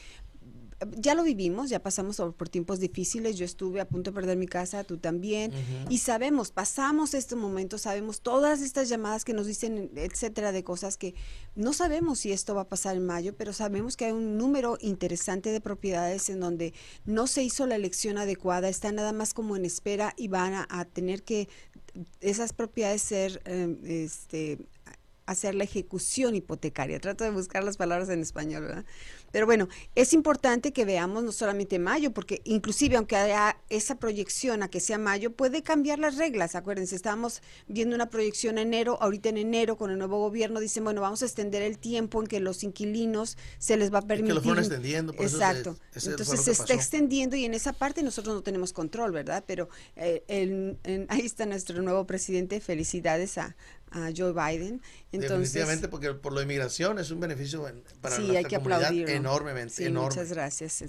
ya 0.97 1.15
lo 1.15 1.23
vivimos, 1.23 1.69
ya 1.69 1.81
pasamos 1.81 2.17
por, 2.17 2.49
tiempos 2.49 2.79
difíciles, 2.79 3.37
yo 3.37 3.45
estuve 3.45 3.81
a 3.81 3.87
punto 3.87 4.11
de 4.11 4.15
perder 4.15 4.37
mi 4.37 4.47
casa, 4.47 4.83
tú 4.83 4.97
también, 4.97 5.51
y 5.89 5.99
sabemos, 5.99 6.51
pasamos 6.51 7.13
estos 7.13 7.37
momentos, 7.37 7.81
sabemos 7.81 8.21
todas 8.21 8.61
estas 8.61 8.89
llamadas 8.89 9.23
que 9.23 9.33
nos 9.33 9.47
dicen, 9.47 9.91
etcétera, 9.95 10.51
de 10.51 10.63
cosas 10.63 10.97
que 10.97 11.13
no 11.55 11.73
sabemos 11.73 12.19
si 12.19 12.31
esto 12.31 12.55
va 12.55 12.61
a 12.61 12.69
pasar 12.69 12.95
en 12.95 13.05
mayo, 13.05 13.35
pero 13.35 13.53
sabemos 13.53 13.95
que 13.95 14.05
hay 14.05 14.11
un 14.11 14.37
número 14.37 14.77
interesante 14.81 15.51
de 15.51 15.61
propiedades 15.61 16.29
en 16.29 16.39
donde 16.39 16.73
no 17.05 17.27
se 17.27 17.43
hizo 17.43 17.67
la 17.67 17.75
elección 17.75 18.17
adecuada, 18.17 18.69
están 18.69 18.95
nada 18.95 19.13
más 19.13 19.33
como 19.33 19.55
en 19.55 19.65
espera 19.65 20.13
y 20.17 20.27
van 20.27 20.53
a, 20.53 20.85
tener 20.85 21.23
que 21.23 21.47
esas 22.21 22.53
propiedades 22.53 23.01
ser 23.01 23.41
eh, 23.45 23.77
este, 23.83 24.57
hacer 25.31 25.55
la 25.55 25.63
ejecución 25.63 26.35
hipotecaria. 26.35 26.99
Trato 26.99 27.23
de 27.23 27.31
buscar 27.31 27.63
las 27.63 27.77
palabras 27.77 28.09
en 28.09 28.21
español, 28.21 28.63
¿verdad? 28.63 28.85
Pero 29.31 29.45
bueno, 29.45 29.69
es 29.95 30.13
importante 30.13 30.73
que 30.73 30.85
veamos 30.85 31.23
no 31.23 31.31
solamente 31.31 31.79
mayo, 31.79 32.11
porque 32.11 32.41
inclusive 32.43 32.97
aunque 32.97 33.15
haya 33.15 33.57
esa 33.69 33.95
proyección 33.95 34.63
a 34.63 34.69
que 34.69 34.79
sea 34.79 34.97
mayo, 34.97 35.31
puede 35.31 35.63
cambiar 35.63 35.99
las 35.99 36.17
reglas. 36.17 36.55
Acuérdense, 36.55 36.95
estábamos 36.95 37.41
viendo 37.67 37.95
una 37.95 38.09
proyección 38.09 38.57
en 38.57 38.71
enero, 38.71 38.97
ahorita 39.01 39.29
en 39.29 39.37
enero 39.37 39.77
con 39.77 39.91
el 39.91 39.97
nuevo 39.97 40.19
gobierno 40.19 40.59
dicen, 40.59 40.83
bueno, 40.83 41.01
vamos 41.01 41.21
a 41.21 41.25
extender 41.25 41.61
el 41.61 41.77
tiempo 41.77 42.21
en 42.21 42.27
que 42.27 42.39
los 42.39 42.63
inquilinos 42.63 43.37
se 43.59 43.77
les 43.77 43.93
va 43.93 43.99
a 43.99 44.01
permitir. 44.01 44.29
que 44.29 44.35
lo 44.35 44.41
fueron 44.41 44.59
extendiendo. 44.63 45.13
Por 45.13 45.25
Exacto. 45.25 45.77
Entonces 45.93 46.41
se 46.41 46.51
está 46.51 46.73
extendiendo 46.73 47.35
y 47.35 47.45
en 47.45 47.53
esa 47.53 47.73
parte 47.73 48.03
nosotros 48.03 48.35
no 48.35 48.41
tenemos 48.41 48.73
control, 48.73 49.11
¿verdad? 49.11 49.43
Pero 49.45 49.69
eh, 49.95 51.05
ahí 51.09 51.21
está 51.21 51.45
nuestro 51.45 51.81
nuevo 51.81 52.05
presidente. 52.05 52.59
Felicidades 52.59 53.37
a, 53.37 53.55
a 53.91 54.09
Joe 54.15 54.31
Biden. 54.31 54.81
Entonces, 55.11 55.53
Definitivamente, 55.53 55.87
porque 55.87 56.13
por 56.13 56.33
la 56.33 56.41
inmigración 56.41 56.97
es 56.99 57.11
un 57.11 57.19
beneficio 57.19 57.69
para 57.99 58.15
sí, 58.15 58.35
hay 58.35 58.45
que 58.45 58.55
comunidad 58.55 58.91
enormemente. 58.93 59.73
Sí, 59.73 59.89
muchas 59.89 60.29
gracias. 60.31 60.83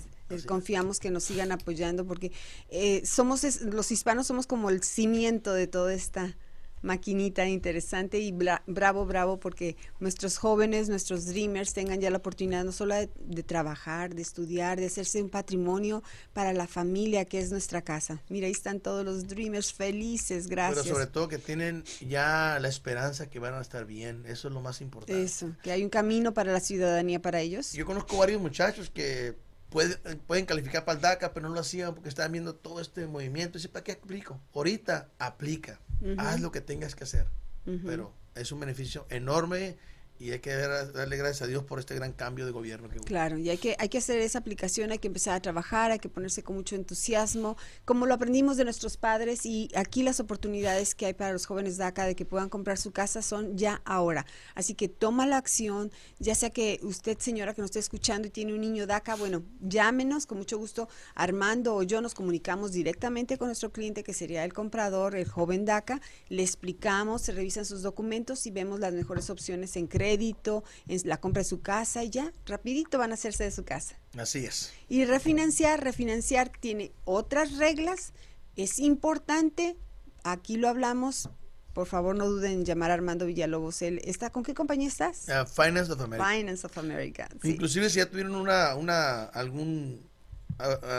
Confiamos 0.46 0.98
que 0.98 1.11
nos 1.11 1.24
sigan 1.24 1.53
apoyando 1.53 2.07
porque 2.07 2.32
eh, 2.70 3.05
somos 3.05 3.61
los 3.62 3.90
hispanos 3.90 4.26
somos 4.26 4.46
como 4.46 4.70
el 4.70 4.82
cimiento 4.82 5.53
de 5.53 5.66
toda 5.66 5.92
esta 5.92 6.36
maquinita 6.83 7.47
interesante 7.47 8.18
y 8.18 8.33
bravo, 8.33 9.07
bravo, 9.07 9.41
porque 9.41 9.76
nuestros 10.01 10.37
jóvenes, 10.37 10.89
nuestros 10.89 11.26
dreamers 11.26 11.72
tengan 11.72 12.01
ya 12.01 12.11
la 12.11 12.18
oportunidad 12.18 12.64
no 12.64 12.72
solo 12.72 12.95
de, 12.95 13.43
trabajar, 13.43 14.14
de 14.14 14.22
estudiar, 14.22 14.78
de 14.78 14.87
hacerse 14.87 15.22
un 15.22 15.30
patrimonio 15.30 16.03
para 16.33 16.53
la 16.53 16.66
familia 16.66 17.24
que 17.24 17.39
es 17.39 17.51
nuestra 17.51 17.83
casa. 17.83 18.20
Mira, 18.28 18.47
ahí 18.47 18.53
están 18.53 18.80
todos 18.80 19.05
los 19.05 19.28
dreamers 19.28 19.72
felices, 19.72 20.49
gracias. 20.49 20.85
Pero 20.85 20.95
sobre 20.97 21.07
todo 21.07 21.28
que 21.28 21.39
tienen 21.39 21.85
ya 22.07 22.59
la 22.61 22.68
esperanza 22.68 23.30
que 23.30 23.39
van 23.39 23.55
a 23.55 23.61
estar 23.61 23.87
bien, 23.87 24.24
eso 24.26 24.49
es 24.49 24.55
lo 24.55 24.61
más 24.61 24.80
importante. 24.80 25.22
Eso, 25.22 25.53
que 25.62 25.72
hay 25.72 25.85
un 25.85 25.91
camino 25.91 26.35
para 26.35 26.53
la 26.53 26.61
ciudadanía 26.61 27.22
para 27.22 27.41
ellos. 27.41 27.72
Yo 27.72 27.87
conozco 27.87 28.16
varios 28.18 28.41
muchachos 28.41 28.91
que 28.91 29.37
pueden, 29.70 29.99
pueden 30.26 30.47
calificar 30.47 30.85
para 30.85 30.97
el 30.97 31.03
DACA, 31.03 31.33
pero 31.33 31.49
no 31.49 31.55
lo 31.55 31.61
hacían 31.61 31.95
porque 31.95 32.09
estaban 32.09 32.33
viendo 32.33 32.55
todo 32.55 32.80
este 32.80 33.07
movimiento. 33.07 33.59
Y 33.59 33.68
¿para 33.68 33.85
qué 33.85 33.93
aplico? 33.93 34.41
Ahorita 34.55 35.09
aplica 35.18 35.80
haz 36.18 36.40
lo 36.40 36.53
que 36.53 36.61
tengas 36.61 36.94
que 36.94 37.05
hacer. 37.05 37.26
Pero 37.64 38.12
es 38.34 38.50
un 38.53 38.61
beneficio 38.61 39.07
enorme 39.11 39.76
y 40.23 40.31
hay 40.31 40.39
que 40.39 40.55
darle 40.55 41.16
gracias 41.16 41.43
a 41.43 41.47
Dios 41.49 41.64
por 41.64 41.81
este 41.81 41.97
gran 41.97 42.12
cambio 42.12 42.47
de 42.47 42.53
gobierno 42.53 42.89
que 42.89 42.99
hubo. 42.99 43.05
Claro, 43.05 43.39
y 43.39 43.51
hay 43.51 43.59
que, 43.59 43.75
hay 43.81 43.89
que 43.89 43.99
hacer 43.99 44.20
esa 44.20 44.39
aplicación, 44.39 44.93
hay 44.93 44.99
que 44.99 45.09
empezar 45.09 45.35
a 45.35 45.41
trabajar, 45.41 45.91
hay 45.91 45.99
que 45.99 46.09
ponerse 46.09 46.45
con 46.45 46.55
mucho 46.55 46.77
entusiasmo, 46.77 47.57
como 47.85 48.07
lo 48.07 48.14
aprendimos 48.14 48.57
de 48.57 48.62
nuestros 48.62 48.97
padres 48.97 49.45
y 49.45 49.68
aquí 49.75 50.05
las 50.05 50.20
oportunidades 50.20 50.95
que 50.95 51.07
hay 51.07 51.14
para 51.14 51.33
los 51.33 51.47
jóvenes 51.47 51.77
de 51.77 51.85
acá 51.85 52.07
de 52.07 52.14
que 52.14 52.25
puedan 52.25 52.51
comprar 52.51 52.79
su 52.79 52.93
casa 52.93 53.20
son 53.20 53.59
ya 53.59 53.83
ahora. 53.85 54.25
Así 54.55 54.75
que 54.75 54.87
toma 54.87 55.27
la 55.27 55.39
acción, 55.39 55.91
ya 56.20 56.37
sea 56.37 56.51
que 56.51 56.79
usted, 56.85 57.18
señora, 57.18 57.53
que 57.53 57.61
nos 57.61 57.70
esté 57.70 57.81
escuchando 57.81 58.29
y 58.29 58.31
tiene 58.31 58.55
un 58.55 58.61
niño 58.61 58.87
DACA, 58.87 59.16
bueno, 59.16 59.43
llámenos, 59.61 60.27
con 60.27 60.39
mucho 60.39 60.57
gusto, 60.57 60.89
Armando 61.16 61.75
o 61.75 61.83
yo 61.83 62.01
nos 62.01 62.14
comunicamos 62.14 62.70
directamente 62.70 63.39
con 63.39 63.49
nuestro 63.49 63.73
cliente, 63.73 64.05
que 64.05 64.14
sería 64.14 64.45
el 64.45 64.53
comprador, 64.53 65.16
el 65.16 65.29
joven 65.29 65.64
DACA, 65.64 66.01
le 66.29 66.45
explicamos, 66.45 67.23
se 67.23 67.33
revisan 67.33 67.64
sus 67.64 67.83
documentos 67.83 68.47
y 68.47 68.53
vemos 68.53 68.79
las 68.79 68.95
mejores 68.95 69.29
opciones 69.29 69.75
en 69.75 69.89
crédito 69.89 70.11
crédito, 70.12 70.64
en 70.88 71.00
la 71.04 71.18
compra 71.18 71.40
de 71.40 71.48
su 71.48 71.62
casa 71.62 72.04
y 72.04 72.10
ya, 72.10 72.32
rapidito 72.46 72.98
van 72.98 73.12
a 73.12 73.14
hacerse 73.14 73.44
de 73.44 73.50
su 73.50 73.64
casa. 73.64 73.96
Así 74.16 74.44
es. 74.44 74.72
Y 74.88 75.04
refinanciar, 75.04 75.82
refinanciar 75.82 76.50
tiene 76.60 76.92
otras 77.04 77.56
reglas, 77.56 78.12
es 78.56 78.78
importante, 78.78 79.76
aquí 80.24 80.56
lo 80.56 80.68
hablamos, 80.68 81.30
por 81.72 81.86
favor 81.86 82.14
no 82.14 82.26
duden 82.26 82.52
en 82.52 82.64
llamar 82.66 82.90
a 82.90 82.94
Armando 82.94 83.24
Villalobos. 83.24 83.80
Él 83.80 84.02
está, 84.04 84.28
¿Con 84.28 84.42
qué 84.42 84.52
compañía 84.52 84.88
estás? 84.88 85.26
Uh, 85.28 85.46
Finance 85.46 85.90
of 85.90 86.00
America. 86.02 86.30
Finance 86.30 86.66
of 86.66 86.78
America. 86.78 87.28
Inclusive 87.44 87.88
si 87.88 87.96
ya 87.98 88.10
tuvieron 88.10 88.34
una, 88.34 88.74
una 88.76 89.24
algún 89.24 90.06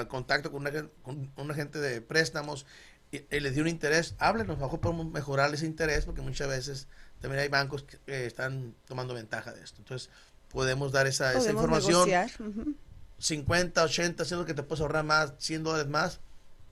contacto 0.08 0.52
con 0.52 0.62
una, 0.62 0.72
con 1.04 1.32
un 1.38 1.52
agente 1.52 1.80
de 1.80 2.02
préstamos 2.02 2.66
y, 3.12 3.40
les 3.40 3.54
dio 3.54 3.62
un 3.62 3.70
interés, 3.70 4.16
háblenos, 4.18 4.58
mejor 4.58 4.80
podemos 4.80 5.06
mejorar 5.12 5.54
ese 5.54 5.68
interés 5.68 6.06
porque 6.06 6.22
muchas 6.22 6.48
veces 6.48 6.88
también 7.24 7.42
hay 7.42 7.48
bancos 7.48 7.86
que 8.06 8.26
están 8.26 8.76
tomando 8.86 9.14
ventaja 9.14 9.54
de 9.54 9.64
esto. 9.64 9.78
Entonces, 9.80 10.10
podemos 10.50 10.92
dar 10.92 11.08
esa, 11.08 11.32
esa 11.32 11.52
información. 11.52 12.10
50, 13.18 13.82
80, 13.82 14.26
siendo 14.26 14.46
que 14.46 14.54
te 14.54 14.62
puedes 14.62 14.82
ahorrar 14.82 15.06
más, 15.06 15.32
100 15.38 15.64
dólares 15.64 15.88
más, 15.88 16.20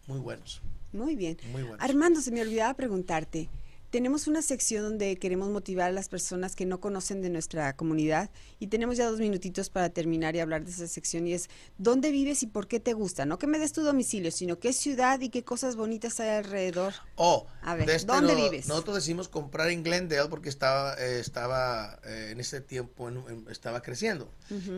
muy 0.07 0.19
buenos. 0.19 0.61
Muy 0.91 1.15
bien. 1.15 1.37
Muy 1.53 1.63
buenos. 1.63 1.79
Armando, 1.79 2.19
se 2.19 2.31
me 2.31 2.41
olvidaba 2.41 2.73
preguntarte, 2.73 3.47
tenemos 3.91 4.27
una 4.27 4.41
sección 4.41 4.83
donde 4.83 5.17
queremos 5.17 5.49
motivar 5.49 5.89
a 5.89 5.91
las 5.91 6.07
personas 6.07 6.55
que 6.55 6.65
no 6.65 6.79
conocen 6.79 7.21
de 7.21 7.29
nuestra 7.29 7.75
comunidad 7.75 8.31
y 8.57 8.67
tenemos 8.67 8.97
ya 8.97 9.09
dos 9.09 9.19
minutitos 9.19 9.69
para 9.69 9.89
terminar 9.89 10.35
y 10.35 10.39
hablar 10.39 10.63
de 10.63 10.71
esa 10.71 10.87
sección 10.87 11.27
y 11.27 11.33
es 11.33 11.49
¿dónde 11.77 12.09
vives 12.09 12.41
y 12.41 12.47
por 12.47 12.67
qué 12.67 12.79
te 12.79 12.93
gusta? 12.93 13.25
No 13.25 13.37
que 13.37 13.47
me 13.47 13.59
des 13.59 13.73
tu 13.73 13.83
domicilio, 13.83 14.31
sino 14.31 14.59
qué 14.59 14.71
ciudad 14.71 15.19
y 15.19 15.29
qué 15.29 15.43
cosas 15.43 15.75
bonitas 15.75 16.19
hay 16.21 16.29
alrededor. 16.29 16.93
Oh, 17.15 17.45
a 17.61 17.75
ver, 17.75 17.89
este 17.89 18.07
¿dónde 18.07 18.33
vives? 18.33 18.67
Nosotros 18.67 18.95
decimos 18.95 19.27
comprar 19.27 19.69
en 19.69 19.83
Glendale 19.83 20.29
porque 20.29 20.49
estaba, 20.49 20.95
eh, 20.95 21.19
estaba 21.19 21.99
eh, 22.05 22.29
en 22.31 22.39
ese 22.39 22.61
tiempo 22.61 23.11
estaba 23.49 23.81
creciendo 23.81 24.31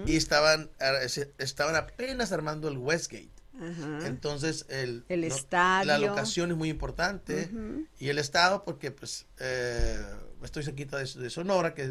y 0.05 0.15
estaban, 0.15 0.71
eh, 0.79 1.31
estaban 1.37 1.75
apenas 1.75 2.31
armando 2.31 2.67
el 2.67 2.77
Westgate. 2.77 3.42
Entonces, 4.05 4.65
el, 4.69 5.03
el 5.09 5.23
estadio. 5.25 5.87
La 5.87 5.97
locación 5.97 6.51
es 6.51 6.57
muy 6.57 6.69
importante. 6.69 7.49
Y 7.99 8.09
el 8.09 8.17
estado, 8.17 8.63
porque 8.63 8.91
pues 8.91 9.25
eh, 9.39 9.99
estoy 10.43 10.63
cerquita 10.63 10.97
de, 10.97 11.29
Sonora, 11.29 11.73
que 11.73 11.83
es 11.83 11.89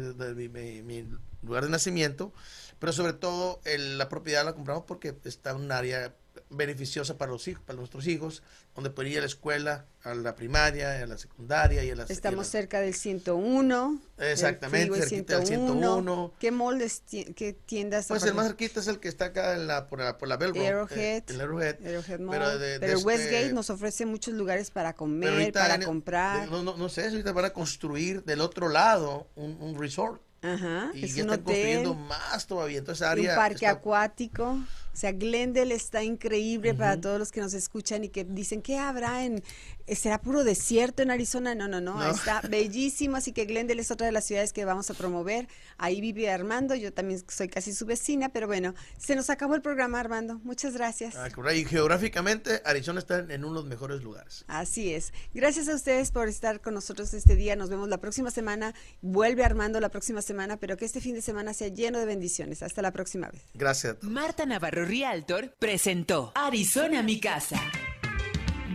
mi, 0.83 1.07
lugar 1.41 1.63
de 1.63 1.69
nacimiento, 1.69 2.33
pero 2.79 2.93
sobre 2.93 3.13
todo 3.13 3.59
el- 3.65 3.97
la 3.97 4.09
propiedad 4.09 4.45
la 4.45 4.53
compramos 4.53 4.83
porque 4.85 5.15
está 5.23 5.51
en 5.51 5.57
un 5.57 5.71
área 5.71 6.13
beneficiosa 6.55 7.17
para 7.17 7.31
los 7.31 7.47
hijos, 7.47 7.63
para 7.65 7.77
nuestros 7.77 8.07
hijos, 8.07 8.43
donde 8.75 8.89
pueden 8.89 9.11
ir 9.11 9.17
a 9.19 9.21
la 9.21 9.27
escuela, 9.27 9.85
a 10.03 10.13
la 10.13 10.35
primaria, 10.35 11.01
a 11.01 11.05
la 11.07 11.17
secundaria 11.17 11.83
y 11.83 11.91
a 11.91 11.95
la 11.95 12.03
Estamos 12.03 12.45
y 12.45 12.49
a 12.49 12.51
cerca 12.51 12.79
del 12.81 12.93
101. 12.93 14.01
del 14.17 14.31
Exactamente, 14.31 14.87
freeway 14.87 15.09
cerquita 15.09 15.37
del 15.37 15.47
101. 15.47 16.33
¿Qué 16.39 16.51
moldes, 16.51 17.03
qué 17.35 17.53
tiendas? 17.65 18.07
Pues 18.07 18.23
el 18.23 18.33
más 18.33 18.47
cerquita 18.47 18.79
es 18.79 18.87
el 18.87 18.99
que 18.99 19.07
está 19.07 19.25
acá 19.25 19.53
en 19.53 19.67
la, 19.67 19.87
por 19.87 19.99
la, 19.99 20.17
por 20.17 20.27
la 20.27 20.37
Bell 20.37 20.53
Road, 20.53 20.61
eh, 20.63 20.69
Arrowhead. 20.69 21.23
el 21.27 21.41
Arrowhead. 21.41 21.87
Arrowhead 21.87 22.19
Mall. 22.19 22.37
Pero 22.37 22.57
de- 22.59 22.67
de 22.73 22.79
Pero 22.79 22.93
este- 22.93 23.05
Westgate 23.05 23.53
nos 23.53 23.69
ofrece 23.69 24.05
muchos 24.05 24.33
lugares 24.33 24.71
para 24.71 24.93
comer, 24.93 25.51
para 25.53 25.75
en- 25.75 25.83
comprar. 25.83 26.49
No, 26.49 26.63
no, 26.63 26.77
no 26.77 26.89
sé, 26.89 27.07
ahorita 27.07 27.31
van 27.31 27.45
a 27.45 27.49
construir 27.53 28.23
del 28.23 28.41
otro 28.41 28.69
lado 28.69 29.27
un, 29.35 29.57
un 29.61 29.79
resort. 29.79 30.21
Ajá, 30.41 30.91
Y 30.93 31.05
es 31.05 31.15
ya 31.15 31.23
un 31.23 31.29
están 31.29 31.41
hotel. 31.41 31.43
construyendo 31.85 31.93
más 31.95 32.47
todavía. 32.47 32.77
Entonces, 32.79 33.01
área 33.07 33.29
un 33.31 33.35
parque 33.37 33.53
está- 33.65 33.69
acuático. 33.69 34.59
O 34.93 34.95
sea, 34.95 35.11
Glendale 35.11 35.73
está 35.73 36.03
increíble 36.03 36.73
para 36.73 36.99
todos 37.01 37.17
los 37.17 37.31
que 37.31 37.41
nos 37.41 37.53
escuchan 37.53 38.03
y 38.03 38.09
que 38.09 38.23
dicen, 38.23 38.61
¿qué 38.61 38.77
habrá 38.77 39.25
en... 39.25 39.43
eh, 39.87 39.95
¿Será 39.95 40.21
puro 40.21 40.43
desierto 40.43 41.01
en 41.01 41.09
Arizona? 41.11 41.55
No, 41.55 41.67
no, 41.67 41.81
no, 41.81 41.95
No. 41.97 42.11
está 42.11 42.41
bellísimo, 42.49 43.15
así 43.17 43.31
que 43.31 43.45
Glendale 43.45 43.81
es 43.81 43.89
otra 43.91 44.05
de 44.05 44.11
las 44.11 44.25
ciudades 44.25 44.53
que 44.53 44.65
vamos 44.65 44.89
a 44.89 44.93
promover. 44.93 45.47
Ahí 45.77 45.99
vive 45.99 46.29
Armando, 46.29 46.75
yo 46.75 46.93
también 46.93 47.23
soy 47.27 47.47
casi 47.49 47.73
su 47.73 47.85
vecina, 47.85 48.29
pero 48.29 48.45
bueno, 48.47 48.75
se 48.97 49.15
nos 49.15 49.29
acabó 49.29 49.55
el 49.55 49.61
programa, 49.61 49.99
Armando. 49.99 50.39
Muchas 50.43 50.73
gracias. 50.73 51.15
Ah. 51.15 51.27
Y 51.53 51.65
geográficamente, 51.65 52.61
Arizona 52.65 52.99
está 52.99 53.19
en, 53.19 53.31
en 53.31 53.43
uno 53.45 53.55
de 53.55 53.59
los 53.61 53.65
mejores 53.65 54.03
lugares. 54.03 54.45
Así 54.47 54.93
es. 54.93 55.11
Gracias 55.33 55.67
a 55.69 55.75
ustedes 55.75 56.11
por 56.11 56.27
estar 56.29 56.61
con 56.61 56.73
nosotros 56.75 57.13
este 57.13 57.35
día. 57.35 57.55
Nos 57.55 57.69
vemos 57.69 57.89
la 57.89 57.97
próxima 57.97 58.29
semana. 58.31 58.73
Vuelve 59.01 59.43
Armando 59.43 59.79
la 59.79 59.89
próxima 59.89 60.21
semana, 60.21 60.57
pero 60.57 60.77
que 60.77 60.85
este 60.85 61.01
fin 61.01 61.15
de 61.15 61.21
semana 61.21 61.53
sea 61.53 61.67
lleno 61.69 61.99
de 61.99 62.05
bendiciones. 62.05 62.61
Hasta 62.63 62.81
la 62.81 62.91
próxima 62.91 63.29
vez. 63.29 63.41
Gracias 63.55 63.93
a 63.93 63.95
todos. 63.99 64.13
Marta 64.13 64.45
Navarro 64.45 64.82
Rialtor 64.85 65.55
presentó 65.57 66.31
Arizona 66.35 67.01
mi 67.03 67.19
casa. 67.19 67.59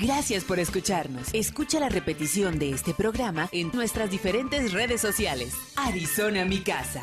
Gracias 0.01 0.45
por 0.45 0.59
escucharnos. 0.59 1.29
Escucha 1.35 1.81
la 1.81 1.89
repetición 1.89 2.59
de 2.59 2.71
este 2.71 2.95
programa 2.95 3.49
en 3.53 3.71
nuestras 3.73 4.11
diferentes 4.11 4.73
redes 4.73 5.01
sociales. 5.01 5.55
Arizona 5.77 6.45
mi 6.45 6.61
casa. 6.61 7.03